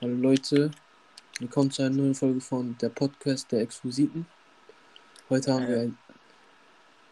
Hallo 0.00 0.14
Leute, 0.14 0.70
willkommen 1.38 1.70
zu 1.70 1.82
einer 1.82 1.94
neuen 1.94 2.14
Folge 2.14 2.40
von 2.40 2.76
der 2.78 2.90
Podcast 2.90 3.50
der 3.50 3.60
Exquisiten. 3.62 4.26
Heute 5.30 5.52
haben 5.52 5.66
wir 5.66 5.76
Äh. 5.76 5.80
einen 5.80 5.98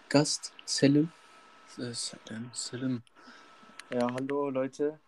Gast, 0.08 0.52
Selim. 0.64 1.10
Salim, 1.66 2.50
Salim. 2.52 3.02
Ja, 3.90 4.06
hallo 4.12 4.50
Leute. 4.50 4.98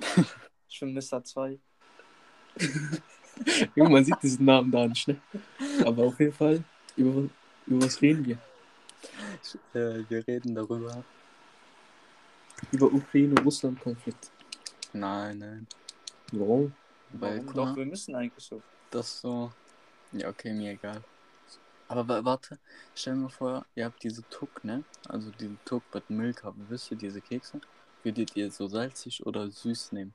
Ich 0.68 0.80
bin 0.80 0.92
Mr. 0.92 1.24
2. 1.24 1.58
Junge, 3.74 3.90
man 3.90 4.04
sieht 4.04 4.22
diesen 4.22 4.44
Namen 4.44 4.70
da 4.70 4.86
nicht, 4.86 5.08
ne? 5.08 5.16
Aber 5.86 6.02
auf 6.04 6.20
jeden 6.20 6.34
Fall, 6.34 6.62
über, 6.96 7.30
über 7.66 7.86
was 7.86 8.02
reden 8.02 8.26
wir? 8.26 8.38
Äh, 9.72 10.04
wir 10.06 10.26
reden 10.26 10.54
darüber. 10.54 11.02
Über 12.72 12.92
Ukraine-Russland-Konflikt. 12.92 14.30
Nein, 14.92 15.38
nein. 15.38 15.66
Warum? 16.32 16.64
Weil, 16.64 16.72
Guck 17.18 17.54
doch, 17.54 17.66
mal, 17.66 17.76
wir 17.76 17.86
müssen 17.86 18.14
eigentlich 18.14 18.44
so. 18.44 18.62
das 18.90 19.20
so. 19.20 19.52
Ja, 20.12 20.28
okay, 20.28 20.52
mir 20.52 20.72
egal. 20.72 21.02
Aber 21.88 22.08
wa- 22.08 22.24
warte, 22.24 22.58
stell 22.94 23.14
mal 23.14 23.28
vor, 23.28 23.64
ihr 23.74 23.84
habt 23.84 24.02
diese 24.02 24.22
Tuck, 24.28 24.64
ne? 24.64 24.82
Also 25.08 25.30
diese 25.30 25.56
Tuck 25.64 25.82
mit 25.94 26.10
Milk 26.10 26.42
haben. 26.44 26.66
Wisst 26.68 26.90
ihr, 26.90 26.96
diese 26.96 27.20
Kekse? 27.20 27.60
Würdet 28.02 28.36
ihr 28.36 28.50
so 28.50 28.66
salzig 28.68 29.24
oder 29.26 29.50
süß 29.50 29.92
nehmen? 29.92 30.14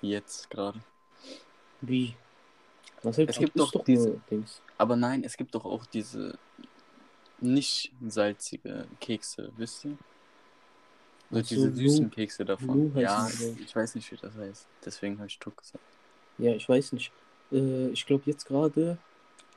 Jetzt 0.00 0.50
gerade. 0.50 0.80
Wie? 1.80 2.14
Was 3.02 3.18
Es 3.18 3.38
gibt 3.38 3.56
ist 3.56 3.74
doch 3.74 3.84
diese- 3.84 4.20
Dings. 4.30 4.60
Aber 4.78 4.94
nein, 4.96 5.24
es 5.24 5.36
gibt 5.36 5.54
doch 5.54 5.64
auch 5.64 5.84
diese 5.86 6.38
nicht 7.40 7.92
salzige 8.06 8.86
Kekse, 9.00 9.50
wisst 9.56 9.84
ihr? 9.84 9.96
So 11.32 11.38
Ach 11.38 11.44
so, 11.44 11.54
diese 11.54 11.70
Blue- 11.70 11.88
süßen 11.88 12.10
Kekse 12.10 12.44
davon. 12.44 12.90
Blue 12.92 13.02
ja, 13.02 13.24
heißen 13.24 13.58
ich 13.64 13.74
weiß 13.74 13.94
nicht, 13.94 14.12
wie 14.12 14.16
das 14.16 14.34
heißt. 14.36 14.66
Deswegen 14.84 15.16
habe 15.16 15.26
ich 15.28 15.38
Tuck 15.38 15.56
gesagt. 15.56 15.82
Ja, 16.38 16.54
ich 16.54 16.68
weiß 16.68 16.92
nicht. 16.92 17.10
Äh, 17.50 17.88
ich 17.88 18.04
glaube 18.04 18.24
jetzt 18.26 18.44
gerade 18.44 18.98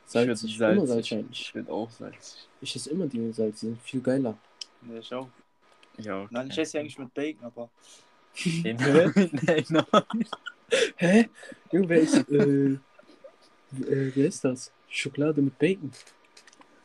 salzig. 0.05 0.51
Ich 0.51 0.59
würd 0.59 0.77
Immer 0.77 0.87
salzig 0.87 1.09
salzig. 1.09 1.41
Ich 1.41 1.55
will 1.55 1.67
auch 1.69 1.89
salzig. 1.91 2.47
Ich 2.61 2.75
esse 2.75 2.89
immer 2.91 3.07
die 3.07 3.19
mit 3.19 3.35
Salz, 3.35 3.59
die 3.59 3.65
sind 3.67 3.81
viel 3.81 3.99
geiler. 4.01 4.37
Ja, 4.89 4.99
ich 4.99 5.13
auch. 5.13 5.27
Ja, 5.97 6.21
okay. 6.21 6.27
Nein, 6.31 6.47
ich 6.49 6.57
esse 6.57 6.77
ja 6.77 6.81
eigentlich 6.81 6.97
mit 6.97 7.13
Bacon, 7.13 7.45
aber. 7.45 7.69
Nein, 8.63 8.75
nein, 9.45 9.65
nein. 9.69 10.25
Hä? 10.97 11.29
Junge, 11.71 11.89
wer 11.89 11.99
ist, 12.01 12.15
äh, 12.29 12.71
äh, 12.71 12.77
wer 13.71 14.27
ist 14.27 14.43
das? 14.43 14.71
Schokolade 14.89 15.41
mit 15.41 15.57
Bacon. 15.59 15.91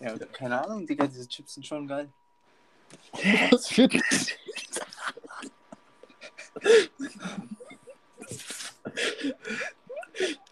Ja, 0.00 0.16
keine 0.32 0.64
Ahnung, 0.64 0.86
Digga, 0.86 1.06
diese 1.06 1.28
Chips 1.28 1.54
sind 1.54 1.66
schon 1.66 1.86
geil. 1.86 2.08
Was 3.50 3.68
für 3.68 3.88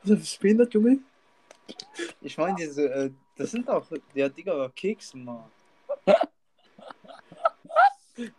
Was 0.04 0.20
ist 0.20 0.40
behindert, 0.40 0.72
Junge? 0.74 1.00
Ich 2.20 2.36
meine, 2.38 2.56
diese, 2.56 2.88
äh, 2.90 3.10
das 3.36 3.50
sind 3.50 3.68
auch, 3.68 3.86
ja, 4.14 4.28
Digga, 4.28 4.70
Kekse, 4.74 5.16
Mann. 5.16 5.44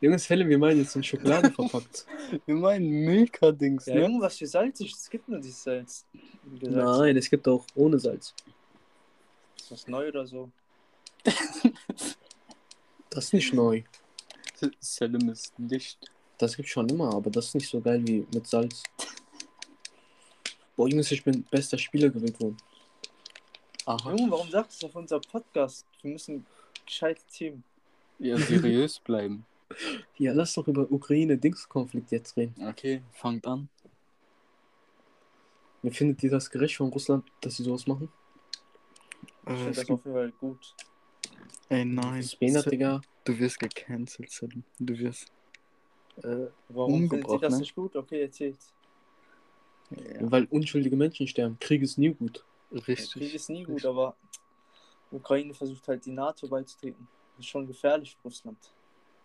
Junge, 0.01 0.17
Helle, 0.17 0.47
wir 0.47 0.57
meinen 0.57 0.79
jetzt 0.79 0.95
in 0.95 1.03
Schokolade 1.03 1.51
verpackt. 1.51 2.05
Wir 2.45 2.53
meinen 2.55 3.05
Milka-Dings, 3.05 3.87
Ja, 3.87 3.95
ne? 3.95 4.01
Junge, 4.01 4.21
was 4.21 4.37
für 4.37 4.45
salzig, 4.45 4.93
es 4.93 5.09
gibt 5.09 5.27
nur 5.27 5.39
dieses 5.39 5.63
Salz. 5.63 6.05
Nein, 6.61 7.17
es 7.17 7.27
gibt 7.29 7.47
auch 7.47 7.65
ohne 7.73 7.97
Salz. 7.97 8.35
Ist 9.57 9.71
das 9.71 9.87
neu 9.87 10.09
oder 10.09 10.27
so? 10.27 10.51
Das 13.09 13.25
ist 13.25 13.33
nicht 13.33 13.53
neu. 13.53 13.81
Selim 14.79 15.29
ist 15.29 15.53
dicht. 15.57 16.11
Das 16.39 16.55
gibt 16.55 16.69
schon 16.69 16.89
immer, 16.89 17.13
aber 17.13 17.29
das 17.29 17.47
ist 17.47 17.55
nicht 17.55 17.69
so 17.69 17.79
geil 17.81 18.01
wie 18.07 18.25
mit 18.33 18.47
Salz. 18.47 18.81
Boah, 20.75 20.87
Jungs, 20.87 21.11
ich 21.11 21.23
bin 21.23 21.43
bester 21.51 21.77
Spieler 21.77 22.09
gewählt 22.09 22.39
worden. 22.39 22.57
Aha. 23.85 24.11
Junge, 24.15 24.31
warum 24.31 24.49
sagst 24.49 24.81
du 24.81 24.87
das 24.87 24.95
auf 24.95 24.99
unser 24.99 25.19
Podcast? 25.19 25.85
Wir 26.01 26.11
müssen 26.13 26.45
gescheite 26.85 27.21
Themen. 27.31 27.63
Ja, 28.19 28.37
seriös 28.37 28.99
bleiben. 28.99 29.45
Ja, 30.17 30.33
lass 30.33 30.55
doch 30.55 30.67
über 30.67 30.91
Ukraine-Dings-Konflikt 30.91 32.09
jetzt 32.11 32.35
reden. 32.35 32.55
Okay, 32.67 33.03
fangt 33.13 33.45
an. 33.45 33.69
Wie 35.83 35.91
findet 35.91 36.23
ihr 36.23 36.31
das 36.31 36.49
gerecht 36.49 36.75
von 36.77 36.89
Russland, 36.89 37.23
dass 37.41 37.57
sie 37.57 37.63
sowas 37.63 37.85
machen? 37.85 38.11
Ich 39.47 39.53
finde 39.53 39.71
das 39.71 39.79
auf 39.89 40.03
jeden 40.03 40.13
Fall 40.15 40.31
gut. 40.39 40.75
Ey, 41.69 41.85
Das 41.95 42.03
nein. 42.05 42.19
ist 42.19 42.39
behindert, 42.39 42.63
Se- 42.63 42.69
Digga. 42.71 43.01
Du 43.25 43.37
wirst 43.37 43.59
gecancelt, 43.59 44.31
Selim. 44.31 44.63
Du 44.79 44.97
wirst. 44.97 45.31
Äh, 46.23 46.47
Warum 46.69 47.09
findet 47.09 47.11
ihr 47.11 47.33
Umgebracht, 47.33 47.43
das 47.43 47.53
ne? 47.53 47.59
nicht 47.59 47.75
gut? 47.75 47.95
Okay, 47.95 48.21
erzählt. 48.21 48.57
ja, 49.91 50.31
Weil 50.31 50.45
unschuldige 50.45 50.95
Menschen 50.95 51.27
sterben. 51.27 51.57
Krieg 51.59 51.81
ist 51.81 51.97
nie 51.97 52.13
gut. 52.13 52.43
Der 52.71 52.87
richtig. 52.87 53.13
Krieg 53.13 53.33
ist 53.33 53.49
nie 53.49 53.63
gut, 53.63 53.85
aber 53.85 54.15
Ukraine 55.11 55.53
versucht 55.53 55.87
halt 55.87 56.05
die 56.05 56.11
NATO 56.11 56.47
beizutreten. 56.47 57.07
Das 57.37 57.45
ist 57.45 57.49
schon 57.49 57.65
gefährlich 57.67 58.15
für 58.15 58.23
Russland. 58.27 58.57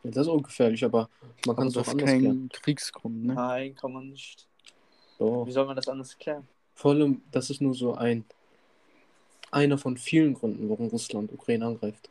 Ja, 0.02 0.10
das 0.10 0.26
ist 0.26 0.32
auch 0.32 0.42
gefährlich, 0.42 0.84
aber 0.84 1.08
man 1.46 1.56
kann 1.56 1.66
es 1.68 1.76
auch 1.76 1.80
das 1.82 1.88
ist 1.88 1.92
anders 1.94 2.10
kein 2.10 2.20
klären. 2.20 2.48
Kriegsgrund, 2.52 3.24
ne? 3.24 3.34
Nein, 3.34 3.74
kann 3.74 3.92
man 3.92 4.08
nicht. 4.10 4.46
Doch. 5.18 5.46
Wie 5.46 5.52
soll 5.52 5.66
man 5.66 5.76
das 5.76 5.88
anders 5.88 6.16
klären? 6.18 6.46
Vor 6.74 6.92
allem, 6.92 7.22
das 7.30 7.50
ist 7.50 7.60
nur 7.60 7.74
so 7.74 7.94
ein 7.94 8.24
einer 9.50 9.78
von 9.78 9.96
vielen 9.96 10.34
Gründen, 10.34 10.68
warum 10.68 10.88
Russland 10.88 11.32
Ukraine 11.32 11.66
angreift. 11.66 12.10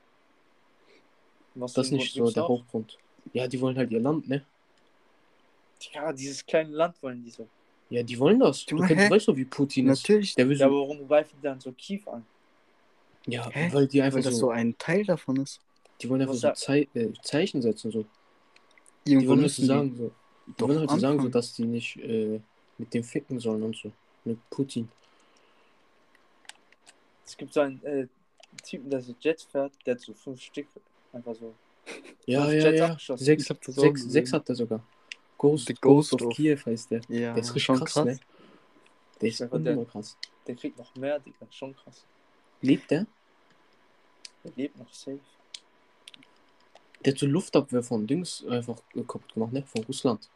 Was 1.55 1.73
Das 1.73 1.87
ist 1.87 1.91
nicht 1.91 2.13
Grund 2.15 2.27
so 2.29 2.33
der 2.33 2.43
noch? 2.43 2.49
Hauptgrund. 2.49 2.97
Ja, 3.33 3.47
die 3.47 3.59
wollen 3.59 3.77
halt 3.77 3.91
ihr 3.91 3.99
Land, 3.99 4.27
ne? 4.29 4.45
Ja, 5.93 6.13
dieses 6.13 6.45
kleine 6.45 6.69
Land 6.69 7.01
wollen 7.01 7.23
die 7.23 7.31
so. 7.31 7.47
Ja, 7.89 8.01
die 8.01 8.17
wollen 8.17 8.39
das. 8.39 8.65
Du, 8.65 8.77
kennst, 8.77 9.27
doch, 9.27 9.35
wie 9.35 9.45
Putin 9.45 9.89
ist. 9.89 10.03
Natürlich. 10.03 10.35
Der 10.35 10.47
will 10.47 10.57
Ja, 10.57 10.67
so, 10.67 10.73
aber 10.73 10.81
warum 10.81 11.07
greifen 11.07 11.35
die 11.37 11.43
dann 11.43 11.59
so 11.59 11.71
Kiew 11.73 12.01
an? 12.07 12.25
ja, 13.25 13.49
Hä? 13.49 13.69
weil 13.71 13.87
die 13.87 14.01
einfach 14.01 14.17
Weil 14.17 14.23
das 14.23 14.33
so, 14.33 14.47
so 14.47 14.49
ein 14.49 14.77
Teil 14.77 15.03
davon 15.05 15.37
ist. 15.37 15.61
die 16.01 16.09
wollen 16.09 16.21
einfach 16.21 16.33
so 16.33 16.51
Zei 16.51 16.87
äh, 16.93 17.09
Zeichen 17.21 17.61
setzen, 17.61 17.91
so. 17.91 18.05
Die 19.05 19.13
Irgendwo 19.13 19.31
wollen 19.31 19.41
halt 19.41 19.51
so 19.51 19.61
müssen 19.61 19.67
sagen, 19.67 19.95
so. 19.95 20.11
Die 20.47 20.61
wollen 20.61 20.79
halt 20.79 20.89
so 20.89 20.97
sagen, 20.97 21.21
so, 21.21 21.29
dass 21.29 21.53
die 21.53 21.65
nicht 21.65 21.97
äh, 21.97 22.39
mit 22.77 22.93
dem 22.93 23.03
ficken 23.03 23.39
sollen 23.39 23.63
und 23.63 23.75
so. 23.75 23.91
Mit 24.25 24.37
Putin. 24.49 24.89
Es 27.25 27.37
gibt 27.37 27.53
so 27.53 27.61
einen 27.61 27.83
äh, 27.83 28.07
Typen, 28.63 28.89
der 28.89 29.01
so 29.01 29.15
Jets 29.19 29.43
fährt, 29.43 29.73
der 29.85 29.95
hat 29.95 30.01
so 30.01 30.13
fünf 30.13 30.41
Stück 30.41 30.67
einfach 31.11 31.35
so. 31.35 31.53
Ja, 32.25 32.51
ja, 32.51 32.71
ja. 32.71 32.97
Sechs, 33.17 33.49
sechs, 33.67 34.03
sechs 34.03 34.33
hat 34.33 34.47
er 34.49 34.55
sogar. 34.55 34.83
Ghost, 35.43 35.67
The 35.67 35.73
Ghost, 35.73 36.11
Ghost 36.11 36.21
of, 36.21 36.27
of- 36.29 36.33
Kiew 36.35 36.57
heißt 36.65 36.91
der. 36.91 37.01
Ja, 37.09 37.33
Der 37.33 37.37
ist 37.43 37.49
richtig 37.49 37.63
schon 37.63 37.79
krass, 37.79 37.93
krass. 37.93 38.05
ne? 38.05 38.19
Der 39.21 39.29
ist 39.29 39.41
einfach 39.41 39.61
der- 39.61 39.73
immer 39.73 39.85
krass. 39.85 40.17
Der 40.47 40.55
kriegt 40.55 40.77
noch 40.77 40.95
mehr, 40.95 41.19
Digga. 41.19 41.45
Schon 41.51 41.75
krass. 41.75 42.05
Lebt 42.61 42.89
der? 42.91 43.05
Der 44.43 44.51
lebt 44.55 44.77
noch 44.77 44.91
safe. 44.93 45.19
Der 47.03 47.11
hat 47.13 47.19
so 47.19 47.25
Luftabwehr 47.25 47.83
von 47.83 48.07
Dings 48.07 48.45
einfach 48.45 48.77
kaputt 49.07 49.33
gemacht, 49.33 49.51
ne? 49.53 49.63
Von 49.63 49.83
Russland. 49.83 50.29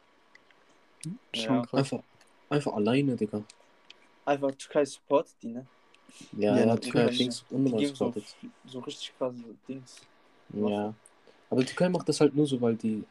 Schon 1.34 1.56
Ja. 1.56 1.62
krass. 1.66 1.74
Einfach, 1.94 2.04
einfach 2.50 2.74
alleine, 2.74 3.16
Digga. 3.16 3.44
Einfach 4.26 4.52
Türkei 4.56 4.84
supportet 4.84 5.36
die, 5.42 5.48
ne? 5.48 5.66
Ja, 6.38 6.52
Ja, 6.54 6.60
ja 6.60 6.66
natürlich. 6.66 6.92
Türkei 6.94 7.12
hat 7.12 7.20
Dings 7.20 7.46
unnormal 7.50 7.80
geben 7.80 7.96
so, 7.96 8.06
supportet. 8.06 8.36
so 8.66 8.80
richtig 8.80 9.14
krasse 9.18 9.38
Dings. 9.68 10.02
Ja. 10.54 10.94
Aber 11.50 11.66
Türkei 11.66 11.88
macht 11.90 12.10
das 12.10 12.20
halt 12.20 12.36
nur 12.36 12.46
so, 12.46 12.60
weil 12.60 12.76
die. 12.76 13.04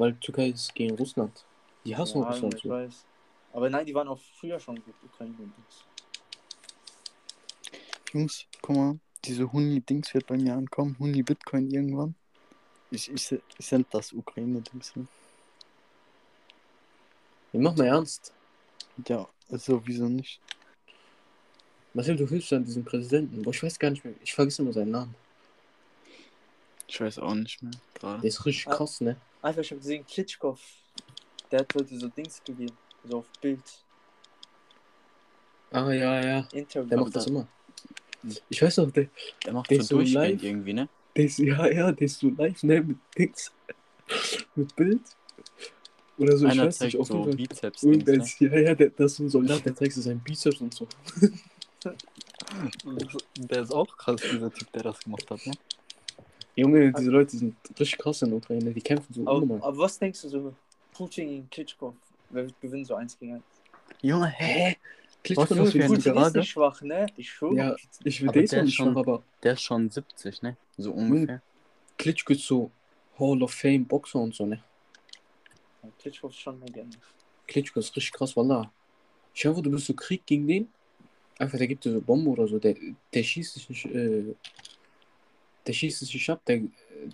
Weil 0.00 0.14
Türkei 0.14 0.48
ist 0.48 0.74
gegen 0.74 0.96
Russland. 0.96 1.44
Die 1.84 1.94
hassen 1.94 2.22
ja, 2.22 2.28
Russland 2.28 2.54
ich 2.54 2.62
so. 2.62 2.70
weiß. 2.70 3.04
Aber 3.52 3.68
nein, 3.68 3.84
die 3.84 3.94
waren 3.94 4.08
auch 4.08 4.18
früher 4.40 4.58
schon 4.58 4.76
gut, 4.76 4.94
Ukraine 5.04 5.34
und 5.38 5.52
Dings. 5.54 5.84
Jungs, 8.14 8.46
guck 8.62 8.76
mal, 8.76 8.98
diese 9.26 9.52
Huni-Dings 9.52 10.14
wird 10.14 10.26
bei 10.26 10.38
mir 10.38 10.54
ankommen. 10.54 10.96
Huni-Bitcoin 10.98 11.70
irgendwann. 11.70 12.14
Ich, 12.90 13.10
ich, 13.10 13.30
ich 13.58 13.66
send 13.66 13.88
das 13.92 14.14
Ukraine-Dings. 14.14 14.96
Ne? 14.96 15.06
Wir 17.52 17.60
machen 17.60 17.76
mal 17.76 17.86
ernst. 17.88 18.32
Ja, 19.06 19.28
also 19.50 19.82
wieso 19.84 20.08
nicht? 20.08 20.40
Marcel, 21.92 22.16
du 22.16 22.26
hilfst 22.26 22.54
an 22.54 22.64
diesem 22.64 22.86
Präsidenten. 22.86 23.42
Boah, 23.42 23.50
ich 23.50 23.62
weiß 23.62 23.78
gar 23.78 23.90
nicht 23.90 24.02
mehr. 24.02 24.14
Ich 24.22 24.32
vergesse 24.32 24.62
immer 24.62 24.72
seinen 24.72 24.92
Namen. 24.92 25.14
Ich 26.88 26.98
weiß 26.98 27.18
auch 27.18 27.34
nicht 27.34 27.62
mehr 27.62 27.72
Der 27.72 28.00
gerade. 28.00 28.26
ist 28.26 28.46
richtig 28.46 28.66
Ah. 28.68 28.76
krass, 28.76 29.02
ne? 29.02 29.16
Einfach, 29.42 29.62
ich 29.62 29.70
habe 29.70 29.80
gesehen, 29.80 30.04
Klitschkov, 30.06 30.60
der 31.50 31.60
hat 31.60 31.74
heute 31.74 31.98
so 31.98 32.08
Dings 32.08 32.42
gegeben. 32.44 32.76
So 33.08 33.18
auf 33.18 33.26
Bild. 33.40 33.62
Ah, 35.70 35.90
ja, 35.92 36.20
ja. 36.24 36.48
Interview. 36.52 36.88
Der 36.88 36.98
macht 36.98 37.16
das 37.16 37.24
da- 37.24 37.30
immer. 37.30 37.48
Ich 38.50 38.60
weiß 38.60 38.76
noch, 38.78 38.90
der, 38.90 39.06
Der 39.46 39.52
macht 39.54 39.70
Der 39.70 39.82
so 39.82 39.98
live. 40.00 40.42
irgendwie, 40.42 40.74
ne? 40.74 40.88
der 41.16 41.24
ist, 41.24 41.38
ja, 41.38 41.66
ja, 41.66 41.90
der 41.90 42.04
ist 42.04 42.18
so 42.18 42.28
live, 42.30 42.62
ne? 42.62 42.82
Mit 42.82 42.98
Dings. 43.16 43.50
Mit 44.54 44.76
Bild. 44.76 45.00
Oder 46.18 46.36
so, 46.36 46.44
ich 46.46 46.52
Einer 46.52 46.66
weiß 46.66 46.76
zeigt 46.78 46.92
nicht, 46.92 47.00
auf 47.00 47.06
so. 47.08 47.24
Bizeps. 47.24 47.82
Irgendwer 47.82 48.16
ne? 48.18 48.22
ist, 48.22 48.40
ja, 48.40 48.58
ja, 48.58 48.74
der, 48.74 48.90
das 48.90 49.12
ist 49.12 49.16
so 49.16 49.22
ein 49.24 49.28
Soldat, 49.30 49.64
der 49.64 49.74
zeigt 49.74 49.94
so 49.94 50.02
seinen 50.02 50.20
Bizeps 50.20 50.60
und 50.60 50.74
so. 50.74 50.86
Der 53.36 53.62
ist 53.62 53.72
auch 53.72 53.96
krass, 53.96 54.20
dieser 54.20 54.52
Typ, 54.52 54.70
der 54.72 54.82
das 54.82 54.98
gemacht 55.00 55.30
hat, 55.30 55.46
ne? 55.46 55.52
Junge, 56.56 56.92
diese 56.92 57.10
Leute 57.10 57.36
sind 57.36 57.56
richtig 57.78 57.98
krass 57.98 58.22
in 58.22 58.30
der 58.30 58.38
Ukraine, 58.38 58.72
die 58.72 58.80
kämpfen 58.82 59.12
so 59.14 59.22
Aber, 59.22 59.34
unnormal. 59.34 59.62
aber 59.68 59.78
was 59.78 59.98
denkst 59.98 60.22
du 60.22 60.28
so? 60.28 60.54
Putin 60.92 61.28
gegen 61.28 61.50
Klitschkov, 61.50 61.94
wer 62.30 62.44
wird 62.44 62.60
gewinnen 62.60 62.84
so 62.84 62.94
eins 62.94 63.18
gegen 63.18 63.34
eins? 63.34 63.44
Junge, 64.02 64.28
hä? 64.28 64.76
Klitschko 65.22 65.42
Was 65.42 65.58
ein 65.58 65.66
viel 65.66 65.80
Putin 65.82 65.96
ist 65.98 66.04
gerade? 66.04 66.38
nicht 66.38 66.48
schwach, 66.50 66.82
ne? 66.82 67.06
Ich 67.16 67.30
schwöre. 67.30 67.54
Ja, 67.54 67.76
ich 68.04 68.20
will 68.22 68.28
Aber 68.30 68.40
das 68.40 68.50
der 68.50 68.58
auch 68.58 68.62
ist 68.62 68.66
nicht 68.66 68.76
schon- 68.76 68.92
schwach, 68.92 69.00
aber 69.00 69.22
Der 69.42 69.52
ist 69.52 69.62
schon 69.62 69.90
70, 69.90 70.42
ne? 70.42 70.56
So 70.78 70.92
ungefähr. 70.92 71.42
Klitschko 71.98 72.32
ist 72.32 72.46
so 72.46 72.70
Hall 73.18 73.42
of 73.42 73.52
Fame 73.52 73.84
Boxer 73.84 74.18
und 74.18 74.34
so, 74.34 74.46
ne? 74.46 74.62
Klitschko 75.98 76.28
ist 76.28 76.36
schon 76.40 76.60
Legende. 76.60 76.96
Klitschko 77.46 77.80
ist 77.80 77.94
richtig 77.96 78.12
krass, 78.12 78.36
wallah. 78.36 78.70
Ich 79.34 79.44
hoffe, 79.46 79.62
du 79.62 79.70
bist 79.70 79.86
so 79.86 79.94
Krieg 79.94 80.24
gegen 80.26 80.46
den. 80.46 80.68
Einfach, 81.38 81.58
der 81.58 81.66
gibt 81.68 81.84
dir 81.84 81.92
so 81.92 82.00
Bombe 82.00 82.30
oder 82.30 82.46
so. 82.46 82.58
Der, 82.58 82.74
der 83.14 83.22
schießt 83.22 83.56
dich 83.56 83.68
nicht, 83.68 83.84
äh, 83.86 84.34
der 85.66 85.72
schießt 85.72 86.02
nicht 86.02 86.30
ab, 86.30 86.44
der, 86.46 86.62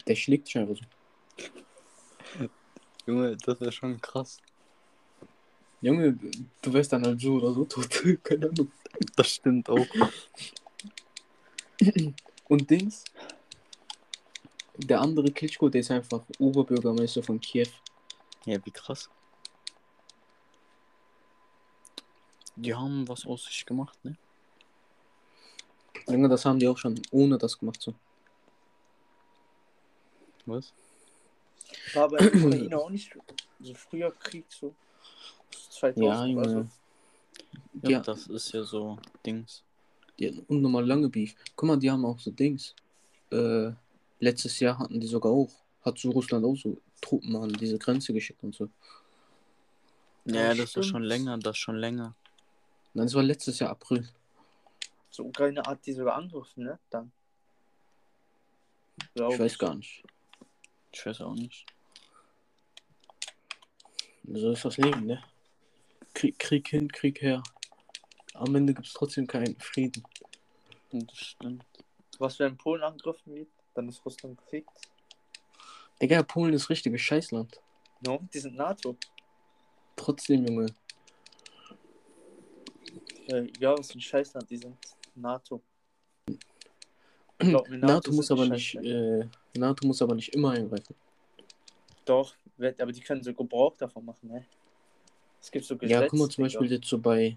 der 0.06 0.16
schlägt 0.16 0.48
dich 0.48 0.58
einfach 0.58 0.76
so. 0.76 2.48
Junge, 3.06 3.37
das 3.37 3.60
wäre 3.60 3.72
schon 3.72 4.00
krass. 4.00 4.38
Junge, 5.81 6.19
du 6.62 6.72
wärst 6.72 6.93
dann 6.93 7.06
halt 7.06 7.20
so 7.20 7.34
oder 7.34 7.52
so 7.52 7.64
tot. 7.64 7.88
Keine 8.25 8.48
Ahnung. 8.48 8.72
Das 9.14 9.28
stimmt 9.28 9.69
auch. 9.69 9.87
Und 12.48 12.70
Dings, 12.70 13.04
der 14.76 15.00
andere 15.00 15.31
Klitschko, 15.31 15.69
der 15.69 15.81
ist 15.81 15.90
einfach 15.90 16.25
Oberbürgermeister 16.38 17.22
von 17.22 17.40
Kiew. 17.40 17.69
Ja, 18.44 18.64
wie 18.64 18.70
krass. 18.70 19.10
Die 22.56 22.75
haben 22.75 23.06
was 23.06 23.26
aus 23.26 23.44
sich 23.44 23.66
gemacht, 23.66 24.02
ne? 24.04 24.16
Junge, 26.08 26.28
das 26.28 26.44
haben 26.44 26.58
die 26.58 26.69
auch 26.69 26.78
schon 26.78 27.00
ohne 27.10 27.37
das 27.37 27.58
gemacht 27.58 27.82
so. 27.82 27.94
Was? 30.46 30.72
War 31.94 32.08
bei 32.08 32.19
der 32.19 32.34
Ukraine 32.34 32.78
auch 32.78 32.90
nicht 32.90 33.12
so 33.60 33.75
früher 33.75 34.10
Krieg, 34.12 34.44
so. 34.48 34.75
2000 35.70 36.04
Ja, 36.04 36.22
oder 36.22 36.50
Junge. 36.50 36.70
so. 37.82 37.88
Ja, 37.88 37.90
Ja. 37.90 38.00
das 38.00 38.26
ist 38.28 38.52
ja 38.52 38.62
so 38.64 38.98
Dings. 39.25 39.62
Die 40.19 40.28
hatten 40.28 40.40
unnormal 40.48 40.87
lange 40.87 41.08
Beef. 41.08 41.34
Guck 41.54 41.66
mal, 41.69 41.76
die 41.76 41.90
haben 41.90 42.04
auch 42.04 42.19
so 42.19 42.31
Dings. 42.31 42.75
Äh, 43.31 43.72
letztes 44.20 44.58
Jahr 44.60 44.78
hatten 44.78 44.98
die 45.00 45.06
sogar 45.06 45.32
auch, 45.32 45.50
hat 45.84 45.98
so 45.98 46.10
Russland 46.10 46.44
auch 46.44 46.56
so 46.56 46.78
Truppen 47.00 47.37
an 47.37 47.52
diese 47.52 47.78
Grenze 47.78 48.12
geschickt 48.14 48.43
und 48.43 48.54
so. 48.54 48.69
Ja, 50.25 50.54
das 50.54 50.75
ist 50.75 50.87
schon 50.87 51.02
länger, 51.02 51.38
das 51.38 51.52
ist 51.56 51.58
schon 51.58 51.76
länger. 51.76 52.14
Nein, 52.94 53.06
das 53.06 53.14
war 53.14 53.22
letztes 53.22 53.58
Jahr 53.58 53.70
April. 53.70 54.08
So 55.10 55.25
Ukraine 55.25 55.62
hat 55.66 55.84
die 55.87 55.93
sogar 55.93 56.16
angegriffen, 56.16 56.64
ne? 56.64 56.78
Dann. 56.90 57.12
Ich 59.14 59.38
weiß 59.38 59.58
gar 59.58 59.75
nicht. 59.75 60.02
Ich 60.96 61.04
weiß 61.04 61.20
auch 61.20 61.34
nicht. 61.34 61.66
So 64.25 64.52
ist 64.52 64.64
das 64.64 64.78
Leben, 64.78 65.04
ne? 65.04 65.22
Krieg, 66.14 66.38
Krieg 66.38 66.69
hin, 66.69 66.90
Krieg 66.90 67.20
her. 67.20 67.43
Am 68.32 68.54
Ende 68.54 68.72
gibt 68.72 68.87
es 68.87 68.94
trotzdem 68.94 69.26
keinen 69.26 69.60
Frieden. 69.60 70.02
Das 70.90 71.19
stimmt. 71.19 71.66
Was, 72.19 72.38
wenn 72.38 72.56
Polen 72.56 72.82
angegriffen 72.82 73.34
wird, 73.34 73.50
dann 73.75 73.90
ist 73.90 74.02
Russland 74.06 74.38
gefickt. 74.38 74.70
Digga, 76.00 76.22
Polen 76.22 76.54
ist 76.54 76.70
richtiges 76.70 77.02
Scheißland. 77.02 77.60
No, 78.00 78.26
die 78.32 78.38
sind 78.38 78.56
NATO. 78.56 78.96
Trotzdem, 79.96 80.46
Junge. 80.46 80.66
Äh, 83.28 83.52
ja, 83.60 83.76
was 83.76 83.93
für 83.93 83.98
ein 83.98 84.00
Scheißland, 84.00 84.48
die 84.48 84.56
sind 84.56 84.78
NATO. 85.14 85.62
Glaub 87.38 87.69
NATO, 87.69 88.10
sind 88.10 88.16
muss 88.16 88.31
aber 88.31 88.48
nicht, 88.48 88.76
äh, 88.76 89.28
NATO 89.58 89.87
muss 89.87 90.03
aber 90.03 90.14
nicht 90.14 90.35
immer 90.35 90.53
eingreifen. 90.53 90.94
Doch, 92.05 92.35
aber 92.79 92.93
die 92.93 93.00
können 93.00 93.23
so 93.23 93.35
Gebrauch 93.35 93.76
davon 93.76 94.05
machen, 94.05 94.29
ne? 94.29 94.47
Es 95.41 95.50
gibt 95.50 95.64
so 95.64 95.76
Gesetze. 95.76 96.00
Ja, 96.00 96.08
guck 96.08 96.19
mal 96.19 96.29
zum 96.29 96.44
Beispiel 96.44 96.73
jetzt 96.73 96.88
so 96.88 96.99
bei 96.99 97.37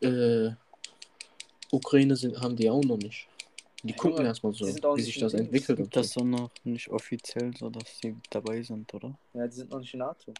äh, 0.00 0.50
Ukraine 1.70 2.16
sind, 2.16 2.40
haben 2.40 2.56
die 2.56 2.70
auch 2.70 2.82
noch 2.82 2.96
nicht. 2.96 3.28
Die 3.82 3.92
Ja, 3.92 3.96
gucken 3.96 4.24
erstmal 4.24 4.52
so, 4.52 4.66
wie 4.66 5.02
sich 5.02 5.18
das 5.18 5.34
entwickelt. 5.34 5.78
Das 5.94 5.94
so. 5.94 6.00
ist 6.00 6.16
doch 6.16 6.24
noch 6.24 6.50
nicht 6.64 6.88
offiziell 6.88 7.56
so, 7.56 7.70
dass 7.70 7.98
sie 7.98 8.16
dabei 8.30 8.62
sind, 8.62 8.92
oder? 8.94 9.16
Ja, 9.34 9.46
die 9.46 9.54
sind 9.54 9.70
noch 9.70 9.78
nicht 9.78 9.92
in 9.94 10.00
NATO. 10.00 10.32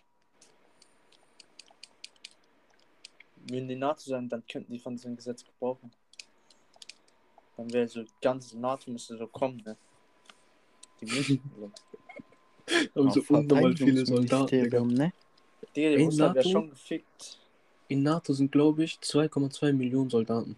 Wenn 3.49 3.69
die 3.69 3.77
NATO 3.77 4.01
sein, 4.01 4.29
dann 4.29 4.45
könnten 4.47 4.73
die 4.73 4.79
von 4.79 4.97
diesem 4.97 5.15
Gesetz 5.15 5.45
gebrauchen. 5.45 5.93
Dann 7.57 7.73
wäre 7.73 7.87
so 7.87 8.05
ganz 8.21 8.53
NATO 8.53 8.91
müsste 8.91 9.17
so 9.17 9.27
kommen, 9.29 9.63
ne? 9.65 9.77
Die 11.01 11.07
so. 11.07 11.71
Aber 12.95 13.11
so 13.11 13.23
unnormal 13.29 13.77
viele 13.77 14.05
Soldaten. 14.05 14.47
Digga. 14.47 14.81
Ne? 14.85 15.13
Digga, 15.75 15.91
die 15.91 15.97
wäre 15.99 16.17
NATO? 16.17 16.49
schon 16.49 16.71
gefickt. 16.71 17.39
In 17.89 18.03
NATO 18.03 18.33
sind, 18.33 18.51
glaube 18.51 18.85
ich, 18.85 18.99
2,2 19.01 19.73
Millionen 19.73 20.11
Soldaten. 20.11 20.57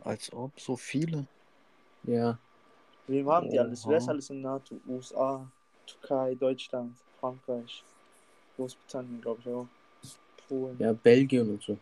Als 0.00 0.32
ob 0.32 0.58
so 0.58 0.76
viele. 0.76 1.26
Ja, 2.02 2.38
Wir 3.06 3.24
haben 3.26 3.50
die 3.50 3.58
alles. 3.58 3.86
Wer 3.86 3.98
ist 3.98 4.04
Oha. 4.04 4.10
alles 4.12 4.30
in 4.30 4.40
NATO? 4.40 4.80
USA, 4.86 5.50
Türkei, 5.86 6.34
Deutschland, 6.34 6.96
Frankreich, 7.20 7.84
Großbritannien, 8.56 9.20
glaube 9.20 9.40
ich 9.40 9.48
auch. 9.48 9.66
Polen. 10.48 10.76
ja, 10.78 10.92
Belgien 10.92 11.48
und 11.50 11.62
so. 11.62 11.78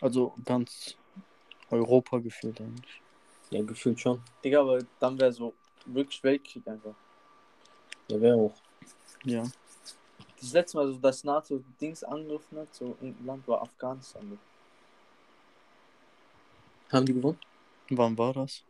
Also 0.00 0.32
ganz 0.44 0.96
Europa 1.70 2.18
gefühlt 2.18 2.60
eigentlich. 2.60 3.02
Ja, 3.50 3.62
gefühlt 3.62 4.00
schon. 4.00 4.20
Digga, 4.44 4.60
aber 4.60 4.80
dann 4.98 5.18
wäre 5.18 5.32
so 5.32 5.54
wirklich 5.86 6.22
Weltkrieg 6.22 6.66
einfach. 6.68 6.94
Ja, 8.08 8.20
wäre 8.20 8.36
auch. 8.36 8.54
Ja. 9.24 9.44
Das 10.40 10.52
letzte 10.52 10.76
Mal, 10.76 10.88
so, 10.88 10.98
dass 10.98 11.24
NATO 11.24 11.62
Dings 11.80 12.04
angegriffen 12.04 12.58
hat, 12.58 12.74
so 12.74 12.96
ein 13.00 13.16
Land 13.24 13.46
war 13.48 13.62
Afghanistan. 13.62 14.38
Haben 16.92 17.06
die 17.06 17.14
gewonnen? 17.14 17.38
Wann 17.90 18.16
war 18.16 18.32
das? 18.32 18.62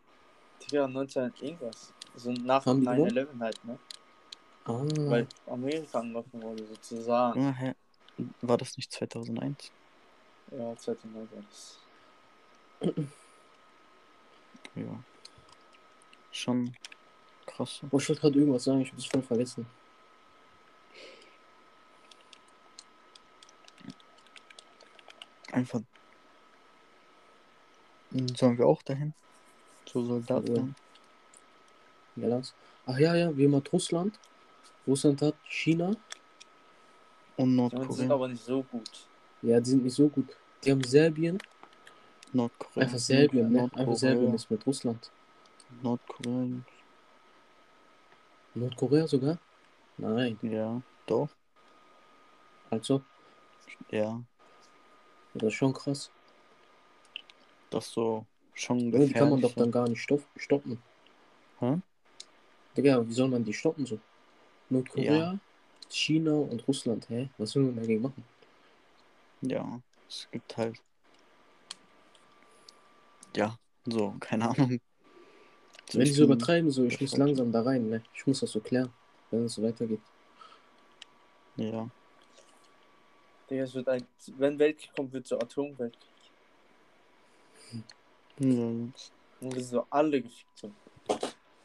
Digga, 0.63 0.89
19 0.89 1.33
irgendwas. 1.41 1.93
So 2.17 2.33
nach 2.33 2.65
Haben 2.65 2.81
die 2.81 2.87
9-11 2.87 3.27
halt, 3.39 3.65
ne? 3.65 3.79
Ah, 4.65 4.85
Weil 4.97 5.27
Amerika 5.47 6.01
angegriffen 6.01 6.43
wurde, 6.43 6.67
sozusagen. 6.67 7.43
Ja, 7.43 7.53
hä? 7.53 7.75
War 8.43 8.59
das 8.59 8.77
nicht 8.77 8.93
2001? 8.93 9.71
Ja, 10.51 10.77
2009 10.77 11.29
war 11.31 11.43
das. 11.49 11.79
Ja. 14.75 15.03
Schon 16.31 16.73
krass. 17.47 17.81
oh, 17.91 17.99
ich 17.99 18.09
wollte 18.09 18.21
gerade 18.21 18.39
irgendwas 18.39 18.65
sagen, 18.65 18.81
ich 18.81 18.89
habe 18.91 18.99
es 19.01 19.07
voll 19.07 19.23
vergessen. 19.23 19.67
Einfach. 25.53 25.81
Sollen 28.37 28.59
wir 28.59 28.67
auch 28.67 28.83
dahin? 28.83 29.13
So 29.87 30.05
Soldaten. 30.05 30.75
Ja. 32.17 32.23
Ja, 32.23 32.29
lass. 32.37 32.55
Ach 32.87 32.99
ja, 32.99 33.15
ja, 33.15 33.37
wie 33.37 33.45
immer 33.45 33.63
Russland. 33.73 34.19
Russland 34.87 35.21
hat 35.23 35.35
China. 35.49 35.95
Und 37.37 37.57
Ja, 37.57 37.69
die 37.69 37.95
sind 37.95 38.09
Nordkorea. 38.09 38.15
aber 38.15 38.29
nicht 38.29 38.45
so 38.45 38.63
gut. 38.63 39.07
Ja, 39.43 39.61
die 39.61 39.71
sind 39.71 39.85
nicht 39.85 39.95
so 39.95 40.09
gut. 40.09 40.37
Die 40.65 40.71
haben 40.71 40.83
Serbien. 40.83 41.39
Nordkorea. 42.35 42.85
Einfach 42.85 42.99
Serbien, 42.99 43.51
ne? 43.51 43.59
Nordkorea. 43.61 43.83
Einfach 43.83 43.97
Serbien 43.99 44.35
ist 44.35 44.51
mit 44.51 44.67
Russland. 44.67 45.11
Nordkorea. 45.83 46.47
Nordkorea 48.55 49.07
sogar? 49.07 49.39
Nein. 49.97 50.39
Ja, 50.43 50.81
doch. 51.07 51.29
Also, 52.71 53.03
Ja. 53.91 54.23
das 55.35 55.49
ist 55.49 55.55
schon 55.55 55.73
krass. 55.73 56.11
Das 57.71 57.87
ist 57.87 57.93
so 57.95 58.25
schon 58.55 58.79
Junge, 58.81 59.07
Die 59.07 59.13
kann 59.13 59.31
man 59.31 59.41
doch 59.41 59.49
gefährlich. 59.51 59.73
dann 59.73 59.83
gar 59.83 59.89
nicht 59.89 60.03
stopp 60.03 60.23
stoppen. 60.37 60.83
Hä? 61.61 61.79
Digga, 62.77 63.07
wie 63.07 63.13
soll 63.13 63.29
man 63.29 63.45
die 63.45 63.53
stoppen 63.53 63.87
so? 63.87 63.99
Nordkorea, 64.71 65.39
China 65.89 66.33
und 66.33 66.67
Russland, 66.69 67.09
hä? 67.09 67.29
Was 67.39 67.55
will 67.55 67.65
man 67.65 67.77
dagegen 67.77 68.03
machen? 68.03 68.25
Ja, 69.43 69.81
es 70.09 70.29
gibt 70.31 70.57
halt. 70.57 70.81
Ja, 73.37 73.59
so, 73.87 74.17
keine 74.21 74.49
Ahnung. 74.51 74.81
Wenn 75.93 76.05
die 76.05 76.13
so 76.13 76.25
übertreiben, 76.25 76.71
so, 76.71 76.85
ich 76.85 77.01
muss 77.01 77.17
langsam 77.17 77.51
da 77.51 77.63
rein, 77.63 77.89
ne? 77.89 78.03
Ich 78.15 78.27
muss 78.27 78.41
das 78.41 78.51
so 78.51 78.61
klären, 78.61 78.93
wenn 79.31 79.45
es 79.45 79.55
so 79.55 79.63
weitergeht. 79.63 80.03
Ja, 81.57 81.89
Digga, 83.51 83.63
es 83.65 83.75
wird 83.75 83.89
ein. 83.89 84.07
Wenn 84.37 84.59
Weltkrieg 84.59 84.93
kommt, 84.95 85.13
wird 85.13 85.27
so 85.27 85.39
Atomweltkrieg. 85.39 86.33
ja. 88.39 88.93
Und 89.41 89.55
wir 89.55 89.63
sind 89.63 89.71
so 89.71 89.87
alle 89.91 90.21
gefickt. 90.23 90.59
So. 90.59 90.71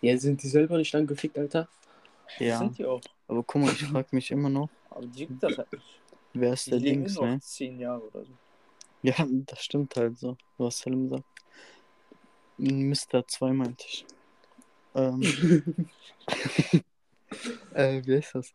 Ja, 0.02 0.18
sind 0.18 0.42
die 0.44 0.48
selber 0.48 0.78
nicht 0.78 0.94
angefickt, 0.96 1.38
Alter? 1.38 1.68
ja. 2.40 2.58
Sind 2.60 2.78
die 2.78 2.86
auch. 2.86 3.02
Aber 3.28 3.44
guck 3.44 3.62
mal, 3.62 3.72
ich 3.72 3.84
frage 3.86 4.10
mich 4.12 4.32
immer 4.32 4.50
noch, 4.50 4.70
Aber 4.90 5.06
die 5.08 5.24
juckt 5.24 5.42
das 5.42 5.58
halt 5.58 5.72
nicht. 5.74 6.02
wer 6.34 6.54
ist 6.54 6.68
Die 6.68 6.72
der 6.72 6.80
Dings, 6.80 7.20
ne? 7.20 7.40
10 7.40 7.80
Jahre 7.80 8.02
oder 8.08 8.26
so. 8.26 8.32
Ja, 9.02 9.16
das 9.46 9.64
stimmt 9.64 9.96
halt 9.96 10.18
so, 10.18 10.38
was 10.58 10.80
Selim 10.80 11.10
sagt. 11.10 11.26
Mr. 12.58 13.28
2 13.28 13.54
meinte 13.54 13.86
ich. 13.88 14.06
Ähm, 14.96 15.22
äh, 17.74 18.02
wie 18.06 18.16
heißt 18.18 18.36
das? 18.36 18.54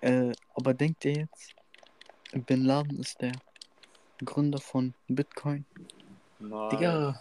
Äh, 0.00 0.32
aber 0.54 0.74
denkt 0.74 1.04
ihr 1.04 1.12
jetzt, 1.12 1.54
Bin 2.46 2.64
Laden 2.64 2.98
ist 2.98 3.20
der 3.20 3.32
Gründer 4.24 4.60
von 4.60 4.94
Bitcoin. 5.08 5.64
Nein. 6.38 6.70
Digga, 6.70 7.20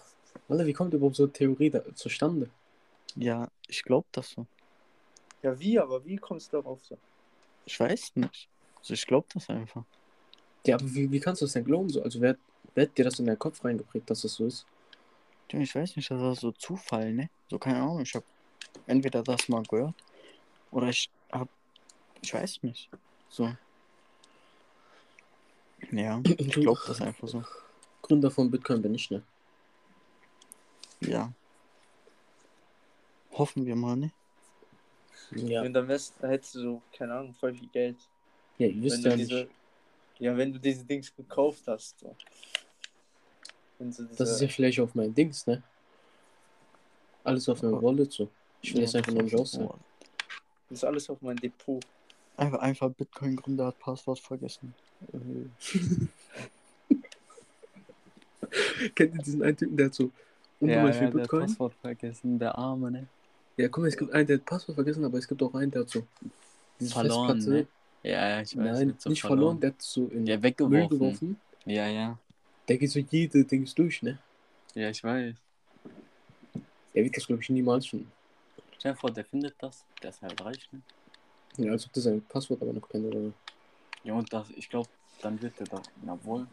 Alter, 0.50 0.66
wie 0.66 0.74
kommt 0.74 0.94
überhaupt 0.94 1.16
so 1.16 1.24
eine 1.24 1.34
Theorie 1.34 1.70
da 1.70 1.82
zustande? 1.96 2.50
Ja, 3.16 3.48
ich 3.68 3.84
glaube 3.84 4.08
das 4.12 4.32
so. 4.32 4.46
Ja, 5.42 5.58
wie, 5.60 5.80
aber 5.80 6.04
wie 6.06 6.18
kommst 6.18 6.54
du 6.54 6.58
darauf 6.58 6.84
so? 6.84 6.98
Ich 7.66 7.80
weiß 7.80 8.16
nicht. 8.16 8.50
Also 8.78 8.94
ich 8.94 9.06
glaube 9.06 9.28
das 9.34 9.50
einfach. 9.50 9.84
Ja, 10.66 10.76
aber 10.76 10.94
wie, 10.94 11.12
wie 11.12 11.20
kannst 11.20 11.42
du 11.42 11.46
das 11.46 11.54
denn 11.54 11.66
glauben? 11.66 11.90
So? 11.90 12.02
Also, 12.02 12.22
wer, 12.22 12.38
wer 12.74 12.86
hat 12.86 12.98
dir 12.98 13.06
das 13.06 13.20
in 13.20 13.26
den 13.26 13.40
Kopf 13.40 13.64
reingeprägt, 13.64 14.10
dass 14.10 14.22
das 14.22 14.34
so 14.34 14.46
ist? 14.46 14.66
Ich 15.62 15.76
weiß 15.76 15.96
nicht, 15.96 16.10
das 16.10 16.20
war 16.20 16.36
so 16.36 16.52
Zufall, 16.52 17.14
ne? 17.14 17.30
So 17.50 17.60
keine 17.60 17.82
Ahnung. 17.82 18.02
Ich 18.02 18.16
habe 18.16 18.26
entweder 18.88 19.22
das 19.22 19.48
mal 19.50 19.64
gehört 19.64 19.94
oder 20.72 20.88
ich 20.88 21.10
hab, 21.32 21.48
ich 22.22 22.34
weiß 22.34 22.64
nicht. 22.64 22.90
So. 23.30 23.56
Ja, 25.92 26.20
ich 26.38 26.54
glaube 26.54 26.82
das 26.88 27.02
einfach 27.02 27.28
so. 27.28 27.44
Gründer 28.02 28.32
von 28.32 28.50
Bitcoin 28.50 28.82
bin 28.82 28.96
ich, 28.96 29.12
ne? 29.12 29.22
Ja. 31.02 31.32
Hoffen 33.32 33.66
wir 33.66 33.76
mal, 33.76 33.96
ne? 33.96 34.12
Ja. 35.32 35.62
Und 35.62 35.74
dann 35.74 35.88
wärst, 35.88 36.16
da 36.20 36.28
hättest 36.28 36.56
du 36.56 36.60
so, 36.60 36.82
keine 36.96 37.14
Ahnung, 37.14 37.34
voll 37.34 37.54
viel 37.54 37.68
Geld. 37.70 37.98
Ja, 38.58 38.68
ihr 38.68 38.76
Wenn 38.76 38.84
wisst 38.84 39.06
du 39.06 39.10
ja 39.10 39.16
diese, 39.16 39.36
nicht. 39.36 39.52
ja, 40.20 40.38
wenn 40.38 40.54
du 40.54 40.60
diese 40.60 40.84
Dings 40.86 41.16
gekauft 41.16 41.64
hast. 41.68 42.00
So. 42.00 42.16
Diese, 43.80 44.08
Das 44.18 44.30
ist 44.32 44.42
ja 44.42 44.48
vielleicht 44.48 44.80
auf 44.80 44.96
mein 44.96 45.14
Dings, 45.14 45.46
ne? 45.48 45.62
Alles 47.24 47.48
auf 47.50 47.62
meinem 47.62 47.82
Wallet 47.82 48.12
so. 48.12 48.30
Ich 48.62 48.74
will 48.74 48.82
Ja, 48.82 48.86
jetzt 48.86 48.96
einfach 48.96 49.08
das 49.08 49.16
nur 49.16 49.24
nicht 49.24 49.36
aussehen. 49.36 49.68
so. 49.68 49.76
das 50.70 50.78
ist 50.80 50.84
alles 50.84 51.10
auf 51.10 51.22
mein 51.22 51.36
Depot. 51.38 51.84
Einfach, 52.38 52.60
einfach 52.60 52.90
Bitcoin-Gründer 52.92 53.68
hat 53.68 53.80
Passwort 53.80 54.20
vergessen. 54.20 54.74
Kennt 58.96 59.16
ihr 59.16 59.22
diesen 59.22 59.44
einen 59.44 59.58
Typen, 59.58 59.78
der 59.78 59.88
hat 59.88 59.94
so 59.94 60.12
unnormal 60.60 60.94
viel 60.94 61.10
der 61.12 61.20
Bitcoin? 61.20 61.42
Passwort 61.48 61.74
vergessen, 61.82 62.40
der 62.40 62.58
Arme, 62.58 62.92
ne? 62.92 63.08
Ja, 63.58 63.68
guck 63.68 63.84
mal, 63.84 63.88
es 63.88 63.98
gibt 63.98 64.12
einen, 64.12 64.26
der 64.28 64.38
hat 64.38 64.46
Passwort 64.46 64.76
vergessen, 64.76 65.04
aber 65.06 65.18
es 65.18 65.28
gibt 65.28 65.42
auch 65.44 65.54
einen, 65.54 65.72
der 65.72 65.82
hat 65.82 65.90
so 65.90 66.04
diese 66.80 66.92
Verloren, 66.94 67.38
Festplatte. 67.40 67.50
ne? 67.62 67.68
Ja, 68.04 68.30
ja, 68.30 68.42
ich 68.42 68.58
weiß. 68.58 68.64
Nein, 68.80 68.88
wird 68.90 69.02
so 69.02 69.10
nicht 69.10 69.22
verloren, 69.22 69.60
der 69.60 69.70
hat 69.72 69.82
so 69.82 70.08
in 70.08 70.26
Ja, 70.26 70.36
Müll 70.36 70.44
weggeworfen. 70.44 70.90
geworfen. 70.90 71.42
Ja, 71.66 71.88
ja. 71.88 72.18
Der 72.68 72.78
geht 72.78 72.92
so 72.92 73.00
jede 73.00 73.44
Dings 73.44 73.76
durch, 73.76 74.02
ne? 74.02 74.20
Ja, 74.74 74.90
ich 74.90 75.04
weiß. 75.04 75.36
Der 76.94 77.04
wird 77.04 77.18
das, 77.18 77.28
glaube 77.28 77.42
ich, 77.42 77.50
niemals 77.50 77.88
finden. 77.88 78.12
Stell 78.78 78.94
dir 78.94 78.98
vor, 78.98 79.12
der 79.12 79.26
findet 79.26 79.56
das. 79.60 79.86
Der 80.02 80.10
ist 80.12 80.22
halt 80.22 80.40
reich, 80.44 80.70
ne? 80.72 80.82
Ja, 81.58 81.72
als 81.72 81.86
ob 81.86 81.94
der 81.94 82.04
sein 82.04 82.22
Passwort 82.22 82.62
aber 82.62 82.74
noch 82.74 82.88
kennt 82.88 83.06
oder. 83.06 83.34
Ja, 84.04 84.14
und 84.14 84.32
das, 84.32 84.50
ich 84.52 84.70
glaube, 84.70 84.90
dann 85.22 85.42
wird 85.42 85.60
der 85.60 85.68
da, 85.68 85.82
na 86.02 86.18
wohl, 86.24 86.48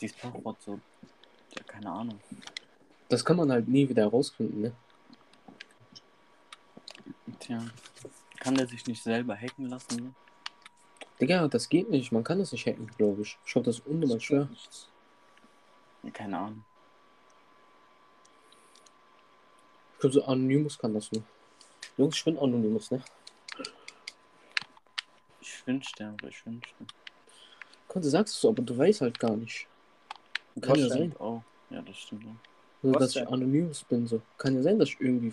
dieses 0.00 0.16
Passwort 0.16 0.60
so, 0.62 0.80
ja, 1.56 1.62
keine 1.64 1.90
Ahnung. 1.90 2.18
Das 3.08 3.24
kann 3.24 3.36
man 3.36 3.50
halt 3.50 3.68
nie 3.68 3.88
wieder 3.88 4.02
herausfinden, 4.02 4.60
ne? 4.62 4.72
Tja, 7.40 7.64
kann 8.40 8.54
der 8.54 8.66
sich 8.66 8.86
nicht 8.86 9.02
selber 9.02 9.36
hacken 9.36 9.66
lassen? 9.66 9.96
Ne? 9.96 10.14
Digga, 11.20 11.48
das 11.48 11.68
geht 11.68 11.90
nicht. 11.90 12.12
Man 12.12 12.24
kann 12.24 12.38
das 12.38 12.52
nicht 12.52 12.66
hacken, 12.66 12.86
glaube 12.96 13.22
ich. 13.22 13.38
Ich 13.44 13.52
glaube, 13.52 13.66
das 13.66 13.78
ist 13.78 13.86
unnormal 13.86 14.20
schwer. 14.20 14.46
Nichts. 14.46 14.88
Keine 16.12 16.38
Ahnung. 16.38 16.64
Ich 19.94 20.00
glaube, 20.00 20.14
so 20.14 20.24
Anonymous 20.24 20.78
kann 20.78 20.94
das 20.94 21.10
nur. 21.10 21.22
Jungs, 21.96 22.16
ich 22.16 22.24
bin 22.24 22.38
Anonymous, 22.38 22.90
ne? 22.90 23.02
Ich 25.40 25.66
wünschte, 25.66 26.06
aber 26.06 26.28
ich 26.28 26.46
wünschte. 26.46 26.74
Guck, 27.88 28.02
du 28.02 28.08
sagst 28.08 28.34
es 28.34 28.40
so, 28.40 28.50
aber 28.50 28.62
du 28.62 28.76
weißt 28.78 29.00
halt 29.00 29.18
gar 29.18 29.36
nicht. 29.36 29.66
Kann 30.60 30.78
ja 30.78 30.88
sein. 30.88 31.14
Oh, 31.18 31.42
ja, 31.70 31.82
das 31.82 31.96
stimmt. 31.96 32.26
auch. 32.26 32.82
So, 32.82 32.92
dass 32.92 33.16
ich 33.16 33.22
denn? 33.22 33.32
Anonymous 33.32 33.84
bin, 33.84 34.06
so. 34.06 34.20
Kann 34.36 34.54
ja 34.54 34.62
sein, 34.62 34.78
dass 34.78 34.90
ich 34.90 35.00
irgendwie 35.00 35.32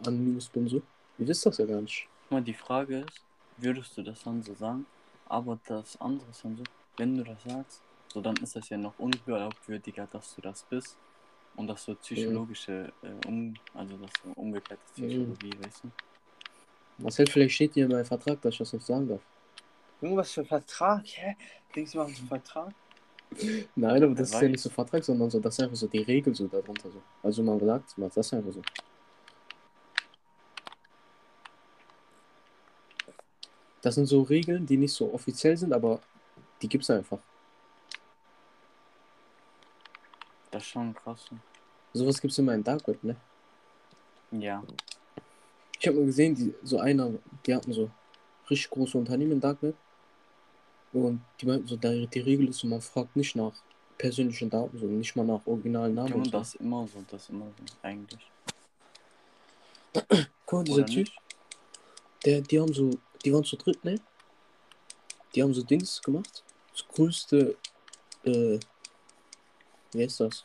Anonymous 0.00 0.48
bin, 0.48 0.68
so. 0.68 0.82
Ihr 1.18 1.28
wisst 1.28 1.44
das 1.44 1.58
ja 1.58 1.66
gar 1.66 1.80
nicht. 1.80 2.08
Mal, 2.30 2.42
die 2.42 2.54
Frage 2.54 3.00
ist, 3.00 3.20
würdest 3.58 3.96
du 3.96 4.02
das 4.02 4.22
dann 4.22 4.42
so 4.42 4.54
sagen? 4.54 4.86
Aber 5.26 5.58
das 5.66 6.00
andere 6.00 6.30
ist 6.30 6.44
dann 6.44 6.56
so, 6.56 6.64
wenn 6.96 7.16
du 7.16 7.24
das 7.24 7.42
sagst, 7.44 7.82
so 8.16 8.22
dann 8.22 8.36
ist 8.38 8.56
das 8.56 8.70
ja 8.70 8.78
noch 8.78 8.98
unglaubwürdiger, 8.98 10.08
dass 10.10 10.34
du 10.34 10.40
das 10.40 10.62
bist. 10.70 10.96
Und 11.54 11.66
das 11.66 11.84
so 11.84 11.94
psychologische, 11.96 12.90
äh, 13.02 13.28
um, 13.28 13.52
also 13.74 13.94
das 13.98 14.10
so 14.24 14.30
umgekehrte 14.40 14.80
Psychologie, 14.94 15.50
weißt 15.62 15.84
du? 15.84 15.90
Marcel, 16.96 17.26
vielleicht 17.26 17.54
steht 17.54 17.74
hier 17.74 17.84
in 17.84 17.92
meinem 17.92 18.06
Vertrag, 18.06 18.40
dass 18.40 18.54
ich 18.54 18.58
das 18.58 18.72
nicht 18.72 18.86
sagen 18.86 19.06
darf. 19.06 19.20
Junge, 20.00 20.16
was 20.16 20.32
für 20.32 20.40
ein 20.40 20.46
Vertrag? 20.46 21.02
Hä? 21.06 21.36
Denkst 21.74 21.92
du, 21.92 21.98
so 21.98 22.04
einen 22.04 22.14
Vertrag? 22.14 22.72
Nein, 23.74 24.02
aber 24.02 24.08
Wer 24.08 24.14
das 24.14 24.32
ist 24.32 24.40
ja 24.40 24.48
nicht 24.48 24.60
so 24.60 24.70
Vertrag, 24.70 25.04
sondern 25.04 25.28
so, 25.28 25.38
das 25.38 25.58
ist 25.58 25.64
einfach 25.64 25.76
so 25.76 25.86
die 25.86 25.98
Regel 25.98 26.34
so 26.34 26.46
darunter 26.46 26.90
so. 26.90 27.02
Also 27.22 27.42
man 27.42 27.60
sagt, 27.60 27.98
man 27.98 28.08
das 28.08 28.16
ist 28.16 28.32
einfach 28.32 28.52
so. 28.52 28.62
Das 33.82 33.94
sind 33.94 34.06
so 34.06 34.22
Regeln, 34.22 34.64
die 34.64 34.78
nicht 34.78 34.94
so 34.94 35.12
offiziell 35.12 35.54
sind, 35.54 35.74
aber 35.74 36.00
die 36.62 36.68
gibt's 36.68 36.88
einfach. 36.88 37.18
Das 40.50 40.62
ist 40.62 40.68
schon 40.68 40.94
krass. 40.94 41.28
Sowas 41.92 42.20
gibt's 42.20 42.38
immer 42.38 42.54
in 42.54 42.62
Dark 42.62 42.86
Web, 42.86 43.02
ne? 43.02 43.16
Ja. 44.30 44.62
Ich 45.78 45.86
habe 45.86 45.98
mal 45.98 46.06
gesehen, 46.06 46.34
die, 46.34 46.54
so 46.62 46.78
einer, 46.78 47.10
die 47.46 47.54
hatten 47.54 47.72
so 47.72 47.90
richtig 48.48 48.70
große 48.70 48.96
Unternehmen 48.98 49.32
in 49.32 49.40
Dark 49.40 49.62
Web. 49.62 49.74
Und 50.92 51.20
die 51.40 51.46
meinten 51.46 51.66
so, 51.66 51.76
die, 51.76 52.06
die 52.06 52.20
Regel 52.20 52.48
ist 52.48 52.58
so, 52.58 52.66
man 52.66 52.80
fragt 52.80 53.16
nicht 53.16 53.36
nach 53.36 53.52
persönlichen 53.98 54.50
Daten, 54.50 54.78
so 54.78 54.86
nicht 54.86 55.14
mal 55.16 55.24
nach 55.24 55.46
originalen 55.46 55.94
Namen. 55.94 56.08
Junge, 56.08 56.24
und 56.24 56.34
das 56.34 56.54
ist 56.54 56.60
immer 56.60 56.86
so, 56.86 57.04
das 57.10 57.22
ist 57.22 57.30
immer 57.30 57.46
so, 57.46 57.74
eigentlich. 57.82 58.30
Guck 60.44 60.52
mal, 60.52 60.64
dieser 60.64 60.78
Oder 60.78 60.86
Typ, 60.86 60.96
nicht? 60.96 61.18
der, 62.24 62.40
die 62.42 62.60
haben 62.60 62.72
so, 62.72 62.90
die 63.24 63.32
waren 63.32 63.44
zu 63.44 63.56
dritt, 63.56 63.82
ne? 63.84 64.00
Die 65.34 65.42
haben 65.42 65.52
so 65.52 65.62
Dings 65.62 66.00
gemacht. 66.02 66.44
Das 66.72 66.86
größte, 66.88 67.56
äh, 68.24 68.58
wie 69.96 70.04
heißt 70.04 70.20
das? 70.20 70.44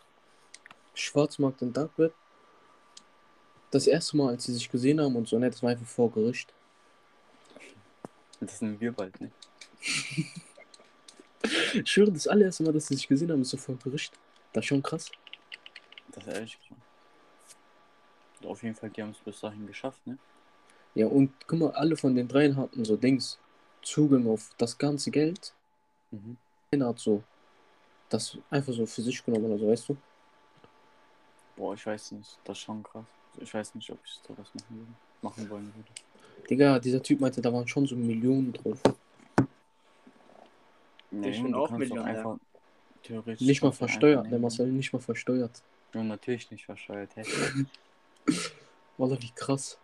Schwarzmarkt 0.93 1.61
in 1.61 1.73
Dark 1.73 1.91
Web. 1.97 2.13
Das 3.71 3.87
erste 3.87 4.17
Mal, 4.17 4.29
als 4.29 4.43
sie 4.43 4.53
sich 4.53 4.69
gesehen 4.69 4.99
haben 4.99 5.15
und 5.15 5.27
so, 5.27 5.39
ne, 5.39 5.49
das 5.49 5.63
war 5.63 5.69
einfach 5.69 5.87
vor 5.87 6.11
Gericht. 6.11 6.53
Das 8.39 8.59
sind 8.59 8.81
wir 8.81 8.91
bald, 8.91 9.19
ne? 9.21 9.31
Ich 11.73 11.89
schwöre, 11.89 12.11
das 12.11 12.27
allererste 12.27 12.63
Mal, 12.63 12.73
dass 12.73 12.87
sie 12.87 12.95
sich 12.95 13.07
gesehen 13.07 13.31
haben, 13.31 13.41
ist 13.41 13.49
so 13.49 13.57
vor 13.57 13.75
Gericht. 13.77 14.13
Das 14.53 14.63
ist 14.63 14.67
schon 14.67 14.83
krass. 14.83 15.09
Das 16.11 16.27
ist 16.27 16.33
ehrlich 16.33 16.59
gesagt. 16.59 16.81
Auf 18.43 18.63
jeden 18.63 18.75
Fall, 18.75 18.89
die 18.89 19.01
haben 19.01 19.11
es 19.11 19.19
bis 19.19 19.39
dahin 19.39 19.67
geschafft, 19.67 20.05
ne? 20.05 20.17
Ja, 20.93 21.07
und 21.07 21.31
guck 21.47 21.59
mal, 21.59 21.71
alle 21.71 21.95
von 21.95 22.15
den 22.15 22.27
dreien 22.27 22.57
hatten 22.57 22.83
so 22.83 22.97
Dings, 22.97 23.39
Zugang 23.81 24.27
auf 24.27 24.49
das 24.57 24.77
ganze 24.77 25.11
Geld. 25.11 25.53
Mhm. 26.11 26.37
Einer 26.71 26.87
hat 26.87 26.99
so, 26.99 27.23
das 28.13 28.37
einfach 28.49 28.73
so 28.73 28.85
für 28.85 29.01
sich 29.01 29.23
genommen 29.23 29.45
oder 29.45 29.57
so, 29.57 29.67
weißt 29.67 29.89
du? 29.89 29.97
Boah, 31.55 31.73
ich 31.73 31.85
weiß 31.85 32.11
nicht, 32.13 32.37
das 32.43 32.57
ist 32.57 32.63
schon 32.63 32.83
krass. 32.83 33.05
Ich 33.39 33.53
weiß 33.53 33.75
nicht, 33.75 33.89
ob 33.91 33.99
ich 34.05 34.11
sowas 34.27 34.47
machen 34.53 34.77
würde. 34.77 34.91
Machen 35.21 35.49
wollen 35.49 35.73
würde. 35.75 36.47
Digga, 36.49 36.79
dieser 36.79 37.01
Typ 37.01 37.19
meinte, 37.21 37.41
da 37.41 37.53
waren 37.53 37.67
schon 37.67 37.85
so 37.85 37.95
Millionen 37.95 38.51
drauf. 38.53 38.79
Nee, 41.11 41.29
Ich 41.29 41.41
bin 41.41 41.51
du 41.51 41.57
auch 41.59 41.69
Millionär. 41.71 42.05
einfach 42.05 42.37
theoretisch. 43.03 43.45
Nicht 43.45 43.61
mal 43.61 43.69
du 43.69 43.75
versteuert, 43.75 44.31
der. 44.31 44.39
Marcel, 44.39 44.67
nicht 44.67 44.91
mal 44.93 44.99
versteuert. 44.99 45.61
Ja, 45.93 46.03
natürlich 46.03 46.49
nicht 46.51 46.65
versteuert. 46.65 47.15
Hä? 47.15 47.23
Wallah, 48.97 49.17
wie 49.21 49.31
krass. 49.35 49.77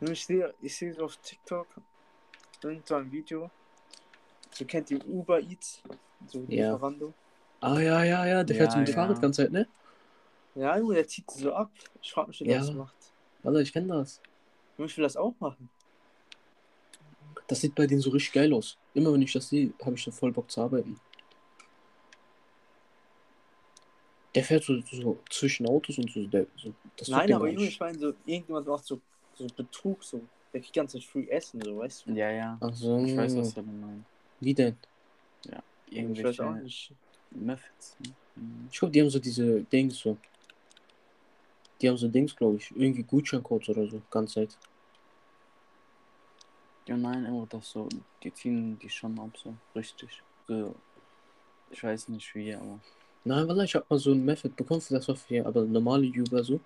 Ich 0.00 0.24
sehe 0.26 0.52
ich 0.60 0.76
sehe 0.76 0.92
so 0.92 1.04
auf 1.04 1.16
TikTok 1.16 1.66
irgend 2.62 2.86
so 2.86 2.94
ein 2.96 3.10
Video. 3.10 3.50
So 4.50 4.64
kennt 4.64 4.90
ihr 4.90 5.04
Uber 5.06 5.40
Eats? 5.40 5.82
So 6.26 6.40
Ja. 6.48 6.72
Lieferando. 6.72 7.12
Ah, 7.64 7.80
ja, 7.80 8.04
ja, 8.04 8.26
ja, 8.26 8.44
der 8.44 8.56
fährt 8.56 8.72
so 8.72 8.76
Ja, 8.76 8.80
mit 8.84 8.90
ja. 8.90 8.94
Fahrrad 8.94 9.22
ganze 9.22 9.42
Zeit, 9.42 9.52
ne? 9.52 9.66
Ja, 10.54 10.76
Junge, 10.78 10.96
der 10.96 11.08
zieht 11.08 11.30
so 11.30 11.50
ab. 11.54 11.70
Ich 12.02 12.12
frag 12.12 12.28
mich, 12.28 12.38
wie 12.40 12.44
der 12.44 12.56
Ja. 12.56 12.60
das 12.60 12.74
macht. 12.74 12.94
Wallah, 13.42 13.60
ich 13.60 13.72
kenne 13.72 13.88
das. 13.88 14.20
Junge, 14.76 14.90
ich 14.90 14.96
will 14.98 15.04
das 15.04 15.16
auch 15.16 15.34
machen. 15.40 15.70
Das 17.48 17.62
sieht 17.62 17.74
bei 17.74 17.86
denen 17.86 18.02
so 18.02 18.10
richtig 18.10 18.34
geil 18.34 18.52
aus. 18.52 18.76
Immer 18.92 19.14
wenn 19.14 19.22
ich 19.22 19.32
das 19.32 19.48
sehe, 19.48 19.72
habe 19.82 19.94
ich 19.96 20.04
so 20.04 20.10
voll 20.10 20.30
Bock 20.30 20.50
zu 20.50 20.60
arbeiten. 20.60 21.00
Der 24.34 24.44
fährt 24.44 24.64
so, 24.64 24.78
so 24.80 25.18
zwischen 25.30 25.66
Autos 25.66 25.96
und 25.96 26.10
so. 26.10 26.26
Der, 26.26 26.46
so 26.58 26.74
das 26.98 27.08
Nein, 27.08 27.32
aber 27.32 27.48
Junge, 27.48 27.66
ich 27.66 27.80
meine, 27.80 27.98
so, 27.98 28.08
irgendjemand 28.26 28.66
macht 28.66 28.84
so, 28.84 29.00
so 29.38 29.46
Betrug, 29.56 30.04
so. 30.04 30.20
Der 30.52 30.60
kriegt 30.60 30.74
ganze 30.74 31.00
free 31.00 31.28
Essen, 31.28 31.62
so, 31.62 31.78
weißt 31.78 32.06
du? 32.06 32.12
Ja, 32.12 32.30
ja. 32.30 32.58
Ach 32.60 32.74
so. 32.74 32.98
Ich 32.98 33.16
weiß, 33.16 33.36
was 33.38 33.54
du 33.54 33.62
meinst. 33.62 34.04
Wie 34.40 34.52
denn? 34.52 34.76
Ich 35.86 36.24
weiß 36.24 36.40
auch 36.40 36.54
nicht. 36.56 36.92
Methods. 37.34 37.96
Ne? 38.00 38.14
Mhm. 38.36 38.68
Ich 38.70 38.78
glaube, 38.78 38.92
die 38.92 39.00
haben 39.00 39.10
so 39.10 39.18
diese 39.18 39.62
Dings 39.62 39.98
so. 39.98 40.16
Die 41.80 41.88
haben 41.88 41.96
so 41.96 42.08
Dings, 42.08 42.34
glaube 42.34 42.56
ich. 42.56 42.70
Irgendwie 42.74 43.02
Gutscheincodes 43.02 43.68
oder 43.68 43.86
so, 43.88 44.00
ganze 44.10 44.34
Zeit. 44.34 44.56
Ja, 46.86 46.96
nein, 46.96 47.26
aber 47.26 47.46
das 47.48 47.70
so, 47.70 47.88
die 48.22 48.32
ziehen 48.32 48.78
die 48.78 48.90
schon 48.90 49.18
ab, 49.18 49.30
so 49.42 49.54
richtig. 49.74 50.22
So 50.46 50.74
Ich 51.70 51.82
weiß 51.82 52.08
nicht 52.08 52.34
wie, 52.34 52.54
aber. 52.54 52.78
Nein, 53.24 53.48
weil 53.48 53.64
ich 53.64 53.74
hab 53.74 53.88
mal 53.88 53.98
so 53.98 54.12
ein 54.12 54.24
Method 54.24 54.54
bekommen 54.54 54.82
für 54.82 54.94
das 54.94 55.08
war 55.08 55.16
für 55.16 55.46
aber 55.46 55.64
normale 55.64 56.06
User 56.06 56.44
so. 56.44 56.60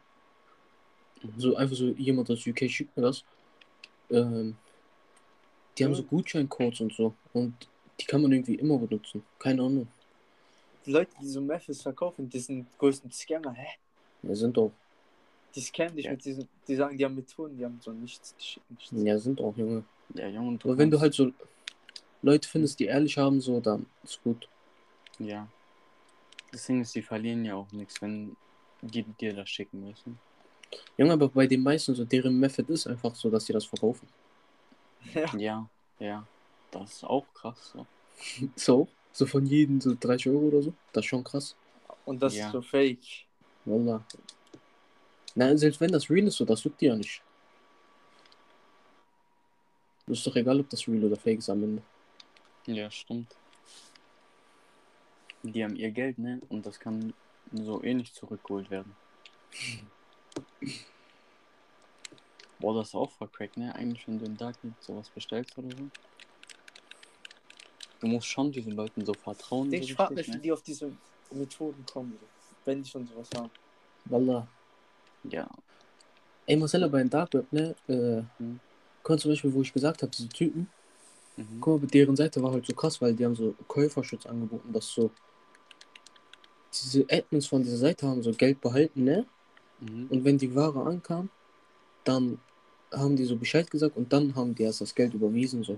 Mhm. 1.22 1.32
So 1.36 1.56
einfach 1.56 1.76
so 1.76 1.88
jemand 1.90 2.30
aus 2.30 2.46
UK 2.46 2.68
schickt 2.68 2.96
mir 2.96 3.04
das. 3.04 3.24
Ähm, 4.10 4.56
die 5.76 5.84
haben 5.84 5.94
so 5.94 6.02
Gutscheincodes 6.02 6.80
und 6.80 6.92
so. 6.92 7.14
Und 7.32 7.54
die 8.00 8.04
kann 8.04 8.22
man 8.22 8.32
irgendwie 8.32 8.56
immer 8.56 8.78
benutzen. 8.78 9.24
Keine 9.38 9.62
Ahnung. 9.62 9.86
Die 10.88 10.92
Leute, 10.94 11.14
die 11.20 11.26
so 11.26 11.42
Methods 11.42 11.82
verkaufen, 11.82 12.30
die 12.30 12.38
sind 12.38 12.66
größten 12.78 13.12
Scammer. 13.12 13.52
Hä? 13.52 13.66
Ja, 14.22 14.34
sind 14.34 14.56
auch. 14.56 14.72
Die 15.54 15.60
scammen 15.60 15.94
dich 15.94 16.06
Ja. 16.06 16.12
mit 16.12 16.24
diesen, 16.24 16.48
die 16.66 16.76
sagen, 16.76 16.96
die 16.96 17.04
haben 17.04 17.14
Methoden, 17.14 17.58
die 17.58 17.64
haben 17.66 17.78
so 17.82 17.92
nichts, 17.92 18.34
die 18.36 18.42
schicken 18.42 18.74
nichts. 18.74 18.90
Ja, 18.94 19.18
sind 19.18 19.38
auch, 19.38 19.54
Junge. 19.54 19.84
Ja, 20.14 20.28
Junge, 20.28 20.48
und 20.48 20.64
Aber 20.64 20.78
wenn 20.78 20.90
du 20.90 20.98
halt 20.98 21.12
so 21.12 21.30
Leute 22.22 22.48
findest, 22.48 22.80
die 22.80 22.86
ehrlich 22.86 23.18
haben, 23.18 23.38
so, 23.42 23.60
dann 23.60 23.84
ist 24.02 24.22
gut. 24.24 24.48
Ja. 25.18 25.46
Das 26.52 26.64
Ding 26.64 26.80
ist, 26.80 26.94
die 26.94 27.02
verlieren 27.02 27.44
ja 27.44 27.56
auch 27.56 27.70
nichts, 27.72 28.00
wenn 28.00 28.34
die 28.80 29.02
dir 29.02 29.34
das 29.34 29.50
schicken 29.50 29.86
müssen. 29.86 30.18
Junge, 30.96 31.12
aber 31.12 31.28
bei 31.28 31.46
den 31.46 31.62
meisten 31.62 31.94
so, 31.94 32.06
deren 32.06 32.40
Method 32.40 32.72
ist 32.72 32.86
einfach 32.86 33.14
so, 33.14 33.28
dass 33.28 33.44
sie 33.44 33.52
das 33.52 33.66
verkaufen. 33.66 34.08
Ja. 35.12 35.36
Ja, 35.36 35.68
ja. 35.98 36.26
Das 36.70 36.92
ist 36.94 37.04
auch 37.04 37.26
krass. 37.34 37.74
So. 37.74 37.86
So, 38.56 38.88
so 39.12 39.26
von 39.26 39.46
jedem 39.46 39.80
so 39.80 39.94
30 39.98 40.28
Euro 40.28 40.46
oder 40.48 40.62
so. 40.62 40.72
Das 40.92 41.04
ist 41.04 41.08
schon 41.08 41.24
krass. 41.24 41.54
Und 42.04 42.22
das 42.22 42.36
Ja. 42.36 42.46
ist 42.46 42.52
so 42.52 42.62
fake. 42.62 42.98
Wallah. 43.64 44.04
Na, 45.34 45.56
selbst 45.56 45.80
wenn 45.80 45.92
das 45.92 46.08
real 46.10 46.26
ist, 46.26 46.36
so, 46.36 46.44
das 46.44 46.64
juckt 46.64 46.80
die 46.80 46.86
ja 46.86 46.96
nicht. 46.96 47.22
Ist 50.06 50.26
doch 50.26 50.36
egal, 50.36 50.58
ob 50.60 50.70
das 50.70 50.88
real 50.88 51.04
oder 51.04 51.16
fake 51.16 51.38
ist 51.38 51.50
am 51.50 51.62
Ende. 51.62 51.82
Ja, 52.66 52.90
stimmt. 52.90 53.34
Die 55.42 55.62
haben 55.62 55.76
ihr 55.76 55.90
Geld, 55.90 56.18
ne? 56.18 56.40
Und 56.48 56.66
das 56.66 56.80
kann 56.80 57.12
so 57.52 57.82
eh 57.82 57.94
nicht 57.94 58.14
zurückgeholt 58.14 58.70
werden. 58.70 58.94
Boah, 62.58 62.74
das 62.74 62.88
ist 62.88 62.94
auch 62.94 63.10
vercrackt, 63.12 63.56
ne? 63.56 63.74
Eigentlich, 63.74 64.06
wenn 64.08 64.18
du 64.18 64.24
in 64.26 64.36
Darknet 64.36 64.74
sowas 64.80 65.08
bestellst 65.10 65.56
oder 65.58 65.70
so. 65.76 65.88
Du 68.00 68.06
musst 68.06 68.26
schon 68.26 68.52
diesen 68.52 68.72
Leuten 68.72 69.04
so 69.04 69.14
vertrauen. 69.14 69.72
Ich 69.72 69.88
so 69.88 69.94
frage 69.94 70.14
mich, 70.14 70.28
wie 70.28 70.32
ne? 70.32 70.38
die 70.38 70.52
auf 70.52 70.62
diese 70.62 70.92
Methoden 71.32 71.84
kommen, 71.86 72.18
wenn 72.64 72.82
die 72.82 72.88
schon 72.88 73.06
sowas 73.06 73.28
haben. 73.36 73.50
Wallah. 74.06 74.46
Ja, 75.24 75.48
Ey, 76.48 76.56
Marcel, 76.56 76.82
aber 76.82 76.98
in 77.02 77.10
Dark 77.10 77.34
Web, 77.34 77.52
ne? 77.52 77.74
Äh, 77.88 78.22
Hm. 78.38 78.58
mal 79.06 79.18
zum 79.18 79.30
Beispiel, 79.30 79.52
wo 79.52 79.60
ich 79.60 79.70
gesagt 79.70 80.00
habe, 80.00 80.10
diese 80.10 80.30
Typen, 80.30 80.66
mhm. 81.36 81.60
guck 81.60 81.82
mal, 81.82 81.86
deren 81.88 82.16
Seite 82.16 82.42
war 82.42 82.52
halt 82.52 82.64
so 82.64 82.72
krass, 82.72 82.98
weil 83.02 83.14
die 83.14 83.26
haben 83.26 83.36
so 83.36 83.54
Käuferschutz 83.68 84.24
angeboten, 84.24 84.72
dass 84.72 84.86
so 84.88 85.10
diese 86.72 87.04
Admins 87.10 87.46
von 87.46 87.62
dieser 87.62 87.76
Seite 87.76 88.06
haben 88.06 88.22
so 88.22 88.32
Geld 88.32 88.62
behalten, 88.62 89.04
ne? 89.04 89.26
Mhm. 89.80 90.06
Und 90.08 90.24
wenn 90.24 90.38
die 90.38 90.54
Ware 90.54 90.86
ankam, 90.86 91.28
dann 92.04 92.38
haben 92.92 93.14
die 93.14 93.24
so 93.24 93.36
Bescheid 93.36 93.70
gesagt 93.70 93.98
und 93.98 94.10
dann 94.10 94.34
haben 94.34 94.54
die 94.54 94.62
erst 94.62 94.80
das 94.80 94.94
Geld 94.94 95.12
überwiesen, 95.12 95.62
so. 95.62 95.76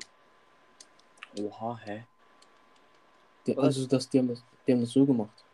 Oha, 1.39 1.79
hä? 1.85 2.05
Die, 3.47 3.57
also 3.57 3.87
das, 3.87 4.09
die, 4.09 4.19
haben 4.19 4.29
das, 4.29 4.43
die 4.67 4.73
haben 4.73 4.81
das 4.81 4.91
so 4.91 5.05
gemacht. 5.07 5.45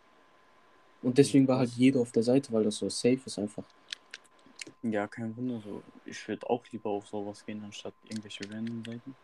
Und 1.02 1.18
deswegen 1.18 1.46
war 1.46 1.58
halt 1.58 1.70
jeder 1.70 2.00
auf 2.00 2.12
der 2.12 2.22
Seite, 2.22 2.52
weil 2.52 2.64
das 2.64 2.76
so 2.76 2.88
safe 2.88 3.20
ist 3.24 3.38
einfach. 3.38 3.64
Ja, 4.82 5.06
kein 5.06 5.36
Wunder. 5.36 5.60
So. 5.64 5.82
Ich 6.04 6.26
würde 6.26 6.48
auch 6.48 6.64
lieber 6.72 6.90
auf 6.90 7.06
sowas 7.06 7.44
gehen, 7.44 7.62
anstatt 7.64 7.94
irgendwelche 8.08 8.50
random 8.50 8.84
Seiten. 8.84 9.14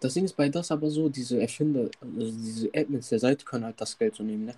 Das 0.00 0.14
Ding 0.14 0.24
ist 0.24 0.36
bei 0.36 0.48
das 0.48 0.70
aber 0.70 0.90
so, 0.90 1.08
diese 1.08 1.40
Erfinder, 1.40 1.90
also 2.00 2.30
diese 2.30 2.70
Admins 2.72 3.08
der 3.08 3.18
Seite 3.18 3.44
können 3.44 3.64
halt 3.64 3.80
das 3.80 3.98
Geld 3.98 4.14
so 4.14 4.22
nehmen, 4.22 4.44
ne? 4.44 4.54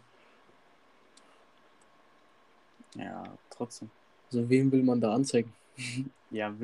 Ja, 2.94 3.24
trotzdem. 3.48 3.90
Also 4.26 4.48
wem 4.50 4.70
will 4.70 4.82
man 4.82 5.00
da 5.00 5.14
anzeigen? 5.14 5.52
Ja, 6.30 6.54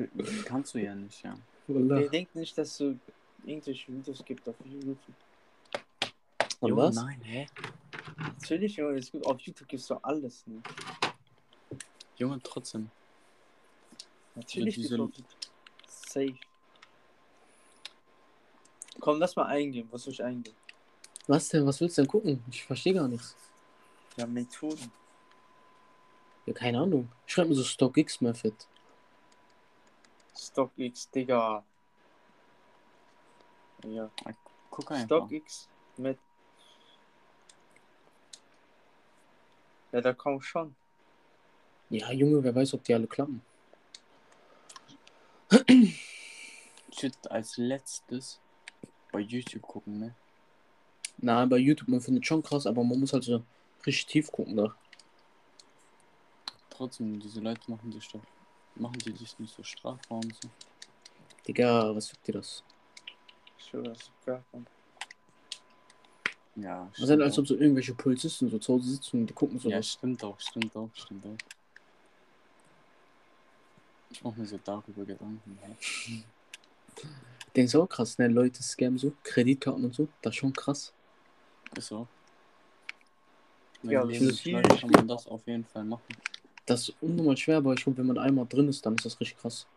kannst 0.45 0.75
du 0.75 0.79
ja 0.79 0.93
nicht, 0.93 1.23
ja. 1.23 1.35
Wallah. 1.67 2.07
Denkt 2.07 2.35
nicht, 2.35 2.57
dass 2.57 2.77
so 2.77 2.95
irgendwelche 3.45 3.91
Videos 3.91 4.23
gibt 4.25 4.47
auf 4.47 4.55
YouTube. 4.65 4.97
Und 6.59 6.69
Junge, 6.69 6.81
was? 6.81 6.95
Nein, 6.95 7.21
hä? 7.21 7.47
Natürlich, 8.17 8.75
Junge, 8.75 8.97
es 8.97 9.11
gibt, 9.11 9.25
auf 9.25 9.39
YouTube 9.41 9.67
gibt 9.67 9.81
es 9.81 9.87
doch 9.87 10.01
alles. 10.03 10.45
Ne? 10.47 10.61
Junge, 12.17 12.39
trotzdem. 12.41 12.89
Natürlich 14.35 14.75
diese- 14.75 14.95
auf 14.95 15.09
YouTube. 15.09 15.25
Safe. 15.87 16.35
Komm, 18.99 19.19
lass 19.19 19.35
mal 19.35 19.45
eingehen. 19.45 19.87
Was 19.91 20.03
soll 20.03 20.13
ich 20.13 20.23
eingehen? 20.23 20.55
Was 21.27 21.49
denn? 21.49 21.65
Was 21.65 21.79
willst 21.81 21.97
du 21.97 22.01
denn 22.01 22.09
gucken? 22.09 22.43
Ich 22.49 22.63
verstehe 22.63 22.93
gar 22.93 23.07
nichts. 23.07 23.35
Ja, 24.15 24.25
Methoden. 24.25 24.91
Ja, 26.45 26.53
keine 26.53 26.79
Ahnung. 26.79 27.09
Schreib 27.27 27.47
mir 27.49 27.55
so 27.55 27.63
StockX 27.63 28.21
Method. 28.21 28.55
StockX, 30.35 31.09
Digga. 31.11 31.63
Ja. 33.83 34.09
Guck 34.69 34.91
einfach. 34.91 35.27
StockX 35.27 35.67
mit. 35.97 36.17
Ja, 39.91 40.01
da 40.01 40.13
kommt 40.13 40.43
schon. 40.43 40.75
Ja, 41.89 42.11
Junge, 42.11 42.43
wer 42.43 42.53
weiß, 42.53 42.73
ob 42.73 42.83
die 42.83 42.93
alle 42.93 43.07
klappen. 43.07 43.41
Ich 45.69 47.03
würde 47.03 47.31
als 47.31 47.57
letztes 47.57 48.39
bei 49.11 49.19
YouTube 49.19 49.61
gucken, 49.61 49.99
ne? 49.99 50.15
Na, 51.17 51.45
bei 51.45 51.57
YouTube, 51.57 51.87
man 51.87 52.01
findet 52.01 52.25
schon 52.25 52.43
krass, 52.43 52.67
aber 52.67 52.83
man 52.83 52.99
muss 52.99 53.13
halt 53.13 53.23
so 53.23 53.43
richtig 53.85 54.05
tief 54.07 54.31
gucken 54.31 54.57
da. 54.57 54.75
Trotzdem, 56.69 57.19
diese 57.19 57.39
Leute 57.39 57.71
machen 57.71 57.91
sich 57.91 58.07
doch. 58.09 58.21
Machen 58.75 58.99
die 58.99 59.11
sich 59.13 59.39
nicht 59.39 59.55
so 59.55 59.63
strafbar 59.63 60.19
und 60.19 60.35
so. 60.35 60.49
Digga, 61.47 61.95
was 61.95 62.07
sagt 62.07 62.27
dir 62.27 62.33
das? 62.33 62.63
Das. 63.71 64.11
Ja, 66.55 66.89
Was 66.97 67.07
denn, 67.07 67.21
als 67.21 67.37
ob 67.37 67.47
so 67.47 67.55
irgendwelche 67.55 67.93
Polizisten 67.93 68.49
so 68.49 68.57
zu 68.57 68.73
Hause 68.73 68.89
sitzen 68.89 69.21
und 69.21 69.27
die 69.27 69.33
gucken 69.33 69.59
so 69.59 69.69
Ja, 69.69 69.77
was. 69.77 69.93
stimmt 69.93 70.23
auch, 70.23 70.39
stimmt 70.39 70.75
auch, 70.75 70.89
stimmt 70.93 71.25
auch. 71.25 71.37
Ich 74.09 74.23
mach 74.23 74.35
mir 74.35 74.45
so 74.45 74.57
darüber 74.63 75.05
Gedanken. 75.05 75.59
Ne? 75.61 76.23
Denkst 77.55 77.73
du 77.73 77.83
auch 77.83 77.87
krass, 77.87 78.17
ne? 78.17 78.27
Leute 78.27 78.63
scammen 78.63 78.97
so, 78.97 79.13
Kreditkarten 79.23 79.85
und 79.85 79.93
so. 79.93 80.07
Das 80.21 80.33
ist 80.33 80.37
schon 80.37 80.53
krass. 80.53 80.93
Ist 81.75 81.87
so. 81.87 82.07
Ja, 83.83 84.03
das 84.03 84.19
ist 84.19 84.43
kann 84.43 84.89
man 84.89 85.07
das 85.07 85.27
auf 85.27 85.45
jeden 85.45 85.65
Fall 85.65 85.83
machen. 85.83 86.15
Das 86.65 86.89
ist 86.89 86.95
unnormal 87.01 87.37
schwer, 87.37 87.57
aber 87.57 87.73
ich 87.73 87.83
glaube, 87.83 87.99
wenn 87.99 88.07
man 88.07 88.17
einmal 88.17 88.45
drin 88.47 88.67
ist, 88.67 88.85
dann 88.85 88.95
ist 88.95 89.05
das 89.05 89.19
richtig 89.19 89.39
krass. 89.39 89.67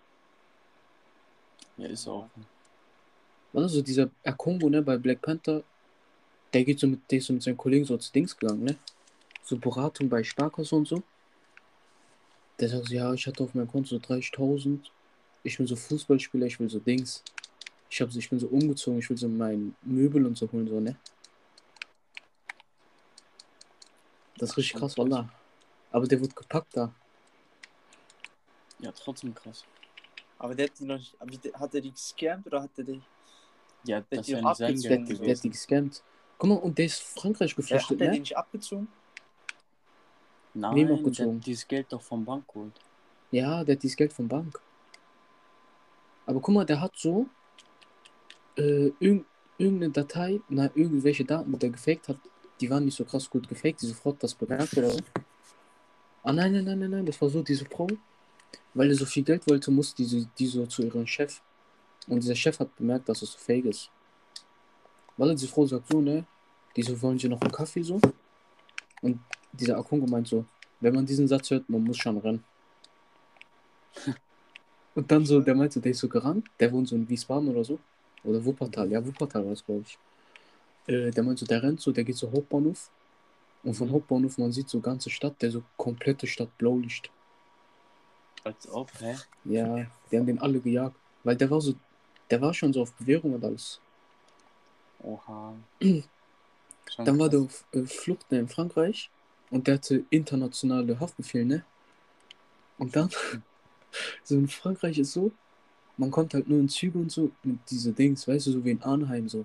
Ja, 1.76 1.86
ist 1.88 2.08
auch. 2.08 2.28
Also 3.52 3.82
dieser 3.82 4.10
Akongo, 4.24 4.68
ne, 4.68 4.82
bei 4.82 4.96
Black 4.96 5.22
Panther, 5.22 5.62
der 6.52 6.64
geht 6.64 6.78
so 6.78 6.86
mit, 6.86 7.00
der 7.10 7.18
ist 7.18 7.26
so 7.26 7.32
mit 7.32 7.42
seinen 7.42 7.56
Kollegen 7.56 7.84
so 7.84 7.96
zu 7.96 8.12
Dings 8.12 8.36
gegangen, 8.36 8.64
ne? 8.64 8.76
So 9.42 9.56
Beratung 9.56 10.08
bei 10.08 10.22
Sparkasse 10.22 10.76
und 10.76 10.86
so. 10.86 11.02
Der 12.58 12.68
sagt 12.68 12.86
so, 12.86 12.94
ja, 12.94 13.12
ich 13.12 13.26
hatte 13.26 13.42
auf 13.42 13.54
meinem 13.54 13.68
Konto 13.68 13.88
so 13.88 13.96
30.000. 13.96 14.78
Ich 15.42 15.56
bin 15.56 15.66
so 15.66 15.74
Fußballspieler, 15.74 16.46
ich 16.46 16.60
will 16.60 16.68
so 16.68 16.78
Dings. 16.78 17.24
Ich, 17.88 18.00
hab, 18.00 18.14
ich 18.14 18.30
bin 18.30 18.38
so 18.38 18.46
umgezogen, 18.48 19.00
ich 19.00 19.10
will 19.10 19.16
so 19.16 19.28
mein 19.28 19.74
Möbel 19.82 20.26
und 20.26 20.36
so 20.36 20.50
holen, 20.52 20.68
so, 20.68 20.78
ne? 20.78 20.96
Das 24.38 24.50
ist 24.50 24.56
richtig 24.56 24.78
krass, 24.78 24.96
Wallah. 24.96 25.28
Aber 25.90 26.06
der 26.06 26.20
wird 26.20 26.34
gepackt 26.34 26.76
da. 26.76 26.94
Ja, 28.78 28.92
trotzdem 28.92 29.34
krass. 29.34 29.64
Aber 30.38 30.54
der 30.54 30.66
hat 30.66 30.78
die 30.78 30.84
noch 30.84 30.96
nicht. 30.96 31.14
Hat 31.54 31.74
er 31.74 31.80
die 31.80 31.90
gescammt 31.90 32.46
oder 32.46 32.62
hat 32.62 32.70
er 32.78 32.84
die. 32.84 33.02
Ja, 33.84 34.00
Der 34.00 34.18
das 34.18 34.26
sein 34.26 34.44
abgezogen 34.44 34.82
Der, 34.82 34.96
Geld 34.96 35.08
der, 35.08 35.16
der 35.26 35.36
hat 35.36 35.44
die 35.44 35.50
gescammt. 35.50 36.02
Guck 36.38 36.48
mal, 36.48 36.56
und 36.56 36.78
der 36.78 36.86
ist 36.86 37.02
Frankreich 37.02 37.54
geflüchtet, 37.54 37.90
hat 37.90 38.00
er 38.00 38.06
die 38.08 38.16
ne? 38.16 38.20
nicht 38.20 38.36
abgezogen? 38.36 38.88
Nein, 40.54 40.74
Wem 40.76 40.86
der 40.88 40.96
abgezogen? 40.96 41.36
hat 41.36 41.46
dieses 41.46 41.68
Geld 41.68 41.86
doch 41.90 42.02
vom 42.02 42.24
Bank 42.24 42.46
geholt. 42.48 42.72
Ja, 43.30 43.62
der 43.64 43.76
hat 43.76 43.82
dieses 43.82 43.96
Geld 43.96 44.12
von 44.12 44.26
Bank. 44.28 44.58
Aber 46.26 46.40
guck 46.40 46.54
mal, 46.54 46.64
der 46.64 46.80
hat 46.80 46.96
so 46.96 47.26
äh, 48.56 48.92
irg 49.00 49.24
irgendeine 49.58 49.92
Datei, 49.92 50.40
na, 50.48 50.70
irgendwelche 50.74 51.24
Daten, 51.24 51.52
die 51.52 51.58
der 51.58 51.70
gefaked 51.70 52.08
hat, 52.08 52.16
die 52.60 52.70
waren 52.70 52.86
nicht 52.86 52.96
so 52.96 53.04
krass 53.04 53.28
gut 53.28 53.46
gefaked. 53.46 53.82
Diese 53.82 53.94
Frau 53.94 54.12
hat 54.12 54.22
das 54.22 54.34
bemerkt 54.34 54.74
oder 54.78 54.90
so. 54.90 55.00
Ah, 56.22 56.32
nein, 56.32 56.52
nein, 56.52 56.64
nein, 56.64 56.78
nein, 56.78 56.90
nein, 56.90 57.06
das 57.06 57.20
war 57.20 57.28
so, 57.28 57.42
diese 57.42 57.66
Frau, 57.66 57.86
weil 58.74 58.88
er 58.90 58.94
so 58.96 59.04
viel 59.04 59.22
Geld 59.22 59.46
wollte, 59.48 59.70
musste 59.70 59.96
diese, 60.02 60.26
die 60.38 60.46
so 60.46 60.66
zu 60.66 60.82
ihrem 60.82 61.06
Chef. 61.06 61.42
Und 62.10 62.22
dieser 62.24 62.34
Chef 62.34 62.58
hat 62.58 62.74
bemerkt, 62.76 63.08
dass 63.08 63.22
es 63.22 63.32
so 63.32 63.38
fake 63.38 63.66
ist. 63.66 63.88
Weil 65.16 65.30
diese 65.30 65.46
Frau 65.46 65.64
sagt 65.64 65.88
so, 65.90 66.00
ne, 66.00 66.24
die 66.74 66.82
so, 66.82 67.00
wollen 67.00 67.18
sie 67.18 67.28
noch 67.28 67.40
einen 67.40 67.52
Kaffee 67.52 67.82
so? 67.82 68.00
Und 69.00 69.20
dieser 69.52 69.78
Akungo 69.78 70.06
meint 70.06 70.26
so, 70.26 70.44
wenn 70.80 70.94
man 70.94 71.06
diesen 71.06 71.28
Satz 71.28 71.50
hört, 71.50 71.68
man 71.68 71.84
muss 71.84 71.98
schon 71.98 72.18
rennen. 72.18 72.44
Und 74.96 75.10
dann 75.10 75.24
so, 75.24 75.40
der 75.40 75.54
meinte, 75.54 75.80
der 75.80 75.92
ist 75.92 76.00
so 76.00 76.08
gerannt, 76.08 76.48
der 76.58 76.72
wohnt 76.72 76.88
so 76.88 76.96
in 76.96 77.08
Wiesbaden 77.08 77.48
oder 77.48 77.64
so. 77.64 77.78
Oder 78.24 78.44
Wuppertal, 78.44 78.90
ja, 78.90 79.06
Wuppertal 79.06 79.44
war 79.44 79.52
es, 79.52 79.64
glaube 79.64 79.84
ich. 79.86 79.96
Äh, 80.92 81.12
der 81.12 81.22
meint 81.22 81.38
so, 81.38 81.46
der 81.46 81.62
rennt 81.62 81.80
so, 81.80 81.92
der 81.92 82.02
geht 82.02 82.16
so 82.16 82.30
Hauptbahnhof. 82.32 82.90
Und 83.62 83.78
Mhm. 83.78 83.92
Hauptbahnhof, 83.92 84.36
man 84.38 84.50
sieht 84.50 84.68
so 84.68 84.80
ganze 84.80 85.10
Stadt, 85.10 85.40
der 85.40 85.52
so 85.52 85.62
komplette 85.76 86.26
Stadt 86.26 86.56
Blaulicht. 86.58 87.08
Als 88.42 88.68
ob, 88.68 88.90
hä? 89.00 89.16
Ja, 89.44 89.86
die 90.10 90.18
haben 90.18 90.26
den 90.26 90.40
alle 90.40 90.60
gejagt. 90.60 90.96
Weil 91.22 91.36
der 91.36 91.50
war 91.50 91.60
so, 91.60 91.74
der 92.30 92.40
war 92.40 92.54
schon 92.54 92.72
so 92.72 92.82
auf 92.82 92.92
Bewährung 92.94 93.34
und 93.34 93.44
alles. 93.44 93.80
Oha. 95.04 95.54
Dann 97.04 97.18
war 97.18 97.28
der 97.28 97.40
auf 97.40 97.64
äh, 97.72 97.84
Flucht 97.84 98.30
ne, 98.30 98.40
in 98.40 98.48
Frankreich 98.48 99.10
und 99.50 99.66
der 99.66 99.74
hatte 99.74 100.04
internationale 100.10 100.98
Haftbefehl, 101.00 101.44
ne? 101.44 101.64
Und 102.78 102.94
dann, 102.94 103.10
so 104.24 104.36
in 104.36 104.48
Frankreich 104.48 104.98
ist 104.98 105.12
so, 105.12 105.32
man 105.96 106.10
kommt 106.10 106.34
halt 106.34 106.48
nur 106.48 106.60
in 106.60 106.68
Züge 106.68 106.98
und 106.98 107.10
so 107.10 107.30
mit 107.42 107.58
diese 107.70 107.92
Dings, 107.92 108.26
weißt 108.28 108.46
du, 108.46 108.52
so 108.52 108.64
wie 108.64 108.70
in 108.72 108.82
Arnheim 108.82 109.28
so. 109.28 109.44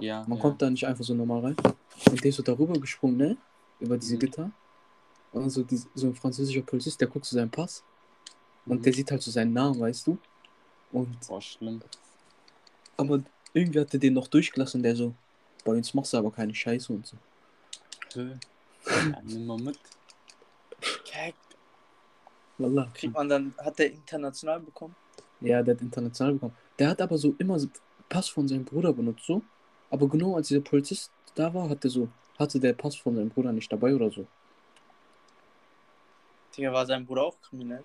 Ja, 0.00 0.24
Man 0.26 0.38
ja. 0.38 0.42
kommt 0.42 0.60
da 0.62 0.70
nicht 0.70 0.86
einfach 0.86 1.04
so 1.04 1.14
normal 1.14 1.40
rein. 1.40 1.56
Und 2.10 2.22
der 2.22 2.28
ist 2.28 2.36
so 2.36 2.42
darüber 2.42 2.78
gesprungen, 2.78 3.16
ne? 3.16 3.36
Über 3.80 3.96
diese 3.96 4.16
Mhm. 4.16 4.20
Gitter. 4.20 4.50
Und 5.32 5.50
so, 5.50 5.62
die, 5.62 5.80
so 5.94 6.08
ein 6.08 6.14
französischer 6.14 6.62
Polizist, 6.62 7.00
der 7.00 7.08
guckt 7.08 7.24
so 7.24 7.36
seinen 7.36 7.50
Pass 7.50 7.82
und 8.66 8.78
Mhm. 8.78 8.82
der 8.82 8.92
sieht 8.92 9.10
halt 9.10 9.22
so 9.22 9.30
seinen 9.30 9.52
Namen, 9.52 9.80
weißt 9.80 10.06
du? 10.06 10.18
Und 10.92 11.16
Boah, 11.26 11.40
schlimm. 11.40 11.80
aber 12.96 13.22
irgendwie 13.52 13.80
hat 13.80 13.92
er 13.94 14.00
den 14.00 14.14
noch 14.14 14.28
durchgelassen, 14.28 14.82
der 14.82 14.96
so, 14.96 15.14
bei 15.64 15.72
uns 15.72 15.94
machst 15.94 16.12
du 16.12 16.18
aber 16.18 16.30
keine 16.30 16.54
Scheiße 16.54 16.92
und 16.92 17.06
so. 17.06 17.16
Ja, 18.86 19.20
nimm 19.22 19.46
mal 19.46 19.58
mit. 19.58 19.78
Kack. 21.04 21.34
Wallah. 22.58 22.90
Kriegt 22.94 23.12
man 23.14 23.28
dann, 23.28 23.54
hat 23.58 23.78
der 23.78 23.92
international 23.92 24.60
bekommen? 24.60 24.96
Ja, 25.40 25.62
der 25.62 25.74
hat 25.74 25.82
international 25.82 26.34
bekommen. 26.34 26.56
Der 26.78 26.88
hat 26.88 27.00
aber 27.00 27.18
so 27.18 27.34
immer 27.38 27.58
Pass 28.08 28.28
von 28.28 28.48
seinem 28.48 28.64
Bruder 28.64 28.92
benutzt, 28.92 29.26
so. 29.26 29.42
Aber 29.90 30.08
genau 30.08 30.36
als 30.36 30.48
dieser 30.48 30.60
Polizist 30.60 31.10
da 31.34 31.52
war, 31.52 31.68
hat 31.68 31.84
der 31.84 31.90
so, 31.90 32.08
hatte 32.38 32.58
der 32.58 32.72
Pass 32.72 32.96
von 32.96 33.14
seinem 33.16 33.28
Bruder 33.28 33.52
nicht 33.52 33.70
dabei 33.70 33.94
oder 33.94 34.10
so. 34.10 34.26
Digga, 36.56 36.72
war 36.72 36.86
sein 36.86 37.06
Bruder 37.06 37.22
auch 37.24 37.40
kriminell? 37.40 37.84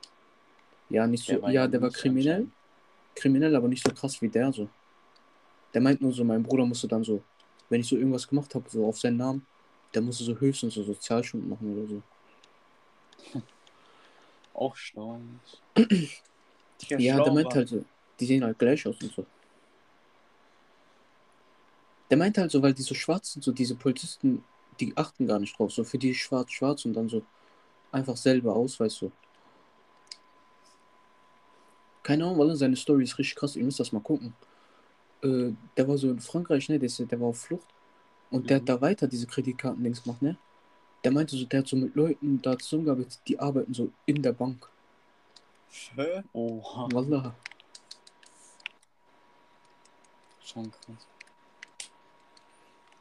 Ja, 0.89 1.07
nicht 1.07 1.25
so, 1.25 1.37
Der 1.39 1.51
ja, 1.51 1.67
der 1.67 1.81
war 1.81 1.89
kriminell. 1.91 2.47
Kriminell, 3.15 3.55
aber 3.55 3.67
nicht 3.67 3.85
so 3.85 3.93
krass 3.93 4.21
wie 4.21 4.29
der 4.29 4.51
so. 4.51 4.69
Der 5.73 5.81
meint 5.81 6.01
nur 6.01 6.11
so, 6.11 6.23
mein 6.23 6.43
Bruder 6.43 6.65
musste 6.65 6.87
dann 6.87 7.03
so, 7.03 7.21
wenn 7.69 7.81
ich 7.81 7.87
so 7.87 7.95
irgendwas 7.95 8.27
gemacht 8.27 8.53
habe, 8.55 8.69
so 8.69 8.85
auf 8.85 8.97
seinen 8.97 9.17
Namen, 9.17 9.45
der 9.93 10.01
musste 10.01 10.23
so 10.23 10.35
höchstens 10.39 10.75
so 10.75 10.83
Sozialstunden 10.83 11.49
machen 11.49 11.77
oder 11.77 11.87
so. 11.87 12.01
Auch. 14.53 14.75
Digga, 16.81 16.99
Ja, 16.99 17.15
schlau 17.15 17.23
der 17.25 17.33
meint 17.33 17.53
halt 17.55 17.69
so, 17.69 17.83
die 18.19 18.25
sehen 18.25 18.43
halt 18.43 18.57
gleich 18.59 18.87
aus 18.87 19.01
und 19.01 19.13
so. 19.13 19.25
Der 22.09 22.17
meint 22.17 22.37
halt 22.37 22.51
so, 22.51 22.61
weil 22.61 22.73
die 22.73 22.83
so 22.83 22.93
schwarz 22.93 23.33
sind, 23.33 23.43
so 23.43 23.51
diese 23.51 23.75
Polizisten, 23.75 24.43
die 24.79 24.95
achten 24.95 25.27
gar 25.27 25.39
nicht 25.39 25.57
drauf. 25.57 25.71
So 25.71 25.83
für 25.83 25.97
die 25.97 26.13
schwarz, 26.13 26.51
schwarz 26.51 26.85
und 26.85 26.93
dann 26.93 27.09
so 27.09 27.23
einfach 27.91 28.15
selber 28.15 28.55
aus, 28.55 28.79
weißt 28.79 29.01
du. 29.01 29.11
Keine 32.05 32.23
Ahnung, 32.23 32.37
weil 32.37 32.55
seine 32.55 32.75
Story 32.75 33.03
ist 33.03 33.17
richtig 33.17 33.35
krass, 33.35 33.55
ihr 33.55 33.63
müsst 33.65 33.79
das 33.79 33.91
mal 33.91 33.99
gucken. 33.99 34.35
Äh, 35.23 35.53
der 35.75 35.87
war 35.87 35.97
so 35.97 36.11
in 36.11 36.19
Frankreich, 36.19 36.69
ne, 36.69 36.77
der, 36.77 36.85
ist, 36.85 36.99
der 36.99 37.19
war 37.19 37.29
auf 37.29 37.39
Flucht 37.39 37.67
und 38.29 38.47
der 38.47 38.57
Mhm. 38.57 38.61
hat 38.61 38.69
da 38.69 38.81
weiter 38.81 39.07
diese 39.07 39.25
Kreditkarten-Dings 39.25 40.03
gemacht, 40.03 40.21
ne. 40.21 40.37
Der 41.03 41.11
meinte 41.11 41.35
so, 41.35 41.45
der 41.45 41.61
hat 41.61 41.67
so 41.67 41.75
mit 41.75 41.95
Leuten 41.95 42.39
da 42.43 42.59
zusammengearbeitet, 42.59 43.19
die 43.27 43.39
arbeiten 43.39 43.73
so 43.73 43.91
in 44.05 44.21
der 44.21 44.33
Bank. 44.33 44.69
Hä? 45.95 46.21
Oha. 46.31 46.89
Wallah. 46.93 47.35
Schon 50.43 50.69
krass. 50.69 51.07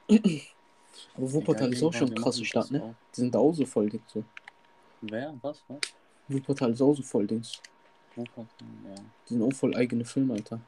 Aber 1.14 1.33
Wuppertal 1.33 1.71
ist 1.73 1.83
auch 1.83 1.93
schon 1.93 2.09
eine 2.09 2.14
krasse 2.23 2.43
Stadt, 2.43 2.71
ne? 2.71 2.95
Die 3.14 3.21
sind 3.21 3.35
da 3.35 3.38
auch 3.38 3.53
so 3.53 3.67
voll, 3.67 3.90
Dings, 3.90 4.11
so. 4.11 4.25
Wer? 5.03 5.35
Was? 5.43 5.62
Was? 5.69 5.81
Wuppertal 6.29 6.73
ist 6.73 6.81
auch 6.81 6.95
so 6.95 7.03
voll, 7.03 7.27
Dings. 7.27 7.61
Wuppertal, 8.16 8.68
ja. 8.88 8.94
Die 9.29 9.35
sind 9.35 9.42
auch 9.42 9.53
voll 9.53 9.74
eigene 9.77 10.05
Filme, 10.05 10.35
Alter. 10.35 10.61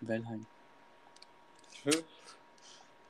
Wellheim. 0.00 0.46
Hä? 1.84 1.90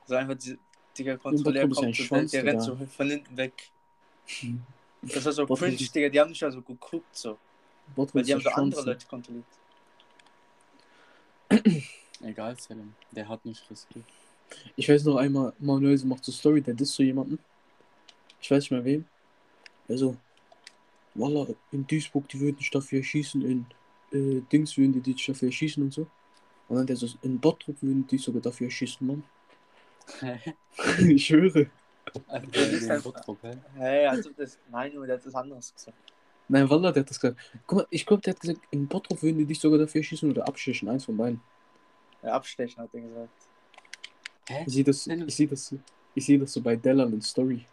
So 0.05 0.15
einfach 0.15 0.35
die, 0.35 0.57
Digga, 0.97 1.17
Kontrolleur 1.17 1.63
kommt 1.63 1.75
so, 1.75 1.81
der, 1.81 1.93
Schwanz, 1.93 2.31
der 2.31 2.43
rennt 2.45 2.63
so 2.63 2.75
von 2.75 3.09
hinten 3.09 3.37
weg. 3.37 3.71
Das 5.01 5.25
war 5.25 5.31
so 5.31 5.45
cringe, 5.47 5.75
Digga, 5.75 6.09
die 6.09 6.19
haben 6.19 6.29
nicht 6.29 6.41
mal 6.41 6.51
so 6.51 6.61
geguckt, 6.61 7.15
so. 7.15 7.37
Bottrop 7.95 8.15
Weil 8.15 8.23
die 8.23 8.33
haben 8.33 8.41
so 8.41 8.49
andere 8.49 8.81
Schwanz, 8.81 8.85
ne? 8.85 8.91
Leute 8.93 9.07
kontrolliert. 9.07 9.45
Egal, 12.21 12.57
Selim. 12.59 12.93
Der 13.11 13.27
hat 13.27 13.43
nicht 13.45 13.69
riskiert. 13.69 14.05
Ich 14.75 14.87
weiß 14.87 15.03
noch 15.05 15.17
einmal, 15.17 15.53
Manuel 15.59 15.97
macht 16.05 16.23
so 16.23 16.31
Story, 16.31 16.61
der 16.61 16.73
disst 16.73 16.93
so 16.93 17.03
jemanden. 17.03 17.39
Ich 18.41 18.49
weiß 18.51 18.63
nicht 18.63 18.71
mehr 18.71 18.83
wem. 18.83 19.05
Also, 19.87 20.15
Wallah, 21.15 21.47
in 21.71 21.85
Duisburg, 21.87 22.27
die 22.29 22.39
würden 22.39 22.57
dich 22.57 22.69
dafür 22.71 22.99
erschießen, 22.99 23.41
in 23.41 23.65
äh, 24.11 24.41
Dings 24.51 24.77
würden 24.77 24.93
die 24.93 25.01
dich 25.13 25.25
dafür 25.25 25.47
erschießen 25.49 25.83
und 25.83 25.93
so. 25.93 26.07
Und 26.67 26.77
dann 26.77 26.87
der 26.87 26.95
so, 26.95 27.07
in 27.21 27.39
Bottrop 27.39 27.81
würden 27.81 28.07
die 28.07 28.15
dich 28.15 28.25
sogar 28.25 28.41
dafür 28.41 28.67
erschießen, 28.67 29.05
Mann. 29.05 29.23
ich 31.07 31.25
schwöre. 31.25 31.69
Also, 32.27 32.47
Das 32.51 32.67
ist 32.73 32.89
halt- 32.89 33.03
Bottrop, 33.03 33.37
hä? 33.43 33.51
Hey, 33.75 34.07
also 34.07 34.29
das, 34.35 34.57
nein, 34.71 34.91
Junge, 34.93 35.07
der 35.07 35.17
hat 35.17 35.25
das 35.25 35.35
anderes 35.35 35.73
gesagt. 35.73 35.97
Nein, 36.47 36.69
Wallah, 36.69 36.91
der 36.91 37.01
hat 37.03 37.09
das 37.09 37.19
gesagt. 37.19 37.39
Guck 37.67 37.77
mal, 37.79 37.87
ich 37.89 38.05
glaube, 38.05 38.21
der 38.21 38.33
hat 38.33 38.39
gesagt, 38.41 38.61
in 38.71 38.87
Bottrop 38.87 39.21
würden 39.21 39.37
die 39.37 39.45
dich 39.45 39.59
sogar 39.59 39.79
dafür 39.79 39.99
erschießen 39.99 40.29
oder 40.31 40.47
abstechen, 40.47 40.89
eins 40.89 41.05
von 41.05 41.15
beiden. 41.17 41.41
Ja, 42.23 42.33
abstechen 42.33 42.77
hat 42.83 42.93
er 42.93 43.01
gesagt. 43.01 43.29
Hä? 44.47 44.63
Ich 44.65 44.73
sehe 44.73 44.83
das, 44.83 45.07
ich 45.07 45.35
sehe 45.35 45.47
das, 45.47 45.67
so- 45.67 45.79
ich 46.15 46.25
sehe 46.25 46.39
das 46.39 46.51
so 46.53 46.61
bei 46.61 46.75
Dellan 46.75 47.13
in 47.13 47.21
Story. 47.21 47.65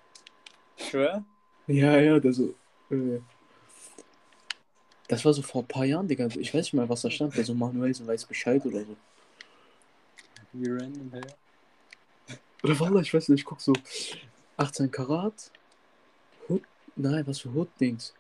Sure? 0.77 1.25
Ja, 1.67 1.99
ja, 1.99 2.19
der 2.21 2.33
so. 2.33 2.55
Das 5.09 5.25
war 5.25 5.33
so 5.33 5.43
vor 5.43 5.63
ein 5.63 5.69
paar 5.69 5.85
Jahren, 5.85 6.09
Digga. 6.09 6.27
Ich 6.27 6.55
weiß 6.55 6.65
nicht 6.67 6.75
mal, 6.75 6.89
was 6.89 7.03
da 7.03 7.11
stand. 7.11 7.37
Der 7.37 7.45
so 7.45 7.55
Manuel 7.55 7.95
so 7.95 8.07
weiß 8.07 8.27
Bescheid 8.27 8.65
oder 8.65 8.85
so. 8.85 8.97
Wie 10.53 10.71
random, 10.71 11.13
hä? 11.13 11.21
Oder 12.63 12.81
Wallah, 12.81 13.01
ich 13.01 13.13
weiß 13.15 13.29
nicht, 13.29 13.41
ich 13.41 13.45
guck 13.47 13.61
so 13.61 13.73
18 14.57 14.91
Karat. 14.91 15.51
Hood, 16.49 16.63
nein, 16.97 17.27
was 17.27 17.41
für 17.41 17.53
Hood-Dings. 17.53 18.15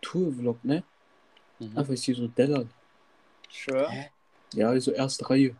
Tour-Vlog, 0.00 0.64
ne? 0.64 0.82
Mhm. 1.58 1.76
Einfach 1.76 1.92
ist 1.92 2.04
hier 2.04 2.14
so 2.14 2.28
Dellan. 2.28 2.70
Sure? 3.50 3.90
Hä? 3.90 4.10
Ja, 4.54 4.78
so 4.80 4.92
erste 4.92 5.28
Reihe. 5.28 5.56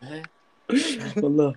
Hä? 0.00 0.22
Wallah. 1.22 1.54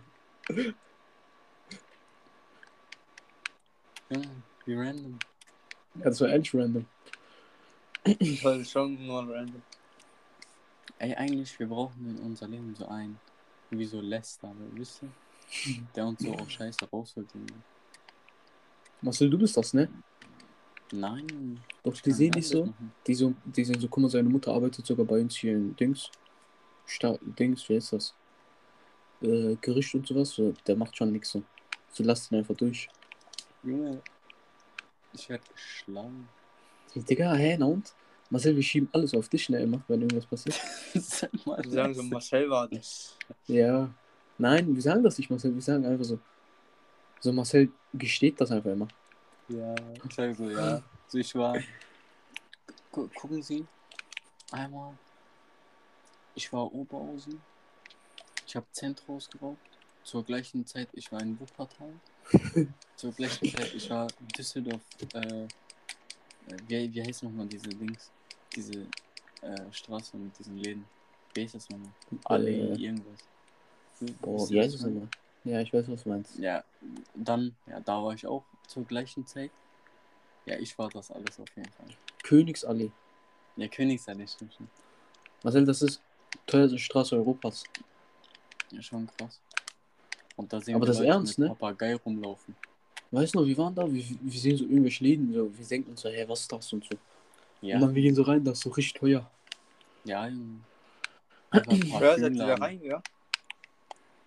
Junge, 4.10 4.44
wie 4.66 4.76
random. 4.76 5.20
Ja, 5.96 6.06
das 6.06 6.22
war 6.22 6.30
ehrlich 6.30 6.54
random. 6.54 6.86
Das 8.04 8.44
war 8.44 8.64
schon 8.64 9.06
nur 9.06 9.22
random. 9.22 9.62
Ey, 11.00 11.16
eigentlich, 11.16 11.58
wir 11.60 11.68
brauchen 11.68 12.10
in 12.10 12.18
unser 12.20 12.48
Leben 12.48 12.76
so 12.76 12.88
einen, 12.88 13.20
wie 13.70 13.86
so 13.86 14.02
Lester, 14.02 14.54
wisst 14.74 15.04
ihr? 15.04 15.10
Der 15.96 16.06
uns 16.06 16.22
so 16.22 16.34
auch 16.34 16.50
scheiße 16.50 16.90
rausholt. 16.92 17.28
Marcel, 19.02 19.30
du 19.30 19.38
bist 19.38 19.56
das, 19.56 19.74
ne? 19.74 19.90
Nein. 20.92 21.60
Doch, 21.84 22.00
die 22.02 22.12
sehen 22.12 22.32
dich 22.32 22.48
so. 22.48 22.66
Machen. 22.66 22.92
Die 23.08 23.14
so, 23.14 23.34
die 23.46 23.64
sehen 23.64 23.80
so, 23.80 23.88
guck 23.88 24.02
mal, 24.02 24.10
seine 24.10 24.30
Mutter 24.30 24.54
arbeitet 24.54 24.86
sogar 24.86 25.06
bei 25.06 25.22
uns 25.22 25.38
hier 25.38 25.54
in 25.54 25.76
Dings. 25.76 26.10
Sta 26.86 27.18
Dings, 27.22 27.68
wie 27.70 27.76
heißt 27.76 27.94
das? 27.94 28.14
Äh, 29.22 29.56
Gericht 29.62 29.94
und 29.96 30.08
sowas. 30.08 30.32
So, 30.32 30.54
der 30.68 30.76
macht 30.76 30.98
schon 30.98 31.12
nichts 31.12 31.32
so. 31.32 31.44
So 31.92 32.04
lass 32.04 32.32
ihn 32.32 32.40
einfach 32.40 32.56
durch. 32.56 32.90
Junge, 33.64 34.02
ich 35.14 35.30
werd 35.30 35.42
geschlagen. 35.54 36.28
Digga, 36.96 37.34
hä, 37.34 37.58
na 37.58 37.66
und? 37.66 37.94
Marcel, 38.30 38.56
wir 38.56 38.64
schieben 38.64 38.90
alles 38.92 39.14
auf 39.14 39.28
dich, 39.28 39.50
ne, 39.50 39.60
immer, 39.62 39.82
wenn 39.88 40.02
irgendwas 40.02 40.26
passiert. 40.26 40.60
Sag 40.94 41.32
mal, 41.46 41.64
Wir 41.64 41.72
sagen 41.72 41.94
so. 41.96 42.04
Marcel 42.04 42.50
war 42.50 42.68
das. 42.68 43.18
Ja. 43.48 43.90
Nein, 44.38 44.74
wir 44.74 44.82
sagen 44.82 45.04
das 45.04 45.18
nicht, 45.18 45.30
Marcel. 45.30 45.54
Wir 45.54 45.62
sagen 45.62 45.86
einfach 45.86 46.06
so. 46.06 46.20
So, 47.20 47.34
Marcel 47.34 47.72
gesteht 47.94 48.40
das 48.40 48.52
einfach 48.52 48.72
immer. 48.72 48.88
Ja, 49.50 49.76
ich 50.06 50.14
sag 50.14 50.36
so, 50.36 50.50
ja. 50.50 50.82
So, 51.08 51.18
ich 51.18 51.34
war. 51.36 51.58
Gu 52.92 53.08
gucken 53.16 53.42
Sie. 53.42 53.66
Einmal. 54.52 54.94
Ich 56.36 56.54
war 56.54 56.72
Oberhausen. 56.74 57.42
Ich 58.46 58.56
habe 58.56 58.66
Zentros 58.72 59.30
geraucht. 59.30 59.58
Zur 60.04 60.24
gleichen 60.24 60.66
Zeit, 60.66 60.88
ich 60.94 61.12
war 61.12 61.22
in 61.22 61.40
Wuppertal. 61.40 61.94
Zur 62.96 63.12
gleichen 63.14 63.50
Zeit, 63.50 63.74
ich 63.74 63.90
war 63.90 64.08
in 64.20 64.28
Düsseldorf. 64.28 64.82
Äh, 65.14 65.44
äh, 65.44 65.48
wie, 66.68 66.94
wie 66.94 67.04
heißt 67.04 67.24
nochmal 67.24 67.48
diese 67.48 67.70
Dings? 67.70 68.12
Diese 68.56 68.86
äh, 69.42 69.72
Straße 69.72 70.18
mit 70.18 70.38
diesen 70.38 70.58
Läden. 70.58 70.86
Wie 71.34 71.44
heißt 71.44 71.56
das 71.56 71.70
nochmal? 71.70 71.92
Allee, 72.26 72.74
Äh, 72.74 72.76
irgendwas. 72.76 73.20
boah, 74.22 74.50
wie 74.50 74.60
heißt 74.60 74.82
meine? 74.82 74.98
immer? 74.98 75.08
Ja, 75.46 75.62
ich 75.62 75.72
weiß, 75.72 75.88
was 75.90 76.04
du 76.04 76.10
meinst. 76.10 76.38
Ja, 76.38 76.64
dann, 77.16 77.56
ja, 77.68 77.80
da 77.80 78.04
war 78.04 78.14
ich 78.14 78.26
auch 78.28 78.44
zur 78.68 78.84
gleichen 78.86 79.26
Zeit. 79.26 79.52
Ja, 80.46 80.58
ich 80.58 80.78
war 80.78 80.90
das 80.90 81.12
alles 81.12 81.40
auf 81.40 81.48
jeden 81.56 81.72
Fall. 81.72 81.88
Königsallee. 82.24 82.92
Ja, 83.56 83.68
Königsallee, 83.68 84.28
stimmt 84.28 84.54
schon. 84.54 84.70
Marcel, 85.44 85.66
das 85.66 85.82
ist 85.82 86.02
teuerste 86.46 86.78
Straße 86.78 87.16
Europas. 87.16 87.64
Ja, 88.72 88.82
schon 88.82 89.08
krass. 89.18 89.40
Und 90.40 90.54
da 90.54 90.62
sehen 90.62 90.76
Aber 90.76 90.84
wir 90.84 90.88
das 90.88 91.00
Leute 91.00 91.10
ernst, 91.10 91.38
mit 91.38 91.50
ne? 91.50 91.56
Papagei 91.56 91.96
rumlaufen. 91.96 92.56
Weißt 93.12 93.36
du 93.36 93.40
noch, 93.40 93.46
wir 93.46 93.58
waren 93.58 93.76
da, 93.76 93.86
wir, 93.92 94.02
wir 94.22 94.40
sehen 94.40 94.56
so 94.56 94.64
irgendwelche 94.64 95.04
Läden, 95.04 95.34
so, 95.34 95.52
wir 95.58 95.66
denken 95.66 95.92
uns 95.92 96.00
so, 96.02 96.08
hey, 96.10 96.28
was 96.30 96.40
ist 96.42 96.52
das 96.52 96.72
und 96.72 96.86
so. 96.86 96.96
Ja, 97.62 97.76
Und 97.76 97.82
dann 97.82 97.96
wir 97.96 98.02
gehen 98.04 98.16
so 98.16 98.22
rein, 98.22 98.42
das 98.44 98.60
ist 98.60 98.64
so 98.64 98.70
richtig 98.70 98.94
teuer. 99.00 99.30
ja, 100.06 100.28
Junge. 100.28 100.62
Ja, 102.00 102.18
seid 102.18 102.34
ihr 102.34 102.46
da 102.46 102.56
rein, 102.56 102.80
ja? 102.82 103.02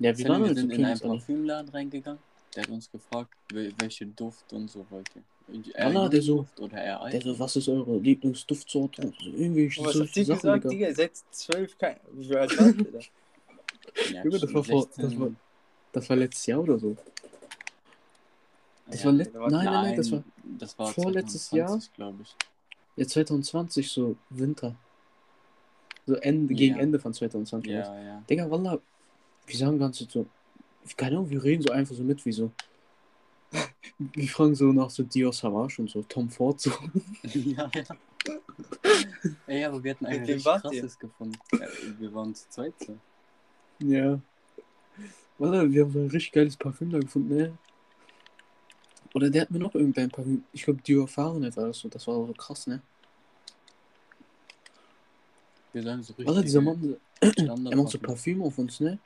Ja, 0.00 0.18
wir 0.18 0.28
waren 0.28 0.42
wir 0.42 0.48
so 0.50 0.54
sind 0.56 0.70
in 0.72 0.84
einen. 0.84 1.00
Parfümladen 1.00 1.68
reingegangen. 1.70 2.20
Der 2.54 2.64
hat 2.64 2.70
uns 2.70 2.90
gefragt, 2.90 3.30
wel 3.52 3.72
welche 3.78 4.04
Duft 4.04 4.52
und 4.52 4.68
so 4.70 4.84
wollt 4.90 5.08
ihr. 5.16 5.22
Allah, 5.82 6.08
der 6.10 6.20
so- 6.20 6.38
Duft 6.38 6.60
oder 6.60 6.76
eher 6.82 7.08
Der 7.10 7.22
so, 7.22 7.38
was 7.38 7.56
ist 7.56 7.68
eure 7.68 7.96
Lieblingsduftsorte? 7.98 9.00
Und 9.02 9.14
so, 9.18 9.30
irgendwie 9.30 9.64
Und 9.78 9.86
was 9.86 9.98
habt 10.00 10.16
ihr 10.16 10.24
Sachen, 10.26 10.40
gesagt, 10.40 10.64
Digga. 10.64 10.86
Digga? 10.88 10.94
Seid 10.94 11.12
zwölf, 11.30 11.78
kein... 11.78 11.96
Wie 12.12 12.36
alt 12.36 12.58
wart 12.60 12.76
ihr 12.76 12.92
da? 12.92 12.98
Ja, 14.12 14.24
Junge, 14.24 14.38
das 14.38 14.54
war 14.54 14.64
vor- 14.64 14.88
das 14.96 15.18
war- 15.18 15.30
Das 15.92 16.08
war 16.08 16.16
letztes 16.16 16.46
Jahr 16.46 16.60
oder 16.60 16.78
so. 16.78 16.96
Das 18.86 19.00
ja, 19.00 19.06
war 19.06 19.12
let- 19.12 19.34
da 19.34 19.40
war- 19.40 19.50
nein, 19.50 19.64
nein, 19.64 19.74
nein, 19.84 19.96
das 19.96 20.10
war 20.12 20.22
das 20.58 20.78
war 20.78 20.86
vorletztes 20.92 21.48
2020, 21.48 21.92
glaube 21.94 22.22
ich. 22.22 22.34
ja, 22.96 23.06
2020, 23.06 23.90
so 23.90 24.16
Winter. 24.30 24.74
So 26.06 26.14
Ende, 26.16 26.52
gegen 26.54 26.76
Ja. 26.76 26.82
Ende 26.82 26.98
von 26.98 27.14
2020. 27.14 27.70
Ja, 27.72 28.02
ja. 28.02 28.22
Digga, 28.28 28.50
Wallah, 28.50 28.78
wir 29.46 29.56
sagen 29.56 29.78
ganz 29.78 29.98
so, 29.98 30.26
keine 30.96 31.16
Ahnung, 31.16 31.30
wir 31.30 31.42
reden 31.42 31.62
so 31.62 31.72
einfach 31.72 31.94
so 31.94 32.02
mit, 32.02 32.24
wie 32.26 32.32
so. 32.32 32.50
Wir 33.98 34.26
fragen 34.28 34.54
so 34.54 34.72
nach 34.72 34.88
so 34.90 35.02
Dior 35.04 35.32
Savage 35.32 35.80
und 35.82 35.90
so, 35.90 36.02
Tom 36.02 36.28
Ford 36.30 36.58
so. 36.60 36.70
ja, 37.22 37.70
ja. 37.74 37.84
Ey, 39.46 39.64
aber 39.64 39.84
wir 39.84 39.92
hatten 39.92 40.06
eigentlich 40.06 40.42
krasses 40.42 40.98
gefunden. 40.98 41.38
Ja, 41.52 41.66
wir 41.98 42.12
waren 42.14 42.34
zu 42.34 42.48
zweit 42.48 42.72
so. 42.84 42.96
Ja. 43.80 44.18
Wallah, 45.42 45.68
wir 45.68 45.82
haben 45.82 45.92
so 45.92 45.98
ein 45.98 46.06
richtig 46.06 46.30
geiles 46.30 46.56
Parfüm 46.56 46.90
da 46.90 47.00
gefunden, 47.00 47.36
ne? 47.36 47.58
Oder 49.12 49.28
der 49.28 49.42
hat 49.42 49.50
mir 49.50 49.58
noch 49.58 49.74
irgendein 49.74 50.08
Parfüm, 50.08 50.44
ich 50.52 50.62
glaube 50.62 50.80
Dior 50.82 51.08
Fahrenheit 51.08 51.56
war 51.56 51.66
das 51.66 51.80
so, 51.80 51.88
das 51.88 52.06
war 52.06 52.14
so 52.14 52.32
krass, 52.32 52.68
ne? 52.68 52.80
Wir 55.72 55.82
sagen 55.82 56.00
so 56.04 56.12
richtig. 56.12 56.28
Wallah, 56.28 56.42
dieser 56.42 56.60
Mann, 56.60 56.96
er 57.20 57.76
macht 57.76 57.88
so. 57.88 57.98
Parfüm 57.98 58.40
auf 58.40 58.56
uns, 58.56 58.78
ne? 58.78 59.00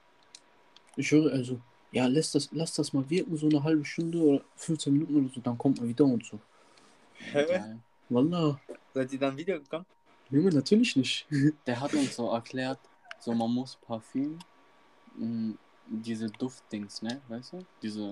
Ich 0.97 1.11
höre, 1.11 1.33
also, 1.33 1.59
ja, 1.91 2.07
lass 2.07 2.33
das, 2.33 2.51
lass 2.53 2.75
das 2.75 2.93
mal 2.93 3.09
wirken, 3.09 3.35
so 3.39 3.49
eine 3.49 3.63
halbe 3.63 3.87
Stunde 3.87 4.19
oder 4.19 4.45
15 4.57 4.93
Minuten 4.93 5.17
oder 5.17 5.35
so, 5.35 5.41
dann 5.41 5.57
kommt 5.57 5.79
man 5.79 5.89
wieder 5.89 6.05
und 6.05 6.23
so. 6.23 6.39
Hä? 7.33 7.79
Wallah, 8.11 8.61
Seid 8.93 9.11
ihr 9.11 9.19
dann 9.19 9.39
wieder 9.39 9.59
gegangen? 9.59 9.87
Junge, 10.29 10.51
natürlich 10.51 10.97
nicht. 10.97 11.27
Der 11.67 11.81
hat 11.81 11.95
uns 11.95 12.15
so 12.15 12.31
erklärt, 12.31 12.81
so 13.21 13.33
man 13.33 13.51
muss 13.51 13.77
Parfüm, 13.77 14.39
mh, 15.17 15.55
diese 15.89 16.27
Duftdings, 16.27 17.03
ne, 17.03 17.21
weißt 17.29 17.55
du? 17.55 17.59
Diese 17.83 18.11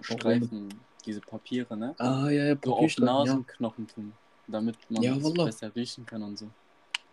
äh, 0.00 0.04
Streifen, 0.04 0.68
diese 1.04 1.20
Papiere, 1.20 1.76
ne? 1.76 1.94
Ah, 1.98 2.28
ja, 2.30 2.44
ja, 2.44 2.56
So 2.62 2.72
auf 2.72 2.76
Papierstreifen, 2.76 3.16
ja. 3.16 3.16
Nasenknochen 3.16 3.86
tun, 3.86 4.12
damit 4.46 4.76
man 4.90 5.02
Ja, 5.02 5.16
besser 5.44 5.74
riechen 5.74 6.06
kann 6.06 6.22
und 6.22 6.38
so. 6.38 6.48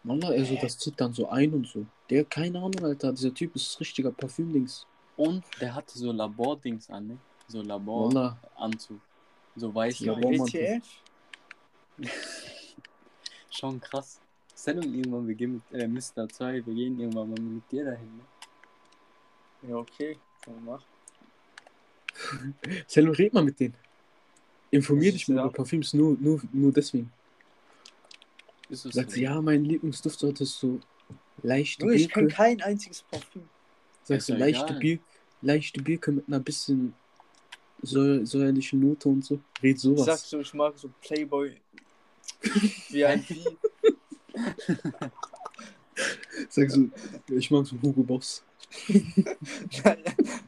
Wallah, 0.04 0.30
also, 0.30 0.56
das 0.62 0.78
zieht 0.78 1.00
dann 1.00 1.14
so 1.14 1.28
ein 1.30 1.54
und 1.54 1.68
so. 1.68 1.86
Der, 2.10 2.24
keine 2.24 2.60
Ahnung, 2.60 2.84
Alter, 2.84 3.12
dieser 3.12 3.34
Typ 3.34 3.56
ist 3.56 3.80
richtiger 3.80 4.12
Parfümdings. 4.12 4.86
Und 5.18 5.44
der 5.60 5.76
hatte 5.76 5.98
so 5.98 6.12
Labordings 6.12 6.90
an, 6.90 7.08
ne? 7.08 7.18
So 7.48 7.62
Laboranzug. 7.62 9.00
So 9.56 9.74
weiß 9.74 10.02
Mann. 10.02 10.48
ETF? 10.48 10.86
Schon 13.50 13.82
krass. 13.82 14.22
Sendung 14.54 14.94
irgendwann, 14.94 15.28
wir 15.28 15.36
gehen 15.36 15.54
mit 15.72 15.82
äh, 15.82 15.88
Mr. 15.88 16.30
2, 16.30 16.66
wir 16.66 16.74
gehen 16.74 17.00
irgendwann 17.00 17.30
mal 17.30 17.40
mit 17.40 17.72
dir 17.72 17.86
dahin, 17.86 18.18
ne? 18.18 18.24
Ja, 19.68 19.76
okay. 19.76 20.18
Kann 20.42 20.56
man 20.56 20.66
machen. 20.66 20.86
Sello, 22.88 23.12
red 23.12 23.34
mal 23.34 23.44
mit 23.44 23.60
denen. 23.60 23.76
Informier 24.72 25.12
dich 25.12 25.28
mal 25.28 25.40
über 25.40 25.52
Parfüms, 25.52 25.94
nur, 25.94 26.18
nur, 26.20 26.42
nur 26.52 26.72
deswegen. 26.72 27.12
Ist 28.70 28.86
es 28.86 28.96
Sagt 28.96 29.12
so? 29.12 29.16
sie, 29.16 29.24
ja, 29.24 29.42
mein 29.42 29.64
Lieblingsduftsorte 29.64 30.44
ist 30.44 30.60
so 30.60 30.80
leichte 31.44 31.84
Junge, 31.84 31.96
ich 31.96 32.10
kenne 32.10 32.28
Birke. 32.28 32.36
kein 32.36 32.62
einziges 32.62 33.04
Parfüm. 33.04 33.48
Sagst 34.04 34.30
du, 34.30 34.34
leichte 34.36 34.66
egal. 34.66 34.80
Birke, 34.80 35.04
leichte 35.42 35.82
Birke 35.82 36.12
mit 36.12 36.28
einer 36.28 36.40
bisschen 36.40 36.94
säu 37.82 38.26
säuerlichen 38.26 38.80
Note 38.80 39.08
und 39.08 39.24
so. 39.24 39.40
Red 39.64 39.80
sowas. 39.80 40.06
sag 40.06 40.18
so, 40.18 40.40
ich 40.40 40.54
mag 40.54 40.78
so 40.78 40.90
Playboy 41.02 41.56
VIP. 42.90 43.58
Sag 46.50 46.70
so, 46.72 46.90
ich 47.30 47.52
mag 47.52 47.66
so 47.66 47.76
Hugo 47.82 48.04
Boss. 48.04 48.44
ich 48.88 49.14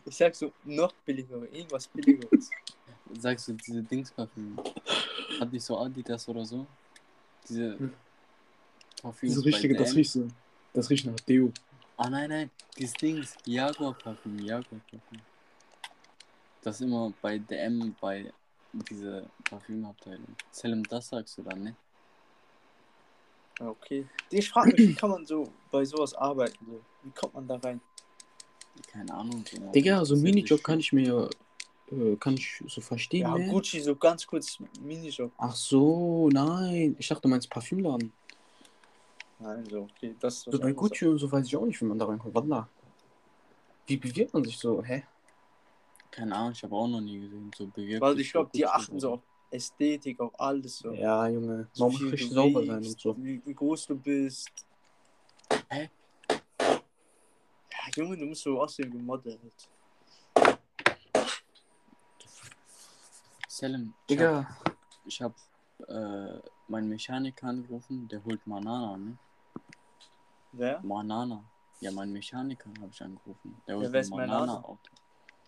sag 0.06 0.36
so, 0.36 0.52
noch 0.66 0.94
billiger, 1.06 1.42
irgendwas 1.52 1.88
billigeres. 1.88 2.50
Sagst 3.20 3.48
du 3.48 3.54
diese 3.54 3.82
Dingsparfüm? 3.84 4.58
Hat 5.40 5.52
nicht 5.52 5.64
so 5.64 5.78
Adidas 5.78 6.28
oder 6.28 6.46
so? 6.46 6.66
Diese 7.48 7.78
Hm. 7.80 7.94
Parfüms 9.02 9.34
Diese 9.34 9.46
richtige, 9.46 9.76
das 9.76 9.96
riecht 9.96 10.12
so. 10.12 10.28
Das 10.74 10.90
riecht 10.90 11.06
nach 11.06 11.20
Deo. 11.22 11.52
Ah 11.98 12.10
nein, 12.10 12.30
nein, 12.30 12.50
dieses 12.78 12.94
Dings, 12.94 13.36
Jaguar-Parfüm, 13.46 14.40
Jaguar-Parfüm. 14.40 15.22
Das 16.62 16.76
ist 16.76 16.82
immer 16.82 17.12
bei 17.22 17.38
DM, 17.40 17.96
bei 18.00 18.32
dieser 18.90 19.24
Parfümabteilung. 19.50 20.36
Selim, 20.52 20.84
das 20.84 21.10
sagst 21.10 21.38
du 21.38 21.44
dann, 21.44 21.64
ne? 21.64 21.76
Okay. 23.60 24.06
Ich 24.30 24.50
frage 24.50 24.72
mich, 24.72 24.90
wie 24.90 24.94
kann 24.94 25.10
man 25.10 25.26
so 25.26 25.50
bei 25.72 25.84
sowas 25.84 26.14
arbeiten? 26.14 26.58
So? 26.66 26.80
Wie 27.04 27.12
kommt 27.12 27.34
man 27.34 27.48
da 27.48 27.56
rein? 27.58 27.82
Keine 28.92 29.14
Ahnung. 29.14 29.44
Digga. 29.44 29.72
Digga, 29.72 30.06
so 30.06 30.16
Minijob 30.16 30.64
kann 30.64 30.80
ich 30.80 30.94
mir, 30.94 31.30
äh, 31.92 32.16
kann 32.16 32.36
ich 32.36 32.64
so 32.68 32.80
verstehen, 32.80 33.22
Ja, 33.22 33.38
ne? 33.38 33.48
Gucci, 33.48 33.82
so 33.82 33.96
ganz 33.96 34.26
kurz 34.26 34.58
Minijob. 34.82 35.32
Ach 35.38 35.56
so, 35.56 36.30
nein. 36.32 36.96
Ich 36.98 37.08
dachte, 37.08 37.24
du 37.24 37.28
meinst 37.28 37.50
Parfümladen. 37.50 38.14
Nein, 39.40 39.66
so, 39.70 39.82
okay. 39.82 40.16
Das 40.20 40.38
ist 40.38 40.52
So 40.52 40.60
bei 40.60 40.72
Gucci 40.72 41.06
und 41.08 41.18
so 41.18 41.32
weiß 41.32 41.46
ich 41.46 41.56
auch 41.56 41.66
nicht, 41.66 41.80
wie 41.82 41.86
man 41.86 42.00
da 42.00 42.06
reinkommt. 42.06 42.36
Wallah. 42.36 42.70
Wie 43.88 43.98
bewirbt 43.98 44.34
man 44.34 44.44
sich 44.44 44.58
so? 44.58 44.84
Hä? 44.84 45.04
Keine 46.12 46.36
Ahnung, 46.36 46.52
ich 46.52 46.64
habe 46.64 46.76
auch 46.76 46.88
noch 46.88 47.02
nie 47.02 47.20
gesehen. 47.20 47.52
So 47.58 47.68
bewirkt 47.68 48.02
Weil 48.02 48.16
sich 48.16 48.28
ich 48.28 48.32
glaube, 48.32 48.50
die 48.54 48.66
achten 48.66 49.00
so 49.00 49.14
auf 49.14 49.22
Ästhetik, 49.52 50.20
auf 50.20 50.40
alles 50.40 50.80
so. 50.80 50.92
Ja, 50.94 51.28
Junge. 51.28 51.68
So 51.74 51.84
Man 51.86 51.92
muss 51.92 52.02
viel 52.02 52.10
richtig 52.10 52.32
sauber 52.32 52.66
sein 52.66 52.78
und 52.78 53.00
so. 53.00 53.18
Wie, 53.18 53.42
wie 53.46 53.54
groß 53.54 53.88
du 53.88 53.96
bist. 53.96 54.52
Hä? 55.70 55.90
Ja, 56.30 57.90
Junge, 57.96 58.18
du 58.18 58.26
musst 58.26 58.44
so 58.44 58.62
aussehen 58.62 58.94
wie 58.94 58.98
Model. 58.98 59.40
Halt. 59.42 60.58
Selim, 63.48 63.94
ich 64.08 64.16
Digga. 64.16 64.48
hab, 64.48 64.78
ich 65.06 65.22
hab 65.22 65.36
äh, 65.88 66.40
meinen 66.68 66.88
Mechaniker 66.88 67.48
angerufen, 67.48 68.08
der 68.08 68.24
holt 68.24 68.46
Manana, 68.48 68.96
ne? 68.96 69.18
Wer? 70.52 70.80
Manana. 70.82 71.44
Ja, 71.82 71.92
meinen 71.92 72.14
Mechaniker 72.14 72.70
habe 72.80 72.90
ich 72.92 73.02
angerufen. 73.02 73.62
Der 73.68 73.78
holt 73.78 73.92
Manana? 73.92 74.40
Manana-Auto. 74.40 74.92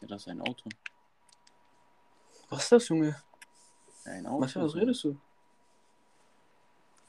Ja, 0.02 0.08
das 0.08 0.22
ist 0.24 0.28
ein 0.28 0.42
Auto. 0.42 0.70
Was 2.50 2.64
ist 2.64 2.72
das, 2.72 2.90
Junge? 2.90 3.16
Ein 4.06 4.26
Auto. 4.26 4.42
Was, 4.42 4.56
was 4.56 4.76
redest 4.76 5.04
du? 5.04 5.18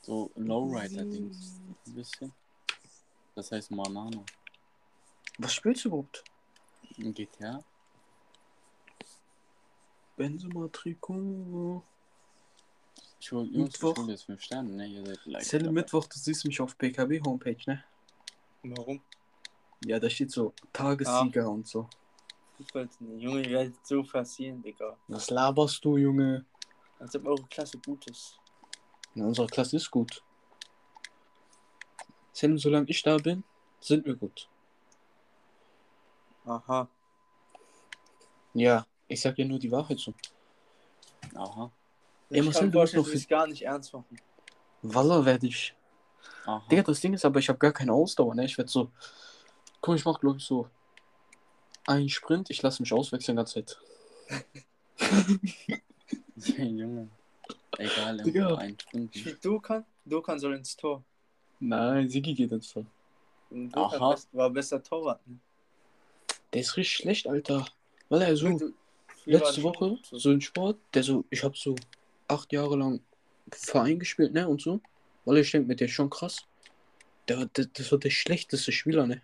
So 0.03 0.31
Lowrider-Dings. 0.37 1.61
Wisst 1.87 2.21
ihr? 2.23 2.31
Das 3.35 3.51
heißt 3.53 3.71
Manana. 3.71 4.25
Was 5.39 5.55
spielst 5.55 5.85
du 5.85 5.89
überhaupt? 5.89 6.25
Ein 6.99 7.15
GTA? 7.15 7.63
Benzema 10.17 10.69
Trikot. 10.69 11.83
Ich 13.21 13.33
hol, 13.33 13.45
Jungs, 13.47 13.55
ich 13.55 13.83
Mittwoch. 13.83 13.97
hol 13.97 14.11
jetzt 14.11 14.25
5 14.25 14.43
Sterne, 14.43 14.71
ne? 14.71 14.87
Ihr 14.87 15.07
seid 15.07 15.27
like 15.27 15.45
Zelle. 15.45 15.71
Mittwoch, 15.71 16.07
du 16.07 16.19
siehst 16.19 16.45
mich 16.45 16.61
auf 16.61 16.77
PKB 16.77 17.25
Homepage, 17.25 17.57
ne? 17.67 17.83
Warum? 18.65 19.01
Ja, 19.85 19.99
da 19.99 20.11
steht 20.11 20.31
so 20.31 20.53
Tagessieger 20.73 21.49
und 21.49 21.67
so. 21.67 21.89
Junge, 23.17 23.43
ihr 23.43 23.51
werdet 23.51 23.87
so 23.87 24.03
passieren, 24.03 24.63
Digga. 24.63 24.97
Was 25.09 25.31
laberst 25.31 25.85
du, 25.85 25.97
Junge? 25.97 26.45
Als 27.03 27.17
ob 27.17 27.27
eure 27.27 27.43
Klasse 27.51 27.79
gut 27.79 28.09
ist. 28.09 28.39
Na, 29.15 29.27
unsere 29.27 29.49
Klasse 29.49 29.77
ist 29.77 29.91
gut. 29.91 30.23
Selim, 32.33 32.59
solange 32.59 32.89
ich 32.89 33.03
da 33.03 33.17
bin, 33.17 33.43
sind 33.81 34.07
wir 34.07 34.15
gut. 34.15 34.49
Aha. 36.45 36.89
Ja, 38.55 38.87
ich 39.09 39.21
sag 39.21 39.35
dir 39.35 39.45
nur 39.45 39.59
die 39.59 39.71
Wahrheit 39.73 39.99
so. 39.99 40.15
Aha. 41.35 41.73
Ey, 42.31 42.39
ich 42.39 42.45
Marcel, 42.45 42.63
kann 42.63 42.71
du 42.71 42.79
musst 42.79 42.95
noch 42.95 43.09
es 43.09 43.27
gar 43.27 43.49
nicht 43.49 43.63
ernst 43.63 43.93
machen. 43.93 44.17
Wallah 44.83 45.25
werde 45.25 45.49
ich. 45.49 45.75
Aha. 46.47 46.65
Digga, 46.71 46.83
das 46.83 47.01
Ding 47.01 47.15
ist 47.15 47.25
aber, 47.25 47.41
ich 47.41 47.49
habe 47.49 47.59
gar 47.59 47.73
keine 47.73 47.93
Ausdauer, 47.93 48.37
ne? 48.37 48.45
Ich 48.45 48.57
werde 48.57 48.71
so. 48.71 48.93
Guck, 49.81 49.97
ich 49.97 50.05
mach, 50.05 50.21
glaube 50.21 50.39
ich, 50.39 50.45
so. 50.45 50.69
Ein 51.85 52.09
Sprint, 52.09 52.49
ich 52.51 52.63
lasse 52.63 52.81
mich 52.81 52.93
auswechseln 52.93 53.37
die 53.37 53.41
ganze 53.41 53.65
Zeit. 53.65 53.81
Junge. 56.57 57.09
Egal, 57.79 58.17
Digga. 58.23 58.47
einfach 58.47 58.59
ein 58.63 58.79
Stunden. 58.81 59.11
Wie 59.13 59.35
Dokan? 59.35 59.85
Dokan 60.05 60.39
soll 60.39 60.55
ins 60.55 60.77
Tor. 60.77 61.03
Nein, 61.61 62.09
Sigi 62.09 62.35
geht 62.35 62.53
ins 62.53 62.73
Tor. 62.73 62.85
Und 63.51 63.75
Aha. 63.77 63.91
Dokan 63.91 64.11
best- 64.15 64.29
war 64.33 64.51
besser 64.51 64.83
Torwart. 64.83 65.27
Ne? 65.27 65.39
Der 66.53 66.61
ist 66.61 66.77
richtig 66.77 66.97
schlecht, 66.97 67.27
Alter. 67.27 67.65
Weil 68.09 68.23
er 68.23 68.37
so, 68.37 68.59
Du- 68.59 68.73
letzte 69.25 69.63
Woche, 69.63 69.99
so 70.11 70.31
ein 70.31 70.41
Sport, 70.41 70.79
der 70.95 71.03
so, 71.03 71.25
ich 71.31 71.43
habe 71.45 71.57
so 71.57 71.75
acht 72.29 72.53
Jahre 72.53 72.77
lang 72.77 73.01
Verein 73.51 73.99
gespielt, 73.99 74.33
ne, 74.33 74.47
und 74.49 74.61
so. 74.61 74.81
Weil 75.25 75.39
ich 75.39 75.51
denke 75.51 75.69
mir, 75.69 75.77
der 75.77 75.87
ist 75.87 75.93
schon 75.95 76.11
krass. 76.11 76.45
Der, 77.29 77.47
der, 77.47 77.67
das 77.67 77.91
war 77.93 77.99
der 77.99 78.11
schlechteste 78.11 78.73
Spieler, 78.73 79.07
ne. 79.07 79.23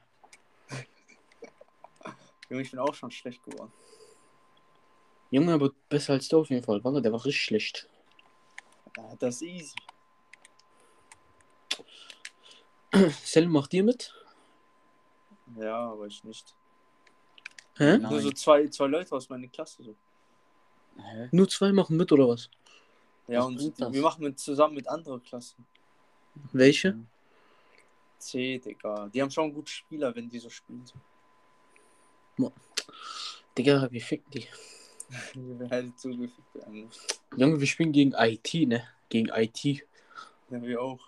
Junge, 2.49 2.63
ich 2.63 2.71
bin 2.71 2.81
auch 2.81 2.95
schon 2.95 3.11
schlecht 3.11 3.43
geworden. 3.45 3.73
Junge, 5.31 5.53
aber 5.53 5.71
besser 5.89 6.15
als 6.15 6.29
der 6.29 6.39
auf 6.39 6.51
jeden 6.51 6.65
Fall, 6.65 6.83
weil 6.83 7.03
der 7.03 7.13
war 7.13 7.25
richtig 7.25 7.43
schlecht. 7.43 7.89
Ja, 8.97 9.15
das 9.19 9.37
ist 9.37 9.43
easy. 9.43 9.77
Selim, 13.23 13.51
macht 13.51 13.75
ihr 13.75 13.85
mit? 13.85 14.15
Ja, 15.57 15.93
aber 15.93 16.07
ich 16.07 16.25
nicht. 16.25 16.55
Hä? 17.77 17.99
Nein. 17.99 18.11
Nur 18.11 18.21
so 18.21 18.31
zwei, 18.33 18.67
zwei 18.69 18.87
Leute 18.87 19.15
aus 19.15 19.29
meiner 19.29 19.47
Klasse. 19.49 19.83
So. 19.83 19.95
Hä? 20.97 21.29
Nur 21.31 21.49
zwei 21.49 21.73
machen 21.73 21.97
mit, 21.97 22.11
oder 22.11 22.29
was? 22.29 22.51
Ja, 23.27 23.41
Was 23.41 23.47
und 23.47 23.81
das? 23.81 23.93
wir 23.93 24.03
machen 24.03 24.25
mit, 24.25 24.39
zusammen 24.39 24.75
mit 24.75 24.89
anderen 24.89 25.23
Klassen. 25.23 25.65
Welche? 26.53 26.99
C, 28.19 28.59
Digga. 28.59 29.09
Die 29.09 29.23
haben 29.23 29.31
schon 29.31 29.53
gute 29.53 29.71
Spieler, 29.71 30.15
wenn 30.15 30.29
die 30.29 30.39
so 30.39 30.51
spielen. 30.51 30.85
Digga, 33.57 33.89
wir 33.91 34.01
ficken 34.01 34.31
die. 34.31 34.47
Wer 35.35 35.69
hätte 35.69 35.95
zugefügt 35.97 36.55
werden? 36.55 36.91
Junge, 37.37 37.61
wir 37.61 37.67
spielen 37.67 37.93
gegen 37.93 38.13
IT, 38.13 38.55
ne? 38.67 38.87
Gegen 39.09 39.29
IT. 39.29 39.65
Ja, 39.65 40.63
wir 40.63 40.81
auch. 40.83 41.01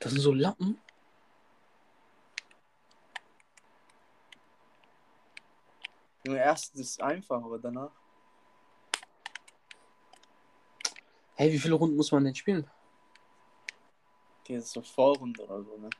Das 0.00 0.12
sind 0.12 0.20
so 0.20 0.32
Lappen. 0.32 0.78
Junge, 6.26 6.38
erst 6.38 6.74
ist 6.76 7.02
einfach, 7.02 7.42
aber 7.42 7.58
danach. 7.58 7.92
Hey, 11.36 11.52
wie 11.52 11.58
viele 11.58 11.74
Runden 11.74 11.96
muss 11.96 12.12
man 12.12 12.24
denn 12.24 12.34
spielen? 12.34 12.70
Okay, 14.40 14.56
das 14.56 14.66
ist 14.66 14.72
so 14.72 14.82
Vorrunde 14.82 15.42
oder 15.42 15.62
so, 15.62 15.76
ne? 15.78 15.90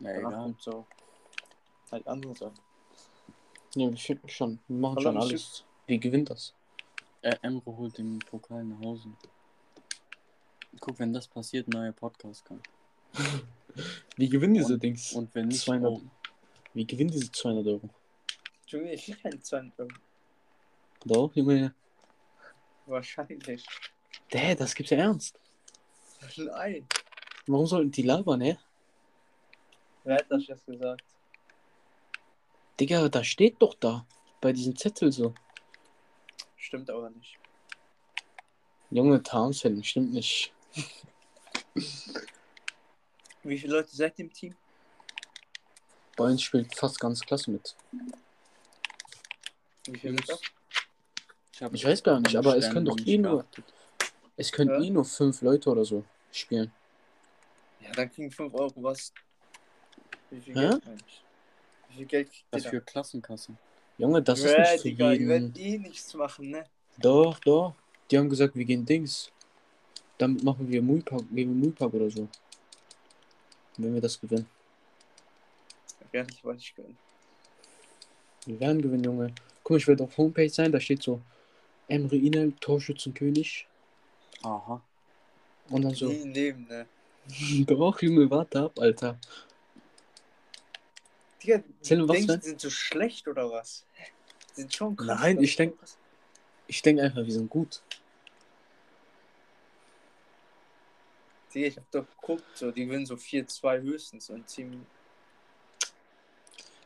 Ja, 0.00 0.14
Danach 0.14 0.30
egal. 0.30 0.42
kommt 0.42 0.62
so. 0.62 0.86
Halt 1.90 2.06
andere 2.06 2.34
Sachen. 2.34 2.58
Ne, 3.74 3.90
wir 3.90 3.96
ficken 3.96 4.28
schon. 4.28 4.58
Wir 4.68 4.76
machen 4.76 4.96
Hallo, 4.96 5.02
schon 5.02 5.16
alles. 5.16 5.64
Wie 5.86 5.98
gewinnt 5.98 6.28
das? 6.28 6.52
Äh, 7.22 7.36
Emre 7.40 7.74
holt 7.76 7.96
den 7.96 8.18
Pokal 8.18 8.64
nach 8.64 8.80
Hause. 8.80 9.08
Guck, 10.80 10.98
wenn 10.98 11.12
das 11.12 11.26
passiert, 11.26 11.68
neuer 11.68 11.92
Podcast 11.92 12.44
kann. 12.44 12.60
Wie 14.16 14.28
gewinnen 14.28 14.54
diese 14.54 14.78
Dings? 14.78 15.12
Und 15.12 15.34
wenn 15.34 15.48
nicht, 15.48 15.60
200. 15.60 15.90
auch. 15.90 16.02
Wie 16.74 16.86
gewinnen 16.86 17.10
diese 17.10 17.30
200 17.30 17.66
Euro? 17.66 17.88
Junge, 18.66 18.92
ich 18.92 19.22
keinen 19.22 19.42
200 19.42 19.78
Euro. 19.80 19.90
Doch, 21.04 21.34
Junge. 21.34 21.74
Wahrscheinlich. 22.86 23.64
Hä, 24.28 24.54
das 24.54 24.74
gibt's 24.74 24.90
ja 24.90 24.98
ernst. 24.98 25.38
Nein. 26.36 26.86
Warum 27.46 27.66
sollten 27.66 27.90
die 27.90 28.02
labern, 28.02 28.40
hä? 28.40 28.58
Wer 30.04 30.16
hat 30.16 30.26
das 30.28 30.46
jetzt 30.46 30.66
gesagt? 30.66 31.04
Digga, 32.78 33.08
da 33.08 33.22
steht 33.24 33.60
doch 33.60 33.74
da. 33.74 34.06
Bei 34.40 34.52
diesem 34.52 34.76
Zettel 34.76 35.12
so. 35.12 35.34
Stimmt 36.56 36.90
aber 36.90 37.10
nicht. 37.10 37.38
Junge, 38.90 39.22
Tarnfällen, 39.22 39.82
stimmt 39.84 40.12
nicht. 40.12 40.52
Wie 43.42 43.58
viele 43.58 43.74
Leute 43.76 43.94
seid 43.94 44.18
ihr 44.18 44.26
im 44.26 44.32
Team? 44.32 44.54
Bei 46.16 46.24
uns 46.24 46.42
spielt 46.42 46.74
fast 46.76 47.00
ganz 47.00 47.20
Klasse 47.20 47.50
mit. 47.50 47.74
Wie 49.86 49.98
viele 49.98 50.14
sind 50.16 50.28
das? 50.28 50.40
hab 51.60 51.74
Ich 51.74 51.84
weiß 51.84 52.02
gar 52.02 52.20
nicht, 52.20 52.36
aber 52.36 52.56
es 52.56 52.70
können 52.70 52.84
doch 52.84 52.96
noch 52.96 53.06
eh 53.06 53.18
nur-. 53.18 53.44
Es 54.36 54.52
können 54.52 54.70
Ja. 54.70 54.80
eh 54.80 54.90
nur 54.90 55.04
fünf 55.04 55.42
Leute 55.42 55.70
oder 55.70 55.84
so 55.84 56.04
spielen. 56.30 56.72
Ja, 57.80 57.92
dann 57.92 58.10
kriegen 58.10 58.30
5 58.30 58.54
Euro 58.54 58.82
was. 58.82 59.12
Wie 60.30 60.40
viel 60.40 60.54
Hä? 60.54 60.60
Geld 60.68 60.86
eigentlich? 60.86 61.24
Wie 61.92 61.98
viel 61.98 62.06
Geld 62.06 62.30
kriegt 62.30 62.46
Was 62.50 62.64
ihr 62.64 62.70
für 62.70 62.80
Klassenkasse. 62.80 63.52
Junge, 63.98 64.22
das 64.22 64.42
Bäh, 64.42 64.48
ist 64.50 64.58
nicht 64.58 64.70
für 64.70 64.88
Digga, 64.88 65.06
ihr 65.06 65.12
jeden. 65.12 65.28
werdet 65.28 65.58
eh 65.58 65.78
nichts 65.78 66.14
machen, 66.14 66.50
ne? 66.50 66.64
Doch, 66.98 67.38
doch. 67.40 67.74
Die 68.10 68.18
haben 68.18 68.28
gesagt, 68.28 68.56
wir 68.56 68.64
gehen 68.64 68.84
Dings. 68.84 69.30
Damit 70.18 70.42
machen 70.42 70.68
wir 70.68 70.82
Muipark, 70.82 71.22
gehen 71.30 71.48
wir 71.48 71.66
Muipark 71.66 71.92
oder 71.94 72.10
so. 72.10 72.28
Wenn 73.76 73.94
wir 73.94 74.00
das 74.00 74.20
gewinnen. 74.20 74.46
Werde 76.10 76.32
ich 76.32 76.44
wollte 76.44 76.60
ich 76.60 76.74
gönnen. 76.74 76.96
Wir 78.44 78.60
werden 78.60 78.82
gewinnen, 78.82 79.04
Junge. 79.04 79.34
Guck 79.62 79.78
ich 79.78 79.86
werde 79.88 80.04
auf 80.04 80.16
Homepage 80.18 80.48
sein, 80.48 80.72
da 80.72 80.80
steht 80.80 81.02
so 81.02 81.20
Emre 81.88 82.16
Inel, 82.16 82.52
Torschützenkönig. 82.60 83.66
Aha. 84.42 84.82
Und 85.70 85.82
dann 85.82 85.94
so, 85.94 86.08
Nie 86.08 86.20
im 86.20 86.32
Leben, 86.32 86.66
ne? 86.68 86.86
doch, 87.66 88.02
Junge, 88.02 88.30
warte 88.30 88.60
ab, 88.60 88.78
Alter. 88.78 89.18
Digga, 91.42 91.58
die 91.58 91.84
sind 91.84 92.60
so 92.60 92.70
schlecht 92.70 93.26
oder 93.28 93.50
was? 93.50 93.84
Die 94.50 94.60
sind 94.62 94.74
schon 94.74 94.96
krass. 94.96 95.20
Nein, 95.20 95.38
ich 95.38 95.50
ist 95.50 95.58
denk- 95.58 95.72
schon 95.72 95.78
krass. 95.80 95.98
Ich 96.68 96.82
denke 96.82 97.02
einfach, 97.02 97.24
wir 97.24 97.32
sind 97.32 97.50
gut. 97.50 97.82
Digga, 101.54 101.66
ich 101.66 101.76
hab 101.76 101.90
doch 101.90 102.06
geguckt, 102.08 102.44
so, 102.54 102.70
die 102.70 102.86
gewinnen 102.86 103.06
so 103.06 103.14
4-2 103.14 103.82
höchstens 103.82 104.30
und 104.30 104.46
Team. 104.46 104.86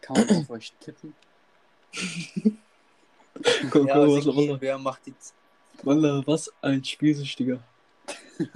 Kann 0.01 0.17
man 0.27 0.37
auf 0.43 0.51
euch 0.51 0.73
tippen? 0.81 1.15
Guck, 3.71 3.87
Ja, 3.87 3.95
guck, 4.07 4.17
was, 4.17 4.27
Wallah, 4.27 4.57
wer 4.61 4.79
macht 4.79 5.05
die. 5.07 5.15
Wallah, 5.83 6.23
was 6.27 6.51
ein 6.63 6.83
Spielsüchtiger. 6.83 7.63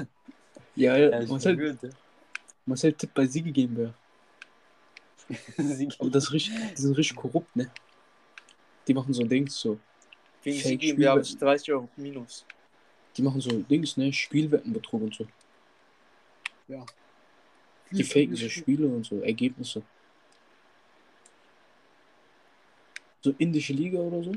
ja, 0.75 0.97
ja, 0.97 1.21
ich 1.21 1.29
Marcel, 1.29 1.59
würde. 1.59 1.91
Marcel 2.65 2.93
tippt 2.95 3.13
bei 3.15 3.27
Sigi 3.27 3.53
GmbH. 3.53 3.89
Sie 3.89 3.95
Aber 5.99 6.11
das 6.11 6.25
ist 6.25 6.33
richtig, 6.33 6.55
die 6.77 6.83
sind 6.83 6.97
richtig 6.97 7.17
korrupt, 7.17 7.55
ne? 7.57 7.71
Die 8.87 8.95
machen 8.95 9.13
so 9.13 9.23
Dings, 9.25 9.57
so. 9.61 9.79
Gegen 10.43 10.59
Fake 10.59 10.69
sie 10.69 10.77
geben 10.79 10.99
wir 10.99 11.11
Spielwetten. 11.25 11.39
30 11.39 11.73
Euro 11.73 11.89
minus. 11.97 12.47
Die 13.17 13.23
machen 13.23 13.41
so 13.41 13.51
Dings, 13.51 13.97
ne? 13.97 14.13
Spielwettenbetrug 14.13 15.03
und 15.03 15.15
so. 15.15 15.27
Ja. 16.69 16.85
Die 17.91 18.05
faken 18.05 18.37
so 18.37 18.49
Spiele 18.49 18.87
und 18.87 19.05
so, 19.05 19.21
Ergebnisse. 19.21 19.83
So 23.23 23.35
indische 23.39 23.73
Liga 23.73 23.99
oder 23.99 24.23
so? 24.23 24.33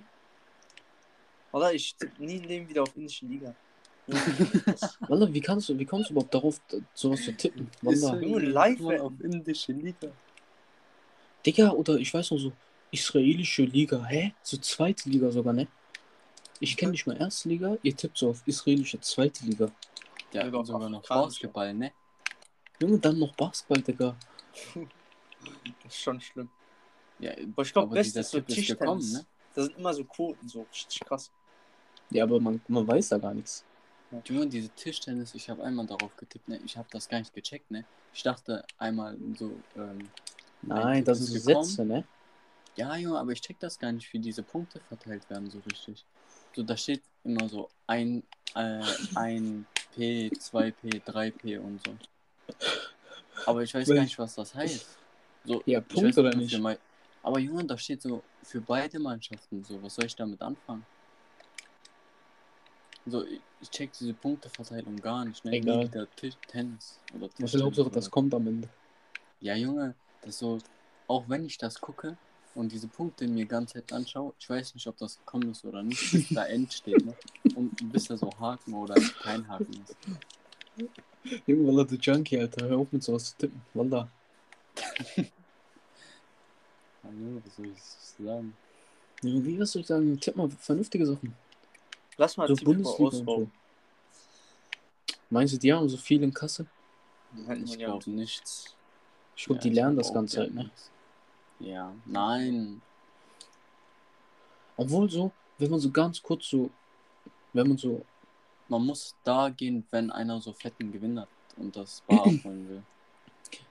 Oder 1.53 1.73
ich 1.73 1.95
tippe 1.95 2.23
nie 2.23 2.38
im 2.38 2.43
Leben 2.43 2.69
wieder 2.69 2.82
auf 2.84 2.95
indische 2.97 3.25
Liga. 3.25 3.56
Wallah, 5.08 5.32
wie 5.32 5.39
kannst 5.39 5.69
du, 5.69 5.79
wie 5.79 5.86
kommst 5.86 6.10
du 6.10 6.13
überhaupt 6.13 6.34
darauf, 6.34 6.60
da- 6.67 6.77
sowas 6.93 7.23
zu 7.23 7.32
tippen? 7.32 7.69
Wallah. 7.82 8.15
Nur 8.15 8.41
live 8.41 8.79
man 8.79 8.99
auf 8.99 9.13
indische 9.21 9.71
Liga. 9.71 10.12
Digga, 11.45 11.71
oder 11.71 11.95
ich 11.97 12.13
weiß 12.13 12.32
noch 12.32 12.38
so, 12.38 12.53
israelische 12.91 13.63
Liga, 13.63 14.03
hä? 14.06 14.34
So 14.41 14.58
zweite 14.58 15.10
Liga 15.10 15.29
sogar, 15.32 15.53
ne? 15.53 15.67
Ich 16.60 16.77
kenne 16.77 16.91
nicht 16.91 17.06
mal 17.08 17.17
erste 17.17 17.49
Liga, 17.49 17.77
ihr 17.84 17.95
tippt 17.95 18.17
so 18.17 18.29
auf 18.29 18.41
israelische 18.45 18.99
zweite 19.01 19.45
Liga. 19.45 19.71
Ja, 20.32 20.45
Sogar 20.45 20.60
und 20.62 20.65
sogar 20.65 20.89
noch. 20.89 21.08
Basketball, 21.08 21.73
ne? 21.73 21.91
Junge, 22.79 22.99
dann 22.99 23.19
noch 23.19 23.36
Basketball, 23.36 23.82
Digga. 23.82 24.15
Das 25.84 25.93
ist 25.93 26.01
schon 26.01 26.21
schlimm. 26.21 26.49
Ja, 27.19 27.32
Aber 27.34 27.63
ich 27.63 27.73
glaube, 27.73 28.01
dieser 28.01 28.21
ist 28.21 28.32
so 28.32 28.39
Tischtennis. 28.39 29.12
ne? 29.13 29.25
Da 29.53 29.63
sind 29.63 29.77
immer 29.77 29.93
so 29.93 30.06
Quoten, 30.06 30.47
so 30.47 30.65
richtig 30.71 31.01
krass. 31.01 31.32
Ja, 32.12 32.23
aber 32.23 32.39
man, 32.39 32.62
man 32.69 32.88
weiß 32.88 33.10
da 33.10 33.17
gar 33.17 33.34
nichts. 33.34 33.65
Junge, 34.25 34.47
diese 34.47 34.69
Tischtennis, 34.69 35.36
ich 35.36 35.49
habe 35.49 35.62
einmal 35.63 35.86
darauf 35.86 36.15
getippt, 36.15 36.48
ne? 36.48 36.62
Ich 36.63 36.77
habe 36.77 36.87
das 36.91 37.10
gar 37.10 37.19
nicht 37.19 37.33
gecheckt, 37.33 37.69
ne? 37.71 37.83
Ich 38.13 38.23
dachte 38.23 38.63
einmal 38.77 39.17
so, 39.37 39.52
ähm, 39.75 40.10
Nein, 40.68 41.04
das 41.04 41.20
ist 41.20 41.28
sind 41.28 41.42
so 41.42 41.48
gekommen. 41.50 41.66
Sätze, 41.66 41.86
ne? 41.86 42.04
ja, 42.76 42.96
Junge, 42.98 43.20
aber 43.20 43.32
ich 43.32 43.42
check 43.42 43.60
das 43.60 43.78
gar 43.78 43.92
nicht, 43.92 44.12
wie 44.14 44.20
diese 44.20 44.44
Punkte 44.44 44.80
verteilt 44.88 45.30
werden, 45.30 45.50
so 45.50 45.60
richtig. 45.60 46.04
So, 46.56 46.64
da 46.64 46.76
steht 46.78 47.02
immer 47.24 47.48
so 47.50 47.70
ein, 47.88 48.24
äh, 48.56 48.82
ein 49.16 49.66
P, 49.94 50.30
2P, 50.30 51.02
3P 51.06 51.58
und 51.58 51.82
so. 51.86 51.96
Aber 53.46 53.64
ich 53.64 53.74
weiß 53.74 53.88
Wel- 53.90 53.96
gar 53.96 54.04
nicht, 54.04 54.18
was 54.18 54.36
das 54.36 54.56
heißt. 54.56 54.86
So, 55.46 55.62
Ja, 55.66 55.82
Punkt 55.82 56.04
weiß 56.06 56.18
oder 56.20 56.36
nicht? 56.36 56.58
mein- 56.60 56.78
Aber 57.22 57.40
Junge, 57.40 57.66
da 57.66 57.78
steht 57.78 58.02
so 58.02 58.24
für 58.44 58.62
beide 58.62 59.00
Mannschaften 59.00 59.64
so. 59.64 59.82
Was 59.84 59.96
soll 59.96 60.06
ich 60.06 60.16
damit 60.16 60.42
anfangen? 60.42 60.86
So, 63.06 63.26
ich, 63.26 63.70
check 63.70 63.92
diese 63.94 64.14
Punkteverteilung 64.14 64.96
gar 65.02 65.26
nicht, 65.26 65.44
ne? 65.44 65.52
Egal. 65.58 65.88
Wieder 65.88 66.08
Tisch, 66.16 66.36
Tennis 66.48 67.00
oder 67.14 67.24
Was 67.26 67.32
will 67.32 67.36
Tischtennis 67.46 67.64
Hauptsache, 67.66 67.90
das 67.92 68.10
kommt 68.12 68.34
am 68.34 68.48
Ende. 68.48 68.70
ja, 69.42 69.56
Junge, 69.56 69.94
das 70.26 70.40
so, 70.40 70.60
auch 71.08 71.24
wenn 71.28 71.46
ich 71.46 71.58
das 71.58 71.80
gucke 71.80 72.17
und 72.56 72.71
diese 72.71 72.88
Punkte 72.88 73.28
mir 73.28 73.44
die 73.44 73.48
ganze 73.48 73.76
Zeit 73.76 73.92
anschaue, 73.94 74.34
ich 74.40 74.50
weiß 74.50 74.74
nicht, 74.76 74.88
ob 74.88 74.98
das 74.98 75.17
gekommen 75.17 75.52
ist 75.52 75.65
oder 75.65 75.84
nicht, 75.84 76.12
bis 76.12 76.30
da 76.30 76.46
End 76.46 76.74
steht, 76.74 77.04
ne? 77.06 77.15
Und 77.56 77.92
bis 77.92 78.06
da 78.06 78.17
so 78.17 78.30
Haken 78.40 78.74
oder 78.74 78.96
kein 79.21 79.48
Haken 79.48 79.84
ist. 79.84 79.96
Junge, 81.48 81.67
Wallah, 81.67 81.84
du 81.86 81.96
Junkie, 81.96 82.40
Alter. 82.40 82.67
Hör 82.67 82.78
auf 82.80 82.92
mit 82.92 83.04
sowas 83.04 83.26
zu 83.32 83.38
tippen. 83.38 83.62
Wallah. 83.74 84.10
Junge, 87.04 87.42
was 87.46 87.56
soll 87.56 87.67
ich 87.67 87.82
sagen? 87.82 88.56
Ja, 89.21 89.44
wie 89.46 89.60
was 89.60 89.71
soll 89.71 89.82
ich 89.82 89.88
sagen? 89.88 90.19
Tipp 90.19 90.36
mal 90.36 90.50
vernünftige 90.50 91.06
Sachen. 91.06 91.36
Lass 92.17 92.38
mal 92.38 92.48
So 92.48 92.56
Bundesliga 92.56 93.00
und 93.00 93.08
Ausbau. 93.08 93.40
so. 93.40 93.50
Meinst 95.30 95.54
du, 95.54 95.58
die 95.58 95.74
haben 95.74 95.90
so 95.90 95.98
viel 95.98 96.21
in 96.24 96.34
Kasse? 96.34 96.65
Ich 97.63 97.78
glaube 97.78 98.10
nicht. 98.12 98.76
Ich 99.36 99.46
glaube, 99.46 99.60
Ja, 99.60 99.63
die 99.63 99.69
lernen 99.75 99.98
das 99.98 100.13
Ganze 100.13 100.40
halt, 100.42 100.54
ne? 100.54 100.69
Ja, 101.60 101.94
nein. 102.06 102.81
Obwohl 104.77 105.10
so, 105.10 105.31
wenn 105.58 105.71
man 105.71 105.79
so 105.79 105.90
ganz 105.92 106.21
kurz 106.21 106.50
so, 106.50 106.69
wenn 107.54 107.67
man 107.67 107.77
so, 107.77 108.06
Man 108.69 108.86
muss 108.86 109.15
da 109.23 109.50
gehen, 109.50 109.86
wenn 109.92 110.10
einer 110.10 110.40
so 110.42 110.54
fetten 110.54 110.92
Gewinn 110.92 111.19
hat 111.19 111.27
und 111.58 111.75
das 111.75 112.02
Bar 112.02 112.25
abholen 112.27 112.69
will. 112.69 112.84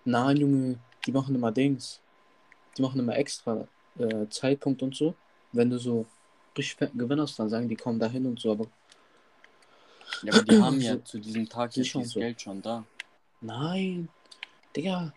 nein, 0.04 0.36
Junge, 0.36 0.78
die 1.06 1.12
machen 1.12 1.34
immer 1.34 1.50
Dings. 1.50 2.00
Die 2.76 2.82
machen 2.82 3.00
immer 3.00 3.16
extra 3.16 3.66
äh, 3.98 4.28
Zeitpunkt 4.28 4.82
und 4.82 4.94
so. 4.94 5.14
Wenn 5.52 5.70
du 5.70 5.78
so 5.78 6.06
richtig 6.56 6.76
fetten 6.76 6.98
Gewinn 6.98 7.20
hast, 7.20 7.38
dann 7.38 7.48
sagen 7.48 7.68
die, 7.68 7.76
komm 7.76 7.98
da 7.98 8.06
hin 8.06 8.26
und 8.26 8.40
so, 8.40 8.52
aber 8.52 8.66
Ja, 10.22 10.32
aber 10.32 10.42
die 10.42 10.56
haben 10.56 10.80
ja 10.80 10.94
So- 10.94 11.00
zu 11.04 11.18
diesem 11.18 11.48
Tag 11.48 11.76
jetzt 11.76 11.88
schon 11.88 12.02
dieses 12.02 12.14
so. 12.14 12.20
Geld 12.20 12.40
schon 12.40 12.62
da. 12.62 12.84
nein. 13.40 14.08
Digga, 14.76 15.12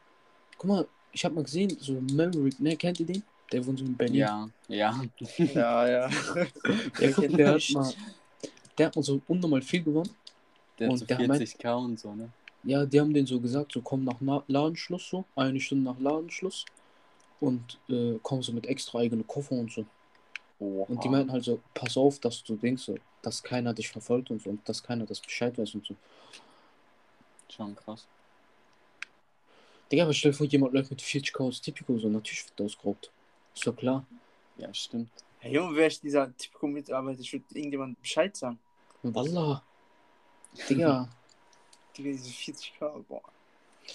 guck 0.65 0.75
mal, 0.77 0.87
ich 1.11 1.23
hab 1.23 1.33
mal 1.33 1.43
gesehen, 1.43 1.75
so 1.79 1.93
Maverick, 2.13 2.59
ne, 2.59 2.75
kennt 2.75 2.99
ihr 2.99 3.05
den? 3.05 3.23
Der 3.51 3.65
wohnt 3.65 3.79
so 3.79 3.85
in 3.85 3.95
Berlin. 3.95 4.15
Ja, 4.15 4.49
ja. 4.67 5.01
Ja, 5.37 5.87
ja. 5.87 6.09
Der, 6.99 7.13
guck, 7.13 7.29
der, 7.37 7.53
hat 7.53 7.69
mal, 7.71 7.93
der 8.77 8.87
hat 8.87 8.95
mal 8.95 9.03
so 9.03 9.21
unnormal 9.27 9.61
viel 9.61 9.83
gewonnen. 9.83 10.09
Der 10.79 10.87
hat 10.87 10.91
Und 10.93 10.97
so 10.97 11.05
der 11.05 11.27
meint- 11.27 11.41
40k 11.41 11.75
und 11.85 11.99
so, 11.99 12.13
ne? 12.13 12.29
Ja, 12.63 12.83
die 12.83 12.99
haben 12.99 13.13
den 13.13 13.27
so 13.27 13.39
gesagt, 13.39 13.71
so 13.73 13.81
komm 13.81 14.03
nach 14.03 14.15
Na 14.21 14.43
Ladenschluss 14.47 15.07
so, 15.07 15.23
eine 15.35 15.59
Stunde 15.59 15.83
nach 15.83 15.99
Ladenschluss 15.99 16.65
und 17.39 17.77
äh, 17.87 18.17
komm 18.23 18.41
so 18.41 18.51
mit 18.51 18.65
extra 18.65 18.99
eigene 18.99 19.23
Koffer 19.23 19.53
und 19.55 19.71
so. 19.71 19.85
Oha. 20.59 20.85
Und 20.87 21.03
die 21.03 21.09
meinten 21.09 21.31
halt 21.31 21.43
so, 21.43 21.61
pass 21.75 21.95
auf, 21.95 22.17
dass 22.19 22.43
du 22.43 22.55
denkst, 22.55 22.81
so, 22.83 22.95
dass 23.21 23.43
keiner 23.43 23.73
dich 23.75 23.87
verfolgt 23.89 24.31
und 24.31 24.41
so 24.41 24.49
und 24.49 24.67
dass 24.67 24.81
keiner 24.81 25.05
das 25.05 25.19
Bescheid 25.19 25.55
weiß 25.55 25.75
und 25.75 25.85
so. 25.85 25.95
Schon 27.49 27.75
krass. 27.75 28.07
Digga, 29.91 30.03
aber 30.03 30.13
stell 30.13 30.31
dir 30.31 30.37
vor, 30.37 30.47
jemand 30.47 30.73
läuft 30.73 30.89
mit 30.89 31.01
40k 31.01 31.39
aus 31.39 31.61
Tipico, 31.61 31.97
so 31.99 32.09
natürlich 32.09 32.45
wird 32.47 32.61
ausgeraubt. 32.61 33.11
Ist 33.53 33.65
doch 33.67 33.75
klar. 33.75 34.05
Ja, 34.57 34.73
stimmt. 34.73 35.09
Hey, 35.39 35.53
Junge, 35.53 35.75
wäre 35.75 35.87
ich 35.87 35.99
dieser 35.99 36.35
Typico-Mitarbeiter, 36.35 37.19
ich 37.19 37.31
würde 37.31 37.45
irgendjemand 37.53 38.01
Bescheid 38.01 38.35
sagen. 38.35 38.59
Wallah. 39.03 39.61
Digga, 40.69 41.07
Digga, 41.95 42.09
diese 42.11 42.29
40k, 42.29 43.03
boah. 43.07 43.21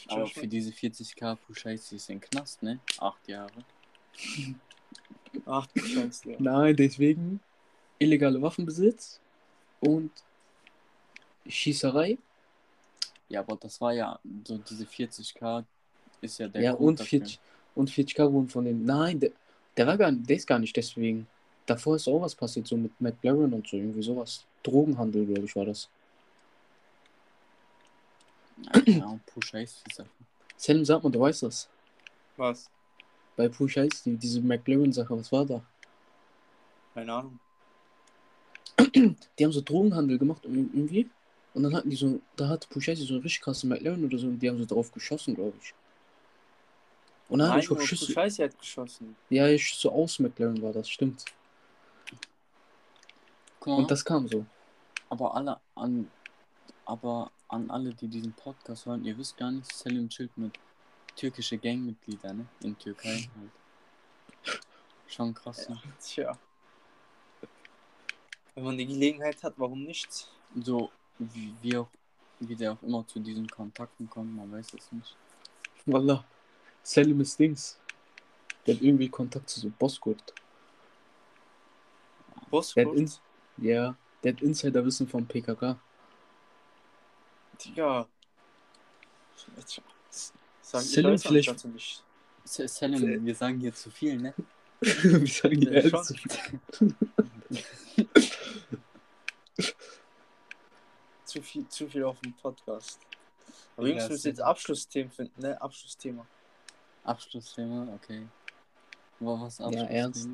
Aber 0.08 0.26
für 0.26 0.46
diese 0.46 0.70
40k 0.70 1.36
pro 1.36 1.54
Scheiße 1.54 1.96
ist 1.96 2.10
ein 2.10 2.20
Knast, 2.20 2.62
ne? 2.62 2.78
Acht 2.98 3.26
Jahre. 3.26 3.64
Ach 5.46 5.66
du 5.66 5.80
Scheiße, 5.80 6.32
ja. 6.32 6.36
nein, 6.38 6.76
deswegen 6.76 7.40
illegale 7.98 8.40
Waffenbesitz 8.40 9.20
und 9.80 10.10
Schießerei. 11.46 12.18
Ja, 13.28 13.40
aber 13.40 13.56
das 13.56 13.80
war 13.80 13.92
ja 13.92 14.18
so 14.44 14.58
diese 14.58 14.84
40k 14.84 15.64
ist 16.20 16.38
ja 16.38 16.48
der 16.48 16.62
ja, 16.62 16.72
Grund 16.72 17.00
und 17.00 17.06
40, 17.06 17.38
und 17.74 17.90
40k 17.90 18.32
wurden 18.32 18.48
von 18.48 18.64
dem. 18.64 18.84
Nein, 18.84 19.20
der, 19.20 19.30
der 19.76 19.86
war 19.86 19.96
gar 19.96 20.10
nicht, 20.10 20.28
der 20.28 20.36
ist 20.36 20.46
gar 20.46 20.58
nicht 20.58 20.76
deswegen. 20.76 21.26
Davor 21.66 21.96
ist 21.96 22.08
auch 22.08 22.22
was 22.22 22.34
passiert, 22.34 22.66
so 22.66 22.76
mit 22.76 22.98
McLaren 23.00 23.52
und 23.52 23.66
so, 23.68 23.76
irgendwie 23.76 24.02
sowas. 24.02 24.44
Drogenhandel, 24.62 25.26
glaube 25.26 25.44
ich, 25.44 25.56
war 25.56 25.64
das. 25.64 25.88
Ja, 28.86 29.18
pro 29.26 29.40
Scheiße 29.40 29.84
die 29.88 29.94
Sache. 29.94 30.08
Selim, 30.56 30.84
sag 30.84 31.02
mal, 31.02 31.10
du 31.10 31.20
weißt 31.20 31.44
das. 31.44 31.68
Was? 32.36 32.68
Bei 33.36 33.48
Push 33.48 33.76
Ice, 33.78 34.02
die, 34.04 34.16
diese 34.16 34.40
McLaren-Sache, 34.40 35.16
was 35.16 35.32
war 35.32 35.46
da? 35.46 35.62
Keine 36.94 37.12
Ahnung. 37.12 37.38
Die 39.38 39.44
haben 39.44 39.52
so 39.52 39.60
Drogenhandel 39.60 40.18
gemacht 40.18 40.44
ir- 40.44 40.68
irgendwie. 40.74 41.08
Und 41.54 41.62
dann 41.62 41.74
hatten 41.74 41.90
die 41.90 41.96
so, 41.96 42.20
da 42.36 42.48
hat 42.48 42.68
Push 42.68 42.88
Ice 42.88 43.04
so 43.04 43.14
eine 43.14 43.24
richtig 43.24 43.40
krasse 43.42 43.66
McLaren 43.66 44.04
oder 44.04 44.18
so, 44.18 44.26
und 44.26 44.38
die 44.38 44.48
haben 44.48 44.58
so 44.58 44.66
drauf 44.66 44.92
geschossen, 44.92 45.34
glaube 45.34 45.56
ich. 45.60 45.74
Und 47.30 47.38
dann 47.38 47.48
Nein, 47.48 47.58
hat 47.58 47.64
ich 47.64 47.70
auch 47.70 47.80
Schüsse. 47.80 48.12
Scheiße 48.12 48.42
hat 48.44 48.58
geschossen. 48.58 49.16
Ja, 49.28 49.46
ich 49.48 49.72
so 49.74 49.92
aus 49.92 50.18
McLaren 50.18 50.60
war 50.60 50.72
das, 50.72 50.88
stimmt. 50.90 51.24
Mal, 53.64 53.76
Und 53.76 53.90
das 53.90 54.04
kam 54.04 54.26
so. 54.26 54.44
aber 55.08 55.34
alle 55.34 55.60
an 55.76 56.10
aber 56.86 57.30
an 57.48 57.70
alle, 57.70 57.94
die 57.94 58.08
diesen 58.08 58.32
Podcast 58.32 58.86
hören, 58.86 59.04
ihr 59.04 59.16
wisst 59.16 59.36
gar 59.36 59.52
nicht, 59.52 59.72
Selim 59.72 60.08
chillt 60.08 60.36
mit 60.36 60.58
türkische 61.14 61.56
Gangmitgliedern, 61.56 62.38
ne? 62.38 62.46
In 62.62 62.76
Türkei 62.76 63.28
halt. 63.36 64.60
Schon 65.06 65.32
krass, 65.32 65.68
ne? 65.68 65.80
Tja. 66.00 66.36
Wenn 68.56 68.64
man 68.64 68.76
die 68.76 68.86
Gelegenheit 68.86 69.40
hat, 69.44 69.54
warum 69.56 69.84
nicht? 69.84 70.28
So, 70.64 70.90
wie, 71.18 71.54
wie 71.62 71.76
auch, 71.76 71.88
wie 72.40 72.56
der 72.56 72.72
auch 72.72 72.82
immer 72.82 73.06
zu 73.06 73.20
diesen 73.20 73.46
Kontakten 73.46 74.10
kommt, 74.10 74.34
man 74.34 74.50
weiß 74.50 74.74
es 74.74 74.90
nicht. 74.90 75.16
Wallah. 75.86 76.24
Selim 76.82 77.20
ist 77.20 77.38
Dings. 77.38 77.78
Der 78.66 78.74
hat 78.74 78.82
irgendwie 78.82 79.08
Kontakt 79.08 79.48
zu 79.48 79.60
so 79.60 79.70
hat, 82.90 82.94
ins 82.96 83.20
ja, 83.58 83.96
der 84.22 84.32
hat 84.32 84.42
Insiderwissen 84.42 85.08
vom 85.08 85.26
PKK. 85.26 85.78
Digga. 87.64 88.08
Sagen 90.62 90.84
Selim 90.84 91.18
vielleicht- 91.18 91.48
Selim, 92.44 93.24
wir 93.24 93.34
sagen 93.34 93.58
hier 93.60 93.74
zu 93.74 93.90
viel, 93.90 94.16
ne? 94.16 94.34
Wir 94.80 95.26
sagen 95.26 95.60
Ja, 95.60 95.72
ja, 95.80 96.02
zu 96.02 96.14
viel. 96.14 96.94
Zu 101.24 101.42
viel, 101.42 101.68
zu 101.68 101.86
viel 101.88 102.04
auf 102.04 102.18
dem 102.20 102.32
Podcast. 102.34 102.98
Aber 103.76 103.86
Jungs, 103.86 104.04
wir 104.04 104.08
müssen 104.10 104.28
jetzt 104.28 104.40
Abschlussthemen 104.40 105.10
finden, 105.10 105.40
ne? 105.42 105.60
Abschlussthema. 105.60 106.26
Abschlussthema, 107.10 107.92
okay. 107.94 108.26
War 109.20 109.40
was 109.40 109.58
Ja, 109.58 109.66
Abschlussthema? 109.66 109.90
ernst. 109.90 110.28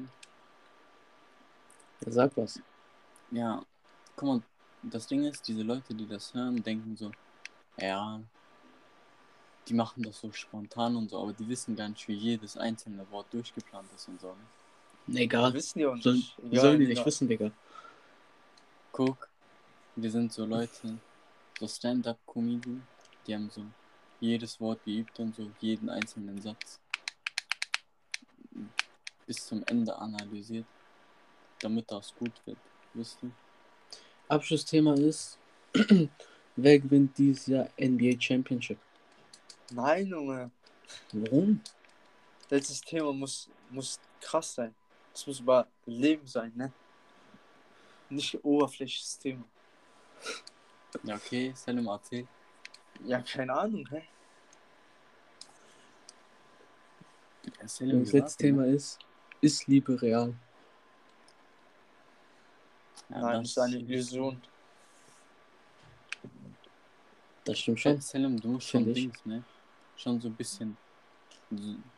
Ja, 2.04 2.12
sag 2.12 2.36
was. 2.36 2.60
Ja, 3.30 3.62
guck 4.16 4.28
mal, 4.28 4.42
das 4.82 5.06
Ding 5.06 5.24
ist, 5.24 5.46
diese 5.48 5.62
Leute, 5.62 5.94
die 5.94 6.06
das 6.06 6.32
hören, 6.34 6.62
denken 6.62 6.96
so, 6.96 7.10
ja, 7.78 8.20
die 9.68 9.74
machen 9.74 10.02
das 10.02 10.20
so 10.20 10.30
spontan 10.32 10.96
und 10.96 11.10
so, 11.10 11.20
aber 11.20 11.32
die 11.32 11.48
wissen 11.48 11.74
gar 11.76 11.88
nicht, 11.88 12.06
wie 12.08 12.14
jedes 12.14 12.56
einzelne 12.56 13.10
Wort 13.10 13.26
durchgeplant 13.32 13.88
ist 13.94 14.08
und 14.08 14.20
so. 14.20 14.28
Ne? 14.28 14.46
Nee, 15.08 15.22
egal. 15.24 15.52
Wissen 15.54 15.78
die 15.80 15.86
auch 15.86 15.94
nicht. 15.94 16.04
Sollen, 16.04 16.22
Egal, 16.50 16.60
sollen 16.60 16.80
die 16.80 16.86
nicht 16.86 16.92
egal. 16.92 17.06
wissen, 17.06 17.28
Digga. 17.28 17.50
Guck, 18.92 19.28
wir 19.96 20.10
sind 20.10 20.32
so 20.32 20.44
Leute, 20.46 20.98
so 21.58 21.68
Stand-up-Comedian, 21.68 22.86
die 23.26 23.34
haben 23.34 23.50
so 23.50 23.62
jedes 24.20 24.60
Wort 24.60 24.84
geübt 24.84 25.18
und 25.20 25.34
so 25.34 25.50
jeden 25.60 25.88
einzelnen 25.88 26.40
Satz 26.40 26.80
bis 29.26 29.44
zum 29.44 29.62
Ende 29.66 29.96
analysiert, 29.96 30.66
damit 31.60 31.90
das 31.90 32.14
gut 32.14 32.32
wird, 32.46 32.58
wisst 32.94 33.18
du? 33.20 33.30
Abschlussthema 34.28 34.94
ist, 34.94 35.38
wer 36.56 36.78
gewinnt 36.78 37.16
dieses 37.18 37.46
Jahr 37.46 37.68
NBA 37.78 38.20
Championship? 38.20 38.78
Nein, 39.72 40.06
Junge. 40.06 40.50
Warum? 41.12 41.60
Letztes 42.48 42.80
Thema 42.80 43.12
muss, 43.12 43.48
muss 43.70 43.98
krass 44.20 44.54
sein. 44.54 44.74
Es 45.12 45.26
muss 45.26 45.40
über 45.40 45.66
Leben 45.86 46.26
sein, 46.26 46.52
ne? 46.54 46.72
Nicht 48.08 48.38
oberflächliches 48.44 49.18
Thema. 49.18 49.44
Ja, 51.02 51.16
okay, 51.16 51.52
Selim 51.56 51.86
erzähl. 51.86 52.26
Ja, 53.04 53.20
keine 53.20 53.52
Ahnung, 53.52 53.86
hä? 53.90 54.02
Ja, 57.60 57.68
Selim, 57.68 58.00
Das 58.00 58.12
letzte 58.12 58.44
Thema 58.44 58.66
ist, 58.66 58.98
ist 59.40 59.66
Liebe 59.66 60.00
real? 60.00 60.34
Ja, 63.08 63.20
Nein, 63.20 63.40
das 63.42 63.50
ist 63.50 63.58
eine 63.58 63.76
Illusion. 63.78 64.40
Das 67.44 67.58
stimmt 67.60 67.78
Schon. 67.80 68.00
Selim, 68.00 68.40
du 68.40 68.48
musst 68.48 68.68
schon. 68.68 68.92
Dings, 68.92 69.24
ne? 69.24 69.44
Schon 69.96 70.20
so 70.20 70.28
ein 70.28 70.34
bisschen 70.34 70.76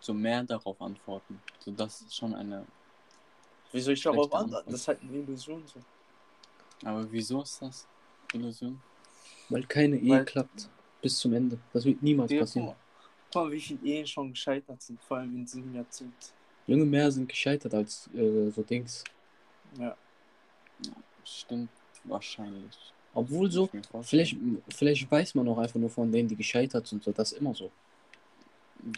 so- 0.01 0.13
mehr 0.13 0.43
darauf 0.43 0.81
antworten. 0.83 1.41
So, 1.61 1.71
das 1.71 2.03
ist 2.03 2.15
schon 2.15 2.35
eine. 2.35 2.67
Wie 3.73 3.81
soll 3.81 3.95
ich 3.95 4.03
darauf 4.03 4.25
antworten? 4.33 4.45
Antwort. 4.55 4.67
Das 4.67 4.75
ist 4.81 4.89
halt 4.89 5.01
eine 5.03 5.13
Illusion 5.17 5.67
so. 5.67 5.81
Aber 6.87 7.11
wieso 7.11 7.43
ist 7.43 7.61
das 7.63 7.89
Illusion? 8.35 8.81
Weil 9.49 9.65
keine 9.65 9.97
Ehe 9.97 10.11
Weil- 10.19 10.25
klappt 10.27 10.69
bis 11.03 11.19
zum 11.19 11.33
Ende. 11.35 11.59
Das 11.73 11.85
wird 11.85 12.03
niemals 12.03 12.31
guck 12.31 12.41
passieren. 12.41 12.75
mal, 13.35 13.53
wie 13.53 13.61
viele 13.61 13.81
Ehen 13.85 14.07
schon 14.07 14.31
gescheitert 14.31 14.81
sind, 14.83 15.01
vor 15.03 15.19
allem 15.19 15.35
in 15.37 15.45
diesem 15.45 15.75
Jahrzehnt. 15.75 16.33
Junge 16.67 16.85
mehr 16.85 17.11
sind 17.11 17.29
gescheitert 17.29 17.73
als 17.75 18.09
äh, 18.15 18.51
so 18.51 18.63
Dings. 18.63 19.05
Ja. 19.79 19.97
Stimmt, 21.25 21.71
wahrscheinlich. 22.05 22.77
Obwohl 23.15 23.51
so, 23.51 23.69
vielleicht, 24.03 24.37
vielleicht 24.75 25.11
weiß 25.11 25.35
man 25.35 25.49
auch 25.49 25.59
einfach 25.59 25.81
nur 25.81 25.91
von 25.91 26.11
denen, 26.13 26.29
die 26.29 26.37
gescheitert 26.37 26.87
sind. 26.87 27.03
So, 27.03 27.13
das 27.13 27.33
ist 27.33 27.39
immer 27.39 27.55
so. 27.55 27.71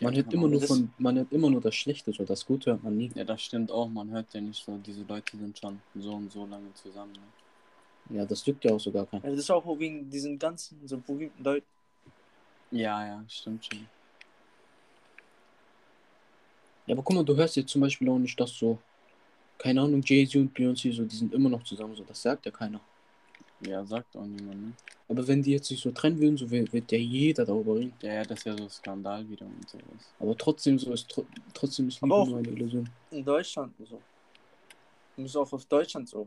Man 0.01 0.13
Ja, 0.13 0.19
hört 0.23 0.33
immer 0.35 0.43
aber 0.43 0.51
nur 0.53 0.61
das- 0.61 0.69
von, 0.69 0.93
man 0.99 1.17
hört 1.17 1.33
immer 1.33 1.49
nur 1.51 1.61
das 1.61 1.75
Schlechte, 1.75 2.13
so 2.13 2.25
das 2.25 2.45
Gute 2.45 2.73
hört 2.73 2.83
man 2.85 2.97
nie. 2.97 3.11
Ja, 3.15 3.25
das 3.25 3.43
stimmt 3.43 3.71
auch. 3.73 3.89
Man 3.89 4.11
hört 4.11 4.33
ja 4.35 4.41
nicht 4.41 4.63
so, 4.65 4.77
diese 4.79 5.03
Leute 5.05 5.37
sind 5.37 5.59
schon 5.59 5.81
so 5.95 6.13
und 6.13 6.31
so 6.31 6.45
lange 6.47 6.73
zusammen. 6.75 7.13
Ne? 7.13 8.17
Ja, 8.19 8.27
das 8.27 8.45
juckt 8.45 8.65
ja 8.65 8.73
auch 8.73 8.81
sogar 8.81 9.07
keinen. 9.07 9.23
Also 9.23 9.37
das 9.37 9.45
ist 9.45 9.51
auch 9.51 9.79
wegen 9.79 10.11
diesen 10.11 10.39
ganzen 10.39 10.87
so 10.87 10.99
berühmten 10.99 11.43
Leuten. 11.43 11.67
Ja, 12.71 13.07
ja, 13.07 13.25
stimmt 13.29 13.65
schon. 13.67 13.87
Ja, 16.87 16.95
aber 16.95 17.03
guck 17.03 17.15
mal, 17.17 17.25
du 17.25 17.37
hörst 17.37 17.57
jetzt 17.57 17.71
zum 17.71 17.81
Beispiel 17.81 18.09
auch 18.09 18.19
nicht, 18.19 18.39
dass 18.39 18.51
so, 18.57 18.79
keine 19.59 19.81
Ahnung, 19.83 20.03
Jay-Z 20.05 20.37
und 20.41 20.57
Beyoncé, 20.57 20.93
so, 20.93 21.05
die 21.05 21.17
sind 21.17 21.33
immer 21.35 21.49
noch 21.49 21.63
zusammen, 21.63 21.95
so, 21.95 22.05
das 22.05 22.21
sagt 22.23 22.47
ja 22.47 22.53
keiner. 22.53 22.81
Ja, 23.61 23.85
sagt 23.85 24.17
auch 24.17 24.25
niemand, 24.25 24.63
ne? 24.69 24.73
Aber 25.09 25.27
wenn 25.27 25.43
die 25.43 25.53
jetzt 25.53 25.67
sich 25.69 25.81
so 25.81 25.91
trennen 25.91 26.19
würden, 26.19 26.37
so 26.37 26.49
wird, 26.51 26.73
wird 26.73 26.91
ja 26.93 26.99
jeder 26.99 27.45
darüber 27.45 27.75
reden. 27.75 27.93
Ja, 28.01 28.15
ja, 28.15 28.23
das 28.23 28.39
ist 28.39 28.45
ja 28.47 28.57
so 28.57 28.69
Skandal 28.69 29.29
wieder 29.29 29.45
und 29.45 29.69
sowas. 29.69 29.85
Aber 30.19 30.37
trotzdem 30.39 30.79
so 30.79 30.93
ist 30.93 31.09
tro 31.11 31.27
trotzdem 31.53 31.89
ist 31.89 32.01
Liebe 32.01 32.15
Aber 32.15 32.23
auch- 32.23 32.29
nur 32.29 32.39
eine 32.39 32.49
Illusion. 32.49 32.89
In 33.11 33.25
Deutschland 33.25 33.75
so. 33.79 34.01
Du 35.17 35.23
musst 35.23 35.37
auch 35.37 35.53
auf 35.53 35.65
Deutschland 35.67 36.09
so. 36.09 36.27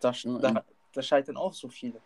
Da, 0.00 0.12
Mhm. 0.24 0.40
da, 0.42 0.64
da 0.92 1.02
scheitern 1.02 1.36
auch 1.36 1.54
so 1.54 1.68
viele. 1.68 2.00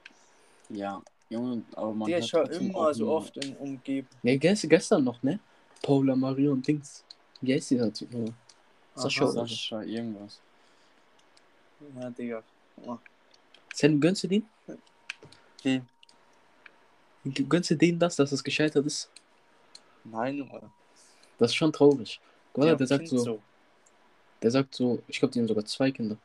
Ja, 0.68 1.02
Junge, 1.32 1.62
aber 1.74 1.94
man 1.94 2.10
ich 2.10 2.32
höre 2.32 2.44
trotzdem 2.44 2.70
immer 2.70 2.92
so 2.92 3.08
oft 3.08 3.36
in 3.38 3.56
Umgebung. 3.56 4.10
Ne, 4.22 4.38
gest 4.38 4.68
gestern 4.68 5.04
noch, 5.04 5.22
ne? 5.22 5.40
Paula 5.82 6.14
Maria 6.14 6.50
und 6.50 6.66
Dings. 6.66 7.04
Wie 7.40 7.54
heißt 7.54 7.70
die 7.70 7.78
da? 7.78 7.88
Typ? 7.88 8.10
Sascha 8.94 9.24
Aha. 9.24 9.32
so. 9.32 9.46
Sascha, 9.46 9.82
irgendwas. 9.82 10.40
Ja, 11.96 12.10
Digga. 12.10 12.42
Oh. 12.84 12.98
Sam, 13.72 13.98
gönnst 13.98 14.22
du 14.24 14.28
den? 14.28 14.46
Wen? 15.62 15.88
Gönnst 17.48 17.70
du 17.70 17.76
denen 17.76 17.98
das, 17.98 18.16
dass 18.16 18.30
es 18.32 18.44
gescheitert 18.44 18.84
ist? 18.84 19.10
Nein, 20.04 20.36
Junge. 20.36 20.70
Das 21.38 21.50
ist 21.50 21.54
schon 21.54 21.72
traurig. 21.72 22.20
Weil 22.54 22.68
Ja, 22.68 22.74
der 22.74 22.86
sagt 22.86 23.08
Kind 23.08 23.20
so, 23.20 23.42
der 24.42 24.50
sagt 24.50 24.74
so, 24.74 25.02
ich 25.08 25.18
glaube, 25.18 25.32
die 25.32 25.40
haben 25.40 25.48
sogar 25.48 25.64
zwei 25.64 25.90
Kinder. 25.90 26.18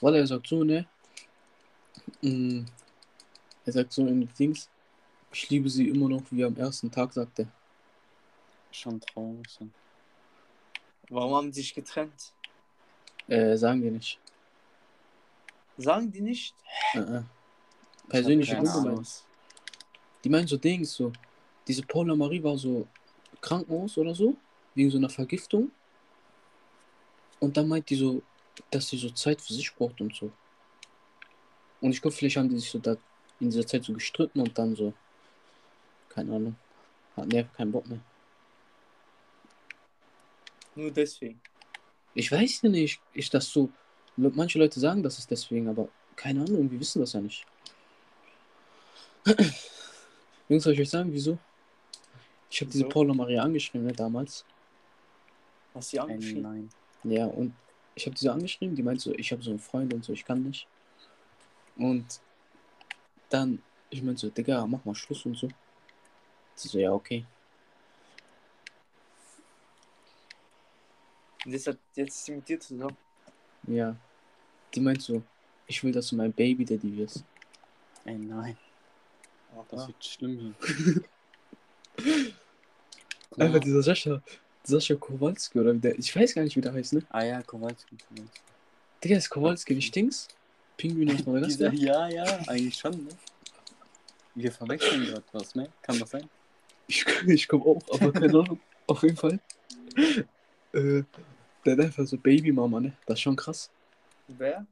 Weil 0.00 0.14
er 0.14 0.26
sagt 0.26 0.46
so, 0.46 0.64
ne? 0.64 0.86
Mm, 2.22 2.64
Er 3.66 3.72
sagt 3.72 3.92
so 3.92 4.06
in 4.06 4.28
Dings, 4.38 4.70
ich 5.32 5.50
liebe 5.50 5.68
sie 5.68 5.88
immer 5.88 6.08
noch 6.08 6.22
wie 6.30 6.44
am 6.44 6.56
ersten 6.56 6.90
Tag, 6.90 7.12
sagt 7.12 7.40
er. 7.40 7.48
Schon 8.70 9.00
traurig. 9.00 9.48
So. 9.48 9.68
Warum 11.10 11.34
haben 11.34 11.46
die 11.50 11.60
sich 11.60 11.74
getrennt? 11.74 12.32
Äh, 13.26 13.56
sagen 13.56 13.82
wir 13.82 13.90
nicht. 13.90 14.20
Sagen 15.76 16.10
die 16.10 16.20
nicht? 16.20 16.54
Äh, 16.94 16.98
äh. 17.00 17.22
Persönliche 18.08 18.56
Gründe. 18.56 19.02
Die 20.22 20.28
meinen 20.28 20.46
so 20.46 20.56
Dings, 20.56 20.94
so. 20.94 21.12
Diese 21.66 21.82
Paula 21.82 22.14
Marie 22.14 22.42
war 22.42 22.56
so 22.56 22.86
Krankenhaus 23.40 23.98
oder 23.98 24.14
so, 24.14 24.36
wegen 24.74 24.90
so 24.90 24.98
einer 24.98 25.10
Vergiftung. 25.10 25.72
Und 27.40 27.56
dann 27.56 27.66
meint 27.66 27.90
die 27.90 27.96
so, 27.96 28.22
dass 28.70 28.88
sie 28.88 28.96
so 28.96 29.10
Zeit 29.10 29.40
für 29.40 29.52
sich 29.52 29.74
braucht 29.74 30.00
und 30.00 30.14
so. 30.14 30.30
Und 31.80 31.90
ich 31.90 32.00
glaube, 32.00 32.16
vielleicht 32.16 32.36
haben 32.36 32.48
die 32.48 32.58
sich 32.58 32.70
so 32.70 32.78
da 32.78 32.96
in 33.40 33.50
dieser 33.50 33.66
Zeit 33.66 33.84
so 33.84 33.92
gestritten 33.92 34.40
und 34.40 34.56
dann 34.56 34.74
so, 34.74 34.92
keine 36.08 36.34
Ahnung, 36.34 36.56
hatten 37.16 37.30
die 37.30 37.38
einfach 37.38 37.54
keinen 37.54 37.72
Bock 37.72 37.86
mehr. 37.88 38.00
Nur 40.74 40.90
deswegen. 40.90 41.40
Ich 42.14 42.30
weiß 42.30 42.62
ja 42.62 42.68
nicht, 42.68 43.00
ich 43.12 43.30
das 43.30 43.50
so, 43.50 43.70
manche 44.16 44.58
Leute 44.58 44.80
sagen, 44.80 45.02
das 45.02 45.18
ist 45.18 45.30
deswegen, 45.30 45.68
aber 45.68 45.88
keine 46.16 46.40
Ahnung, 46.40 46.70
wir 46.70 46.80
wissen 46.80 47.00
das 47.00 47.12
ja 47.12 47.20
nicht. 47.20 47.44
Jungs, 50.48 50.64
soll 50.64 50.74
ich 50.74 50.80
euch 50.80 50.90
sagen, 50.90 51.12
wieso? 51.12 51.38
Ich 52.50 52.60
habe 52.60 52.70
diese? 52.70 52.84
Paula 52.84 53.12
Maria 53.12 53.42
angeschrieben, 53.42 53.86
ne, 53.86 53.92
damals. 53.92 54.44
Hast 55.74 55.92
du 55.92 56.00
Ein 56.00 56.10
angeschrieben? 56.10 56.42
Nein. 56.42 56.70
Ja, 57.04 57.26
und 57.26 57.54
ich 57.94 58.06
habe 58.06 58.14
diese 58.14 58.32
angeschrieben, 58.32 58.76
die 58.76 58.82
meint 58.82 59.00
so, 59.00 59.12
ich 59.14 59.32
habe 59.32 59.42
so 59.42 59.50
einen 59.50 59.58
Freund 59.58 59.92
und 59.92 60.04
so, 60.04 60.12
ich 60.12 60.24
kann 60.24 60.42
nicht. 60.42 60.66
Und 61.76 62.20
dann, 63.28 63.62
ich 63.90 64.02
meinte 64.02 64.20
so, 64.20 64.30
Digga, 64.30 64.66
mach 64.66 64.84
mal 64.84 64.94
Schluss 64.94 65.24
und 65.26 65.36
so. 65.36 65.48
Sie 66.54 66.68
so, 66.68 66.78
ja, 66.78 66.92
okay. 66.92 67.24
Und 71.44 71.52
jetzt, 71.52 71.66
hat, 71.66 71.78
jetzt 71.94 72.16
ist 72.16 72.24
sie 72.24 72.32
mit 72.32 72.48
dir 72.48 72.58
zusammen. 72.58 72.96
Ja. 73.68 73.96
Die 74.74 74.80
meint 74.80 75.02
so, 75.02 75.22
ich 75.66 75.82
will, 75.84 75.92
dass 75.92 76.08
du 76.08 76.16
mein 76.16 76.32
Baby 76.32 76.64
Daddy 76.64 76.96
wirst. 76.96 77.24
Ey, 78.04 78.16
nein. 78.16 78.56
Das 79.70 79.80
Aha. 79.80 79.88
wird 79.88 80.04
schlimm 80.04 80.54
hier. 81.96 82.24
Einfach 83.38 83.60
dieser 83.60 83.82
Sascha, 83.82 84.22
Sascha 84.62 84.94
Kowalski 84.94 85.58
oder 85.58 85.74
wie 85.74 85.78
der, 85.78 85.98
ich 85.98 86.14
weiß 86.14 86.34
gar 86.34 86.42
nicht, 86.42 86.56
wie 86.56 86.60
der 86.60 86.72
heißt, 86.72 86.94
ne? 86.94 87.02
Ah 87.10 87.24
ja, 87.24 87.42
Kowalski. 87.42 87.96
Kowalski. 88.08 88.40
Digga, 89.02 89.16
ist 89.16 89.30
Kowalski 89.30 89.74
nicht 89.74 89.94
Dings? 89.94 90.28
Pinguin 90.76 91.10
aus 91.14 91.24
Madagaskar? 91.26 91.72
ja, 91.72 92.08
ja, 92.08 92.24
eigentlich 92.46 92.76
schon, 92.76 93.04
ne? 93.04 93.10
Wir 94.34 94.52
verwechseln 94.52 95.04
gerade 95.06 95.24
was, 95.32 95.54
ne? 95.54 95.68
Kann 95.82 95.98
das 95.98 96.10
sein? 96.10 96.28
Ich, 96.86 97.04
ich 97.26 97.48
komme 97.48 97.64
auch, 97.64 97.82
aber 97.92 98.12
keine 98.12 98.32
Ahnung. 98.40 98.60
Auf 98.86 99.02
jeden 99.02 99.16
Fall. 99.16 99.40
Äh, 100.72 101.02
der 101.64 101.72
hat 101.72 101.80
einfach 101.80 102.06
so 102.06 102.16
Babymama, 102.18 102.80
ne? 102.80 102.92
Das 103.06 103.14
ist 103.18 103.22
schon 103.22 103.36
krass. 103.36 103.70
Wer? 104.28 104.66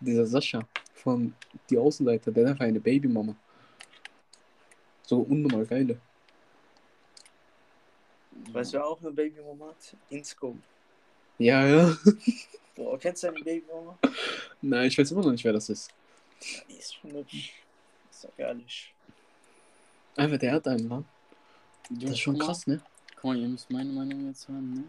Dieser 0.00 0.26
Sascha 0.26 0.60
von 0.94 1.34
Die 1.68 1.76
Außenseiter, 1.78 2.30
der 2.30 2.44
hat 2.44 2.50
einfach 2.52 2.64
eine 2.64 2.80
Babymama. 2.80 3.34
So 5.02 5.20
unnormal 5.20 5.66
geile. 5.66 6.00
Weißt 8.52 8.74
du, 8.74 8.84
auch 8.84 9.00
eine 9.00 9.10
Babymama 9.10 9.66
hat? 9.68 9.96
Insco. 10.10 10.56
Ja, 11.38 11.66
ja. 11.66 11.96
Boah, 12.74 12.98
kennst 12.98 13.22
du 13.22 13.28
deine 13.28 13.44
Babymama? 13.44 13.98
Nein, 14.60 14.88
ich 14.88 14.98
weiß 14.98 15.10
immer 15.12 15.22
noch 15.22 15.30
nicht, 15.30 15.44
wer 15.44 15.52
das 15.52 15.68
ist. 15.68 15.90
Ja, 16.40 16.62
die 16.68 16.74
ist 16.74 16.94
schon 16.94 17.12
hübsch. 17.12 17.52
Sag 18.10 18.32
ehrlich. 18.36 18.94
Einfach 20.16 20.38
der 20.38 20.52
hat 20.52 20.66
einen, 20.66 20.88
ne? 20.88 21.04
Das 21.90 22.10
ist 22.10 22.18
schon 22.18 22.38
krass, 22.38 22.66
ne? 22.66 22.80
Guck 23.16 23.24
mal, 23.24 23.36
ihr 23.36 23.48
müsst 23.48 23.70
meine 23.70 23.92
Meinung 23.92 24.26
jetzt 24.26 24.48
hören, 24.48 24.74
ne? 24.74 24.84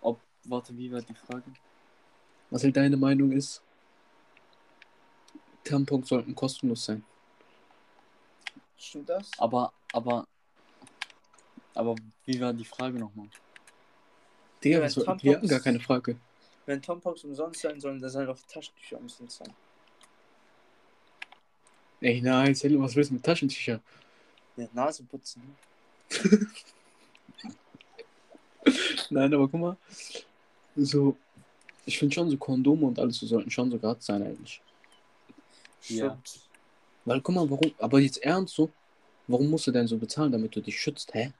Ob, 0.00 0.20
warte, 0.44 0.76
wie 0.76 0.90
war 0.92 1.02
die 1.02 1.14
Frage? 1.14 1.44
Was 2.50 2.62
halt 2.62 2.76
deine 2.76 2.96
Meinung 2.96 3.32
ist? 3.32 3.62
Tampons 5.64 6.08
sollten 6.08 6.34
kostenlos 6.34 6.84
sein. 6.84 7.04
Stimmt 8.76 9.08
das? 9.08 9.30
Aber, 9.38 9.72
aber, 9.92 10.26
aber 11.74 11.96
wie 12.24 12.40
war 12.40 12.52
die 12.52 12.64
Frage 12.64 12.98
nochmal? 12.98 13.28
Digga, 14.62 14.78
Ja, 14.78 14.84
was 14.84 14.94
soll, 14.94 15.04
Tampons- 15.04 15.22
wir 15.22 15.36
hatten 15.36 15.48
gar 15.48 15.60
keine 15.60 15.80
Frage. 15.80 16.16
Wenn 16.66 16.82
Tampons 16.82 17.24
umsonst 17.24 17.60
sein 17.60 17.80
sollen, 17.80 18.00
dann 18.00 18.10
sollen 18.10 18.28
auch 18.28 18.38
Taschentücher 18.48 18.98
umsonst 18.98 19.38
sein. 19.38 19.52
Ey, 22.00 22.20
nein, 22.20 22.54
Selim, 22.54 22.82
was 22.82 22.94
willst 22.94 23.10
du 23.10 23.14
mit 23.14 23.24
Taschentücher? 23.24 23.80
Ja, 24.56 24.68
Nase 24.72 25.04
putzen. 25.04 25.42
Ne? 25.42 26.46
Nein, 29.10 29.32
aber 29.32 29.48
guck 29.48 29.60
mal. 29.60 29.76
So, 30.74 31.16
ich 31.84 31.98
finde 31.98 32.14
schon 32.14 32.30
so 32.30 32.36
Kondome 32.36 32.86
und 32.86 32.98
alles 32.98 33.18
so 33.18 33.26
sollten 33.26 33.50
schon 33.50 33.70
so 33.70 33.78
gratis 33.78 34.06
sein 34.06 34.22
eigentlich. 34.22 34.60
Ja. 35.88 36.10
Stimmt. 36.10 36.40
Weil 37.04 37.20
guck 37.20 37.34
mal, 37.34 37.48
warum, 37.48 37.72
aber 37.78 38.00
jetzt 38.00 38.18
ernst 38.24 38.54
so, 38.54 38.70
warum 39.28 39.48
musst 39.48 39.66
du 39.68 39.70
denn 39.70 39.86
so 39.86 39.96
bezahlen, 39.96 40.32
damit 40.32 40.54
du 40.56 40.60
dich 40.60 40.80
schützt, 40.80 41.14
hä? 41.14 41.32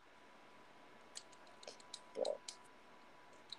Boah. 2.14 2.36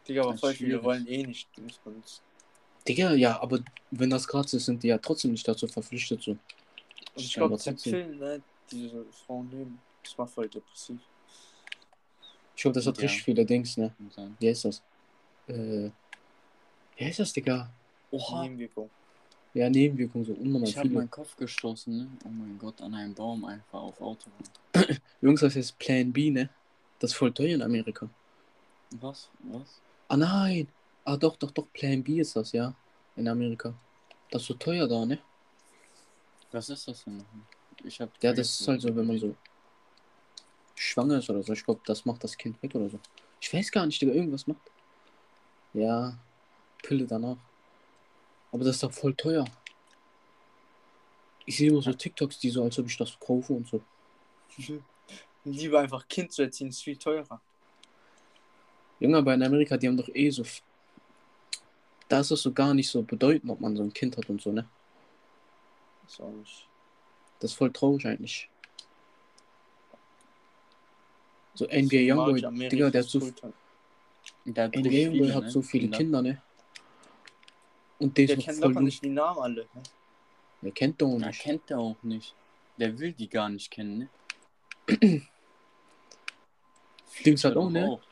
Digga, 0.07 0.23
aber 0.23 0.33
ist 0.33 0.39
voll 0.39 0.53
viele 0.53 0.83
wollen 0.83 1.07
eh 1.07 1.23
nicht. 1.23 1.57
Nicht. 1.57 1.79
Digga, 2.87 3.13
ja, 3.13 3.41
aber 3.41 3.59
wenn 3.91 4.09
das 4.09 4.27
gratis 4.27 4.53
ist, 4.53 4.65
sind 4.65 4.83
die 4.83 4.87
ja 4.87 4.97
trotzdem 4.97 5.31
nicht 5.31 5.47
dazu 5.47 5.67
verpflichtet 5.67 6.21
so. 6.21 6.31
Und 6.31 6.39
ich 7.15 7.33
glaube. 7.33 7.57
Pillen, 7.57 8.17
ne, 8.19 8.41
die 8.71 8.75
diese 8.75 9.05
Frauen 9.25 9.49
nehmen, 9.49 9.79
das 10.03 10.17
war 10.17 10.27
voll 10.27 10.47
depressiv. 10.47 10.99
Ich 12.55 12.61
glaube, 12.61 12.75
das 12.75 12.87
hat 12.87 12.97
Ja. 12.97 13.03
richtig 13.03 13.23
viele 13.23 13.45
Dings, 13.45 13.77
ne? 13.77 13.93
Sein. 14.09 14.35
Wie 14.39 14.49
heißt 14.49 14.65
das? 14.65 14.81
Äh, 15.47 15.89
wie 16.95 17.05
heißt 17.05 17.19
das, 17.19 17.33
Digga? 17.33 17.71
Oha, 18.11 18.43
Nebenwirkung. 18.43 18.89
Ja, 19.53 19.69
Nebenwirkungen, 19.69 20.25
so 20.25 20.33
unnormal 20.33 20.69
ich 20.69 20.77
habe 20.77 20.89
meinen 20.89 21.09
Kopf 21.09 21.35
gestoßen, 21.35 21.95
ne? 21.95 22.07
Oh 22.25 22.29
mein 22.29 22.57
Gott, 22.59 22.81
an 22.81 22.93
einem 22.93 23.13
Baum 23.13 23.43
einfach 23.45 23.79
auf 23.79 23.99
Autobahn. 24.01 24.43
Jungs, 25.21 25.41
das 25.41 25.55
ist 25.55 25.77
Plan 25.79 26.11
B, 26.11 26.31
ne? 26.31 26.49
Das 26.99 27.11
ist 27.11 27.17
voll 27.17 27.33
teuer 27.33 27.55
in 27.55 27.61
Amerika. 27.61 28.09
Was? 28.91 29.29
Was? 29.39 29.81
Ah 30.09 30.17
nein! 30.17 30.67
Ah 31.03 31.17
doch, 31.17 31.35
doch, 31.37 31.51
doch, 31.51 31.71
Plan 31.73 32.03
B 32.03 32.19
ist 32.19 32.35
das, 32.35 32.51
ja. 32.51 32.73
In 33.15 33.27
Amerika. 33.27 33.73
Das 34.31 34.41
ist 34.41 34.47
so 34.47 34.53
teuer 34.53 34.87
da, 34.87 35.05
ne? 35.05 35.19
Was 36.51 36.69
ist 36.69 36.87
das 36.87 37.03
denn? 37.03 37.25
Ich 37.83 37.99
hab 38.01 38.11
Ja, 38.23 38.33
das 38.33 38.59
ist 38.59 38.67
halt 38.67 38.81
so, 38.81 38.95
wenn 38.95 39.05
man 39.05 39.17
so 39.17 39.35
schwanger 40.75 41.19
ist 41.19 41.29
oder 41.29 41.43
so. 41.43 41.53
Ich 41.53 41.63
glaube, 41.63 41.81
das 41.85 42.05
macht 42.05 42.23
das 42.23 42.37
Kind 42.37 42.61
weg 42.61 42.75
oder 42.75 42.89
so. 42.89 42.99
Ich 43.41 43.53
weiß 43.53 43.71
gar 43.71 43.85
nicht, 43.85 44.01
Digga, 44.01 44.13
irgendwas 44.13 44.47
macht. 44.47 44.61
Ja, 45.73 46.17
Pille 46.83 47.05
danach. 47.05 47.37
Aber 48.51 48.63
das 48.63 48.75
ist 48.75 48.83
doch 48.83 48.93
voll 48.93 49.13
teuer. 49.15 49.45
Ich 51.45 51.57
sehe 51.57 51.69
immer 51.69 51.81
so 51.81 51.93
TikToks, 51.93 52.39
die 52.39 52.49
so, 52.49 52.63
als 52.63 52.77
ob 52.79 52.87
ich 52.87 52.97
das 52.97 53.17
kaufe 53.19 53.53
und 53.53 53.67
so. 53.67 53.81
Lieber 55.43 55.79
einfach 55.79 56.07
Kind 56.07 56.31
zu 56.31 56.41
erziehen, 56.41 56.69
ist 56.69 56.83
viel 56.83 56.97
teurer. 56.97 57.41
Junge, 58.99 59.17
aber 59.17 59.33
in 59.33 59.43
Amerika, 59.43 59.77
die 59.77 59.87
haben 59.87 59.97
doch 59.97 60.09
eh 60.13 60.29
so. 60.29 60.43
Da 62.09 62.19
ist 62.21 62.31
es 62.31 62.41
so 62.41 62.51
gar 62.53 62.73
nicht 62.73 62.89
so 62.89 63.01
bedeutend, 63.03 63.51
ob 63.51 63.59
man 63.59 63.75
so 63.75 63.83
ein 63.83 63.93
Kind 63.93 64.17
hat 64.17 64.29
und 64.29 64.41
so, 64.41 64.51
ne? 64.51 64.67
Ist 66.07 66.21
auch 66.21 66.31
nicht. 66.31 66.67
Das 67.39 67.51
ist 67.51 67.57
voll 67.57 67.71
traurig 67.71 68.07
eigentlich. 68.07 68.49
So 71.53 71.65
NBA 71.65 72.13
Youngboy, 72.13 72.69
Digga, 72.69 72.89
der 72.89 73.01
hat 73.03 73.09
so. 73.09 73.19
Der 74.45 74.63
hat 74.65 74.75
NBA 74.75 74.89
so 74.89 74.95
Youngboy 74.95 75.11
viele, 75.11 75.33
hat 75.35 75.43
ne? 75.43 75.51
so 75.51 75.61
viele 75.61 75.83
Kinder. 75.89 75.97
Kinder, 75.97 76.21
ne? 76.21 76.41
Und 77.99 78.17
der 78.17 78.27
Der 78.27 78.37
ist 78.37 78.45
kennt 78.45 78.63
jung. 78.63 78.83
nicht 78.83 79.03
die 79.03 79.09
Namen 79.09 79.39
alle. 79.39 79.61
Ne? 79.73 79.83
Der 80.61 80.71
kennt 80.71 81.01
doch 81.01 81.19
Er 81.19 81.27
nicht. 81.27 81.41
kennt 81.41 81.69
er 81.71 81.79
auch 81.79 81.95
nicht. 82.03 82.35
Der 82.77 82.97
will 82.97 83.11
die 83.13 83.27
gar 83.27 83.49
nicht 83.49 83.69
kennen, 83.71 83.97
ne? 83.97 84.09
Dings 87.25 87.43
hat 87.43 87.57
auch, 87.57 87.69
ne? 87.69 87.85
doch 87.85 88.06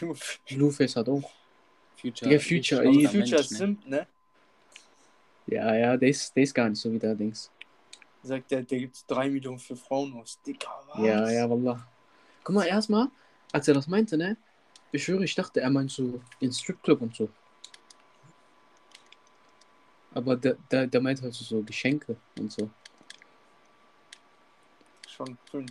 Junge, 0.00 0.14
Blueface 0.48 0.96
hat 0.96 1.08
auch. 1.08 1.30
Future, 1.96 2.30
Digga, 2.30 2.40
Future, 2.40 2.82
ein 2.82 2.94
Future 2.94 3.16
Mensch, 3.18 3.30
ne? 3.30 3.42
Simp, 3.42 3.86
ne? 3.86 4.06
Ja, 5.46 5.74
ja, 5.74 5.96
der 5.96 6.08
ist, 6.08 6.34
der 6.34 6.42
ist 6.42 6.54
gar 6.54 6.68
nicht 6.68 6.80
so 6.80 6.92
wie 6.92 6.98
der 6.98 7.14
Dings. 7.14 7.50
Sagt 8.22 8.50
der, 8.50 8.62
der 8.62 8.78
gibt 8.78 9.04
3 9.08 9.28
Millionen 9.28 9.58
für 9.58 9.76
Frauen 9.76 10.14
aus. 10.14 10.38
Digga, 10.46 10.68
was? 10.88 11.04
Ja, 11.04 11.30
ja, 11.30 11.50
wallah. 11.50 11.86
Guck 12.44 12.54
mal, 12.54 12.64
erstmal, 12.64 13.08
als 13.52 13.68
er 13.68 13.74
das 13.74 13.86
meinte, 13.86 14.16
ne? 14.16 14.36
Ich 14.92 15.04
schwöre, 15.04 15.24
ich 15.24 15.34
dachte, 15.34 15.60
er 15.60 15.70
meint 15.70 15.90
so 15.90 16.20
den 16.40 16.52
Stripclub 16.52 17.00
und 17.02 17.14
so. 17.14 17.28
Aber 20.14 20.36
der, 20.36 20.56
der, 20.70 20.86
der 20.86 21.00
meint 21.00 21.22
halt 21.22 21.32
so, 21.34 21.44
so 21.44 21.62
Geschenke 21.62 22.16
und 22.38 22.52
so. 22.52 22.68
Schon 25.08 25.38
cringe. 25.50 25.70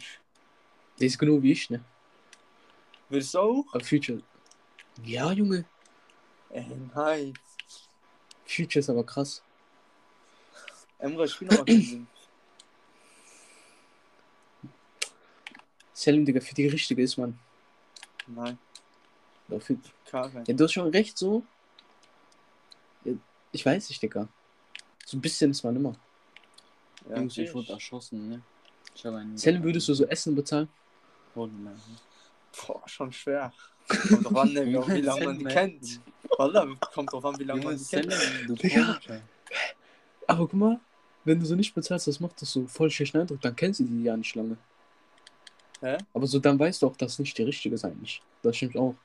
Der 1.00 1.08
ist 1.08 1.18
genau 1.18 1.42
wie 1.42 1.52
ich, 1.52 1.70
ne? 1.70 1.84
Willst 3.12 3.34
du 3.34 3.40
auch? 3.40 3.66
Aber 3.74 3.84
Future. 3.84 4.22
Ja, 5.04 5.32
Junge. 5.34 5.66
Ey, 6.50 6.66
nein. 6.96 7.34
Future 8.46 8.80
ist 8.80 8.90
aber 8.90 9.04
krass. 9.06 9.44
Emre, 10.98 11.26
ich 11.26 11.38
bin 11.38 11.50
noch 11.50 11.58
mal 11.58 11.66
keinen 11.66 11.82
Sinn. 11.82 12.08
Selim, 15.94 16.26
Digga, 16.26 16.40
für 16.40 16.56
die 16.56 16.68
richtige 16.68 17.04
ist 17.04 17.18
man. 17.18 17.38
Nein, 18.28 18.58
Ja, 19.50 19.60
für, 19.60 19.78
Karen. 20.10 20.46
ja, 20.46 20.54
du 20.54 20.64
hast 20.64 20.72
schon 20.72 20.88
recht, 20.90 21.18
so. 21.18 21.44
Ja, 23.04 23.14
ich 23.52 23.66
weiß 23.66 23.90
nicht, 23.90 24.02
Digga. 24.02 24.28
So 25.06 25.18
ein 25.18 25.22
bisschen 25.22 25.52
ist 25.52 25.64
man 25.64 25.76
immer. 25.76 25.96
Ja, 27.10 27.18
Jungs, 27.18 27.38
ich 27.38 27.54
wurde 27.54 27.74
erschossen, 27.74 28.30
ne? 28.30 28.42
Ich. 28.96 29.04
Selim, 29.36 29.64
würdest 29.64 29.90
du 29.90 29.94
so 29.94 30.06
Essen 30.06 30.34
bezahlen? 30.34 30.70
Holy 31.36 31.52
man. 31.52 31.80
Boah, 32.58 32.82
schon 32.88 33.12
schwer. 33.12 33.54
Kommt 33.88 34.26
drauf 34.26 34.38
an, 34.38 34.54
ne, 34.54 34.66
wie, 34.66 34.74
wie 34.96 35.02
lange 35.02 35.26
man 35.26 35.40
die 35.40 35.46
kennt. 35.46 36.00
Wallah, 36.38 36.68
kommt 36.94 37.12
drauf 37.12 37.26
an, 37.26 37.40
wie 37.40 37.44
lange 37.44 37.64
man 37.64 37.78
die 37.78 37.86
kennt. 37.86 38.14
Digga. 38.64 39.00
Aber 40.28 40.48
guck 40.48 40.54
mal, 40.54 40.80
wenn 41.26 41.40
du 41.40 41.46
so 41.46 41.56
nicht 41.56 41.74
bezahlst, 41.74 42.08
das 42.08 42.20
macht 42.20 42.42
das 42.42 42.52
so 42.52 42.66
voll 42.68 42.90
schlechten 42.90 43.20
Eindruck. 43.20 43.42
Dann 43.42 43.56
kennst 43.56 43.80
du 43.80 43.84
die 43.84 44.04
ja 44.04 44.16
nicht 44.16 44.34
lange. 44.36 44.58
Hä? 45.82 45.98
Aber 46.14 46.28
so 46.28 46.40
dann 46.40 46.60
weißt 46.60 46.82
du 46.82 46.88
auch, 46.88 46.96
dass 46.96 47.20
nicht 47.20 47.38
die 47.38 47.44
richtige 47.44 47.76
ist 47.76 47.86
eigentlich. 47.86 48.22
Das 48.42 48.56
stimmt 48.56 48.78
auch. 48.78 48.96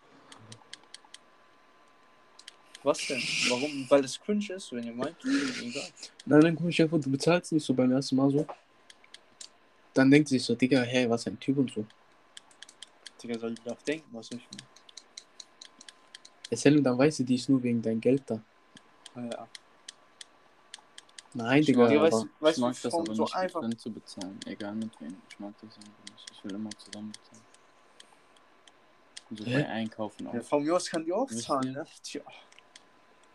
Was 2.82 3.05
denn? 3.09 3.20
Warum? 3.49 3.86
Weil 3.88 4.05
es 4.05 4.20
cringe 4.20 4.53
ist, 4.53 4.72
wenn 4.72 4.84
ihr 4.84 4.94
meint, 4.94 5.16
egal. 5.24 5.88
Nein, 6.24 6.40
dann 6.40 6.55
guck 6.55 6.68
ich 6.68 6.80
einfach, 6.80 7.01
du 7.01 7.11
bezahlst 7.11 7.53
nicht 7.53 7.64
so 7.64 7.74
beim 7.74 7.90
ersten 7.90 8.14
Mal 8.14 8.30
so. 8.30 8.47
Dann 9.92 10.11
denkt 10.11 10.28
sie 10.28 10.38
sich 10.38 10.47
so, 10.47 10.55
Digga, 10.55 10.82
hey, 10.82 11.11
was 11.11 11.26
ein 11.26 11.40
Typ 11.40 11.59
und 11.59 11.72
so. 11.72 11.84
Digga, 13.27 13.39
soll 13.39 13.53
ich 13.53 13.61
darf 13.62 13.83
denken, 13.83 14.09
was 14.12 14.31
ich 14.31 14.47
Erzähl 16.51 16.77
und 16.79 16.85
dann 16.85 16.97
weißt 16.97 17.18
du, 17.20 17.24
die 17.24 17.35
ist 17.35 17.49
nur 17.49 17.62
wegen 17.62 17.83
dein 17.83 18.01
Geld 18.01 18.22
da. 18.27 18.41
Ja. 19.16 19.49
Nein, 21.35 21.61
Ich 21.61 21.66
Digga, 21.66 21.81
mag, 21.81 21.89
Digga, 21.91 22.01
aber, 22.03 22.12
weißt 22.12 22.24
du- 22.24 22.29
weißt 22.45 22.59
ich 22.59 22.62
mag 22.62 22.83
das 22.83 22.95
aber 22.95 23.14
so 23.14 23.22
nicht 23.24 23.35
einfach- 23.35 23.61
getrennt 23.61 23.81
zu 23.81 23.91
bezahlen. 23.93 24.41
Egal 24.47 24.74
mit 24.74 25.01
wem. 25.01 25.16
Ich 25.29 25.39
mag 25.41 25.53
das 25.61 25.77
einfach 25.77 26.12
nicht. 26.12 26.24
Ich 26.33 26.45
will 26.45 26.55
immer 26.55 26.70
zusammen 26.70 27.12
bezahlen. 27.12 27.43
So 29.33 29.45
Hä? 29.45 29.55
bei 29.55 29.68
Einkaufen 29.68 30.27
auch. 30.29 30.35
Ja, 30.35 30.41
von 30.41 30.62
mir 30.62 30.77
aus 30.77 30.89
kann 30.89 31.05
die 31.05 31.12
auch 31.12 31.29
zahlen, 31.29 31.64
ihr? 31.64 31.72
ne? 31.72 31.87
Tja. 32.03 32.22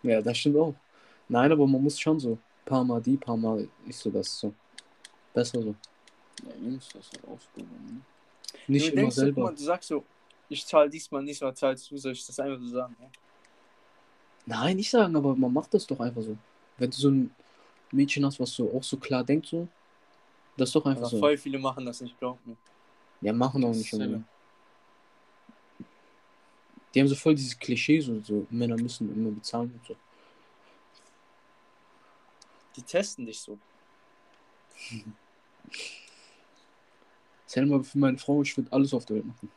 ja, 0.03 0.21
das 0.21 0.37
stimmt 0.37 0.55
auch. 0.57 0.73
Nein, 1.27 1.51
aber 1.51 1.67
man 1.67 1.83
muss 1.83 1.99
schon 1.99 2.17
so, 2.19 2.37
paar 2.65 2.83
Mal 2.83 3.01
die, 3.01 3.17
paar 3.17 3.35
Mal 3.37 3.67
ist 3.85 3.99
so 3.99 4.09
das 4.09 4.39
so. 4.39 4.53
Besser 5.33 5.61
so. 5.61 5.75
Ja, 6.43 6.55
Jungs, 6.55 6.87
das 6.93 7.05
ist 7.07 7.13
halt 7.13 7.27
Ausbildung, 7.27 7.85
ne? 7.85 8.01
Nicht 8.67 8.87
du 8.87 8.91
immer 8.91 9.01
denkst, 9.01 9.15
selber. 9.15 9.43
mal, 9.43 9.55
du 9.55 9.63
sagst 9.63 9.89
so, 9.89 10.03
ich 10.49 10.65
zahle 10.65 10.89
diesmal, 10.89 11.25
diesmal 11.25 11.53
zahlst 11.55 11.89
du, 11.89 11.97
soll 11.97 12.11
ich 12.13 12.25
das 12.25 12.39
einfach 12.39 12.59
so 12.61 12.67
sagen, 12.67 12.95
ne? 12.99 13.09
Nein, 14.45 14.75
nicht 14.75 14.89
sagen, 14.89 15.15
aber 15.15 15.35
man 15.35 15.53
macht 15.53 15.73
das 15.73 15.85
doch 15.85 15.99
einfach 15.99 16.21
so. 16.21 16.37
Wenn 16.77 16.89
du 16.89 16.97
so 16.97 17.09
ein 17.09 17.35
Mädchen 17.91 18.25
hast, 18.25 18.39
was 18.39 18.51
so 18.51 18.71
auch 18.73 18.83
so 18.83 18.97
klar 18.97 19.23
denkt, 19.23 19.47
so, 19.47 19.67
das 20.57 20.69
ist 20.69 20.75
doch 20.75 20.85
einfach 20.85 21.03
Aber 21.03 21.09
so. 21.09 21.19
voll 21.19 21.37
viele 21.37 21.59
machen 21.59 21.85
das 21.85 22.01
nicht, 22.01 22.17
glaub 22.19 22.45
mir. 22.45 22.57
Ja, 23.21 23.33
machen 23.33 23.63
auch 23.63 23.73
nicht. 23.73 23.91
Die 26.93 26.99
haben 26.99 27.07
so 27.07 27.15
voll 27.15 27.35
dieses 27.35 27.57
Klischee, 27.57 28.01
so, 28.01 28.19
so 28.21 28.45
Männer 28.49 28.75
müssen 28.75 29.13
immer 29.13 29.31
bezahlen 29.31 29.71
und 29.73 29.85
so. 29.85 29.95
Die 32.75 32.81
testen 32.81 33.25
dich 33.25 33.39
so. 33.39 33.57
Erzähl 37.51 37.65
mal 37.65 37.83
für 37.83 37.97
meine 37.97 38.17
Frau, 38.17 38.41
ich 38.41 38.55
würde 38.55 38.71
alles 38.71 38.93
auf 38.93 39.03
der 39.03 39.17
Welt 39.17 39.25
machen. 39.25 39.51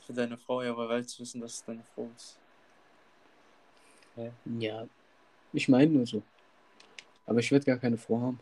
Für 0.00 0.12
deine 0.12 0.36
Frau, 0.36 0.60
ja, 0.60 0.76
weil 0.76 0.90
willst 0.90 1.18
du 1.18 1.22
wissen, 1.22 1.40
dass 1.40 1.54
es 1.54 1.64
deine 1.64 1.82
Frau 1.82 2.06
ist. 2.14 2.38
Ja, 4.58 4.86
ich 5.54 5.70
meine 5.70 5.90
nur 5.90 6.06
so. 6.06 6.22
Aber 7.24 7.38
ich 7.38 7.50
werde 7.50 7.64
gar 7.64 7.78
keine 7.78 7.96
Frau 7.96 8.20
haben. 8.20 8.38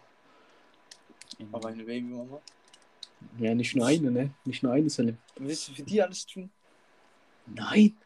Aber 1.53 1.69
eine 1.69 1.85
Babymama. 1.85 2.41
Ja, 3.39 3.55
nicht 3.55 3.77
nur 3.77 3.87
eine, 3.87 4.11
ne? 4.11 4.35
Nicht 4.45 4.65
nur 4.65 4.73
eine, 4.73 4.91
Salim. 4.91 5.17
Willst 5.37 5.69
du 5.69 5.73
für 5.75 5.85
die 5.85 6.03
alles 6.03 6.27
tun? 6.27 6.51
Nein! 7.47 7.97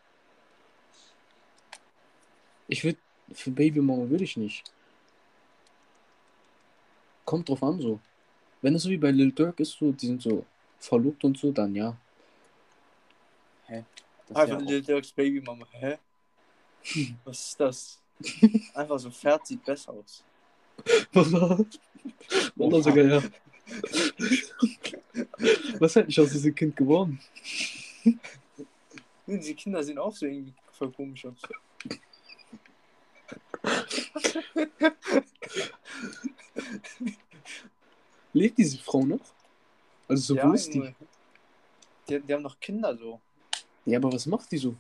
Ich 2.67 2.85
würde, 2.85 2.99
für 3.33 3.51
Babymama 3.51 4.11
würde 4.11 4.25
ich 4.25 4.37
nicht. 4.37 4.71
Kommt 7.25 7.49
drauf 7.49 7.63
an, 7.63 7.81
so. 7.81 7.99
Wenn 8.61 8.75
es 8.75 8.83
so 8.83 8.91
wie 8.91 8.97
bei 8.97 9.11
Lil 9.11 9.33
Durk 9.33 9.61
ist, 9.61 9.73
so, 9.79 9.93
die 9.93 10.07
sind 10.07 10.23
so 10.23 10.45
verlobt 10.79 11.25
und 11.25 11.39
so, 11.39 11.53
dann 11.53 11.75
ja. 11.75 11.97
Ist 14.29 14.37
Einfach 14.37 14.61
ja 14.61 14.67
Lil 14.67 14.83
Durks 14.83 15.13
Babymama. 15.13 15.67
Hä? 15.73 15.99
Was 17.25 17.49
ist 17.49 17.61
das? 17.61 18.03
Einfach 18.75 18.99
so 18.99 19.11
Pferd 19.11 19.47
sieht 19.47 19.65
besser 19.65 19.93
aus. 19.93 20.25
Wallah 22.57 22.83
sogar, 22.83 23.05
ja. 23.05 23.23
Was 25.79 25.97
hätte 25.97 26.09
ich 26.09 26.21
aus 26.21 26.31
diesem 26.31 26.55
Kind 26.55 26.77
geworden? 26.77 27.21
Und 29.27 29.45
die 29.45 29.55
Kinder 29.55 29.83
sehen 29.83 29.99
auch 29.99 30.15
so 30.15 30.27
irgendwie 30.27 30.55
voll 30.73 30.93
komisch 30.93 31.27
aus. 31.27 31.41
Lebt 38.39 38.59
diese 38.59 38.79
Frau 38.79 39.05
noch? 39.05 39.21
Also 40.07 40.35
so, 40.35 40.37
ja, 40.37 40.49
wo 40.49 40.53
ist 40.53 40.73
die? 40.73 40.95
Die? 42.09 42.21
Die 42.21 42.33
haben 42.33 42.43
noch 42.43 42.59
Kinder 42.61 42.97
so. 42.97 43.21
Ja, 43.85 43.99
aber 43.99 44.13
was 44.13 44.27
macht 44.27 44.51
die 44.53 44.59
so? 44.59 44.75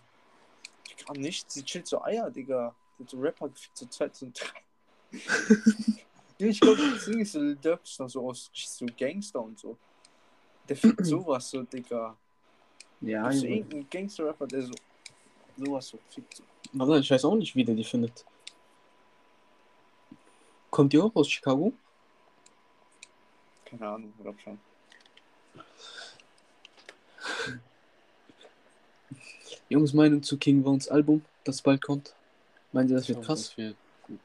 Ich 0.88 1.04
kann 1.04 1.16
nicht, 1.16 1.50
sie 1.50 1.64
chillt 1.64 1.86
so 1.86 2.02
Eier, 2.02 2.30
Digga. 2.30 2.74
Die 2.98 3.02
hat 3.02 3.10
so 3.10 3.18
Rapper 3.18 3.48
gefickt, 3.48 3.76
so 3.76 3.86
zwei, 3.86 4.08
so 4.12 4.28
drei. 4.32 4.62
Ja, 6.40 6.46
ich 6.46 6.60
glaube, 6.60 6.80
das 6.94 7.04
Ding 7.04 7.18
ist 7.18 7.32
so, 7.32 7.40
Lil 7.40 7.56
Durk 7.56 7.82
ist 7.82 7.98
noch 7.98 8.08
so 8.08 8.28
aus 8.28 8.48
so 8.54 8.86
Gangster 8.96 9.40
und 9.42 9.58
so. 9.58 9.76
Der 10.68 10.76
fickt 10.76 11.04
sowas 11.04 11.50
so, 11.50 11.64
Digga. 11.64 12.16
Ja, 13.00 13.24
Das 13.24 13.34
ist 13.34 13.40
so 13.40 13.46
Junge. 13.48 13.58
irgendein 13.58 13.90
Gangster-Rapper, 13.90 14.46
der 14.46 14.62
so 14.62 14.72
sowas 15.56 15.88
so 15.88 15.98
fickt. 16.10 16.36
So. 16.36 16.44
Wallah, 16.74 16.98
ich 16.98 17.10
weiß 17.10 17.24
auch 17.24 17.34
nicht, 17.34 17.56
wie 17.56 17.64
der 17.64 17.74
die 17.74 17.82
findet. 17.82 18.24
Kommt 20.70 20.92
die 20.92 21.00
auch 21.00 21.12
aus 21.16 21.28
Chicago? 21.28 21.72
Keine 23.68 23.86
Ahnung, 23.86 24.12
ich 24.16 24.22
glaub 24.22 24.40
schon. 24.40 24.58
Jungs, 29.68 29.92
Meinung 29.92 30.22
zu 30.22 30.38
King 30.38 30.64
Vons 30.64 30.88
Album, 30.88 31.22
das 31.44 31.60
bald 31.60 31.82
kommt. 31.82 32.14
Meint 32.72 32.90
ihr, 32.90 32.96
das 32.96 33.08
wird 33.08 33.22
krass? 33.22 33.48
Das 33.48 33.58
wird 33.58 33.76
gut. 34.06 34.20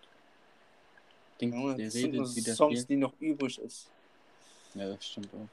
Denkt, 1.41 1.55
Junge, 1.55 1.75
der 1.75 1.93
redet 1.93 2.35
wieder 2.35 2.55
Songs, 2.55 2.79
viel. 2.79 2.85
die 2.87 2.95
noch 2.95 3.13
übrig 3.19 3.59
ist. 3.59 3.89
Ja, 4.73 4.87
das 4.87 5.05
stimmt 5.05 5.29
auch. 5.33 5.47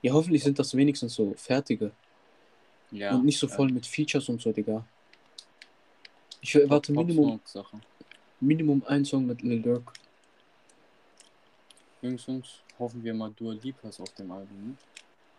Ja, 0.00 0.12
hoffentlich 0.12 0.42
sind 0.42 0.58
das 0.58 0.74
wenigstens 0.74 1.14
so 1.14 1.34
fertige. 1.36 1.92
Ja. 2.90 3.14
und 3.14 3.24
nicht 3.24 3.38
so 3.38 3.48
ja. 3.48 3.54
voll 3.54 3.70
mit 3.70 3.86
Features 3.86 4.28
und 4.28 4.40
so, 4.40 4.52
Digga. 4.52 4.86
Ich 6.40 6.54
erwarte 6.54 6.92
Minimum. 6.92 7.40
Minimum 8.40 8.84
ein 8.86 9.04
Song 9.04 9.26
mit 9.26 9.42
Lil 9.42 9.62
Durk. 9.62 9.92
Jungs, 12.02 12.26
Jungs, 12.26 12.63
hoffen 12.78 13.02
wir 13.02 13.14
mal 13.14 13.32
Dua 13.36 13.54
Lipa 13.54 13.88
ist 13.88 14.00
auf 14.00 14.12
dem 14.14 14.30
Album, 14.30 14.68
ne? 14.68 14.76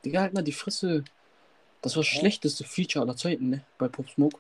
Digga, 0.04 0.22
halt 0.22 0.34
mal 0.34 0.44
die 0.44 0.52
Fresse. 0.52 1.04
Das 1.82 1.96
war 1.96 2.04
das 2.04 2.08
schlechteste 2.08 2.64
Feature 2.64 3.04
aller 3.04 3.16
Zeiten, 3.16 3.50
ne? 3.50 3.66
Bei 3.78 3.88
Pop 3.88 4.10
Smoke. 4.10 4.40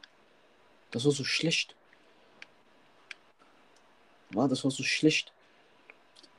Das 0.91 1.05
war 1.05 1.11
so 1.11 1.23
schlecht. 1.23 1.75
War, 4.31 4.47
das 4.47 4.63
war 4.63 4.71
so 4.71 4.83
schlecht. 4.83 5.31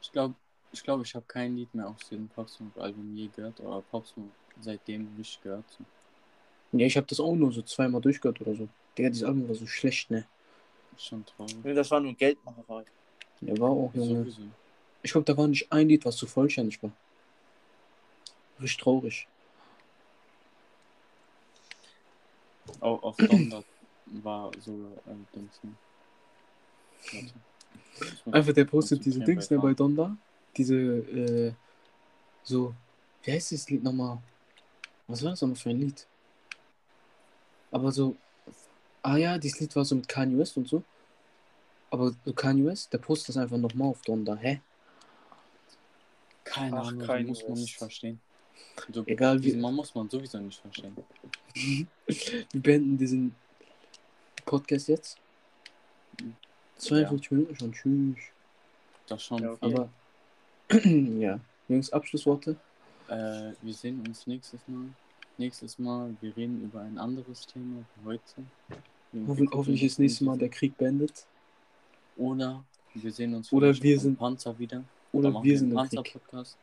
Ich 0.02 0.12
glaube, 0.12 0.34
ich, 0.72 0.82
glaub, 0.82 1.02
ich 1.02 1.14
habe 1.14 1.24
kein 1.26 1.56
Lied 1.56 1.74
mehr 1.74 1.88
aus 1.88 2.08
diesem 2.08 2.28
Pop 2.28 2.48
Smoke 2.48 2.80
Album 2.80 3.14
je 3.16 3.28
gehört 3.28 3.60
oder 3.60 3.82
Pop 3.82 4.06
Smoke 4.06 4.30
seitdem 4.60 5.14
nicht 5.16 5.42
gehört. 5.42 5.64
Ja, 6.72 6.86
ich 6.86 6.96
habe 6.96 7.06
das 7.06 7.20
auch 7.20 7.34
nur 7.34 7.52
so 7.52 7.62
zweimal 7.62 8.00
durchgehört 8.00 8.40
oder 8.40 8.54
so. 8.54 8.68
Digga, 8.96 9.10
dieses 9.10 9.24
Album 9.24 9.48
war 9.48 9.54
so 9.54 9.66
schlecht, 9.66 10.10
ne? 10.10 10.26
Schon 10.98 11.24
traurig. 11.26 11.56
Nee, 11.62 11.74
Das 11.74 11.90
war 11.90 12.00
nur 12.00 12.14
Geldmacherei. 12.14 12.84
Ja, 13.42 13.58
war 13.58 13.70
auch, 13.70 13.94
Junge. 13.94 14.20
Sowieso. 14.20 14.42
Ich 15.06 15.12
glaube, 15.12 15.24
da 15.24 15.36
war 15.36 15.46
nicht 15.46 15.70
ein 15.70 15.88
Lied, 15.88 16.04
was 16.04 16.16
so 16.16 16.26
vollständig 16.26 16.82
war. 16.82 16.90
Richtig 18.60 18.82
traurig. 18.82 19.28
Auch 22.80 23.00
auf 23.04 23.16
Donda 23.16 23.62
war 24.06 24.50
so 24.58 24.72
äh, 25.06 25.14
Dings. 25.32 25.60
Ne? 25.62 25.76
Einfach 28.32 28.52
der 28.52 28.64
postet 28.64 29.04
diese 29.04 29.20
Dings 29.20 29.48
ne, 29.48 29.60
bei. 29.60 29.74
Donda. 29.74 30.16
Diese, 30.56 30.74
äh, 30.74 31.52
so, 32.42 32.74
wie 33.22 33.30
heißt 33.30 33.52
das 33.52 33.70
Lied 33.70 33.84
nochmal? 33.84 34.18
Was 35.06 35.22
war 35.22 35.30
das 35.30 35.40
nochmal 35.40 35.54
für 35.54 35.70
ein 35.70 35.78
Lied? 35.78 36.04
Aber 37.70 37.92
so, 37.92 38.16
ah 39.02 39.16
ja, 39.16 39.38
dieses 39.38 39.60
Lied 39.60 39.76
war 39.76 39.84
so 39.84 39.94
mit 39.94 40.08
Kanye 40.08 40.36
West 40.36 40.56
und 40.56 40.66
so. 40.66 40.82
Aber 41.90 42.12
so 42.24 42.32
Kanye 42.32 42.64
West, 42.64 42.92
der 42.92 42.98
postet 42.98 43.28
das 43.28 43.36
einfach 43.36 43.56
nochmal 43.56 43.90
auf 43.90 44.02
Donda. 44.02 44.34
Hä? 44.34 44.60
Keine 46.56 46.76
Ach, 46.80 46.88
Ahnung, 46.88 47.06
kein 47.06 47.26
muss 47.26 47.42
man 47.46 47.52
nicht 47.58 47.76
verstehen. 47.76 48.20
So, 48.92 49.04
Egal 49.06 49.42
wie- 49.42 49.54
Mann 49.56 49.74
muss 49.74 49.94
man 49.94 50.08
sowieso 50.08 50.38
nicht 50.38 50.58
verstehen. 50.60 50.96
Wir 52.06 52.60
beenden 52.62 52.96
diesen 52.96 53.34
Podcast 54.44 54.88
jetzt. 54.88 55.18
52 56.78 57.30
Minuten 57.32 57.56
schon, 57.56 57.72
tschüss. 57.72 58.16
Das 59.06 59.22
schon 59.22 59.42
Ja, 59.42 59.56
viel. 59.56 59.74
Aber, 59.74 59.88
ja, 61.20 61.38
Jungs, 61.68 61.92
Abschlussworte. 61.92 62.56
Äh, 63.08 63.52
wir 63.62 63.72
sehen 63.74 64.02
uns 64.06 64.26
nächstes 64.26 64.60
Mal. 64.66 64.86
Nächstes 65.38 65.78
Mal, 65.78 66.16
wir 66.20 66.36
reden 66.36 66.62
über 66.64 66.80
ein 66.80 66.98
anderes 66.98 67.46
Thema 67.46 67.84
wie 67.96 68.06
heute. 68.06 68.22
Wir 69.12 69.26
Hoffen, 69.28 69.48
hoffentlich 69.52 69.84
ist 69.84 69.98
nächstes 69.98 70.22
Mal 70.22 70.36
der 70.38 70.48
Krieg 70.48 70.76
beendet. 70.76 71.26
Oder 72.16 72.64
wir 72.94 73.12
sehen 73.12 73.34
uns 73.34 73.52
Oder 73.52 73.74
wir 73.80 74.00
sind- 74.00 74.18
Panzer 74.18 74.58
wieder. 74.58 74.82
Oder 75.16 75.42
wir 75.42 75.58
sind 75.58 75.70
im 75.70 75.76
Krieg. 75.76 75.90
Panzer-Podcast. 75.90 76.58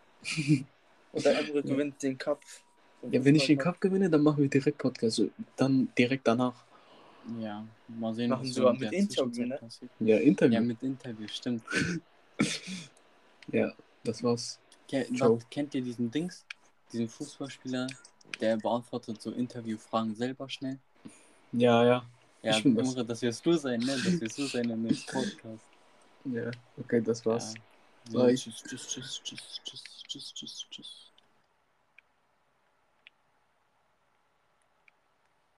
Und 1.12 1.26
der 1.26 1.40
Emre 1.40 1.64
gewinnt 1.64 2.02
den 2.02 2.18
Cup. 2.18 2.42
Ja, 3.12 3.24
wenn 3.26 3.36
ich 3.36 3.46
den 3.48 3.58
Cup 3.58 3.82
gewinne, 3.82 4.10
dann 4.10 4.22
machen 4.22 4.42
wir 4.42 4.50
direkt 4.50 4.78
Podcast. 4.78 5.22
Dann 5.58 5.90
direkt 5.98 6.28
danach. 6.28 6.64
Ja, 7.40 7.66
mal 7.88 8.14
sehen, 8.14 8.30
Machen 8.30 8.48
was 8.48 8.54
sogar 8.54 8.74
mit 8.74 8.92
Interview, 8.92 9.46
ne? 9.46 9.58
passiert. 9.58 9.92
Ja, 10.00 10.18
Interview. 10.18 10.54
Ja, 10.56 10.60
Ja, 10.60 10.66
mit 10.66 10.84
Interview, 10.84 11.28
stimmt. 11.28 11.64
das 14.04 14.24
war's. 14.24 14.60
Ke 14.90 15.08
Ciao. 15.16 15.38
was, 15.38 15.50
kennt 15.50 15.74
ihr 15.74 15.82
diesen 15.82 16.12
Dings? 16.12 16.46
Diesen 16.92 17.08
Fußballspieler, 17.08 17.88
der 18.42 18.58
beantwortet 18.58 19.22
so 19.22 19.32
Interviewfragen 19.32 20.16
selber 20.16 20.50
schnell? 20.50 20.80
Ja, 21.54 21.86
ja. 21.86 22.06
Ja, 22.42 22.58
Ich 22.58 22.64
bin 22.64 22.76
das. 22.76 22.94
Das 22.94 23.22
wirst 23.22 23.46
du 23.46 23.54
sein, 23.54 23.80
ne? 23.80 23.96
Das 24.04 24.20
wirst 24.20 24.38
du 24.38 24.46
sein 24.46 24.70
in 24.70 24.86
dem 24.86 24.98
Podcast. 25.08 25.64
Ja, 26.26 26.52
okay, 26.78 27.02
das 27.02 27.26
war's. 27.26 27.54
Ja. 27.54 27.62
So, 28.12 28.20
Bye. 28.20 28.36
tschüss, 28.36 28.62
tschüss, 28.64 28.88
tschüss, 28.88 29.22
tschüss, 29.24 29.62
tschüss, 29.64 29.84
tschüss, 30.08 30.34
tschüss, 30.34 30.66
tschüss. 30.70 31.13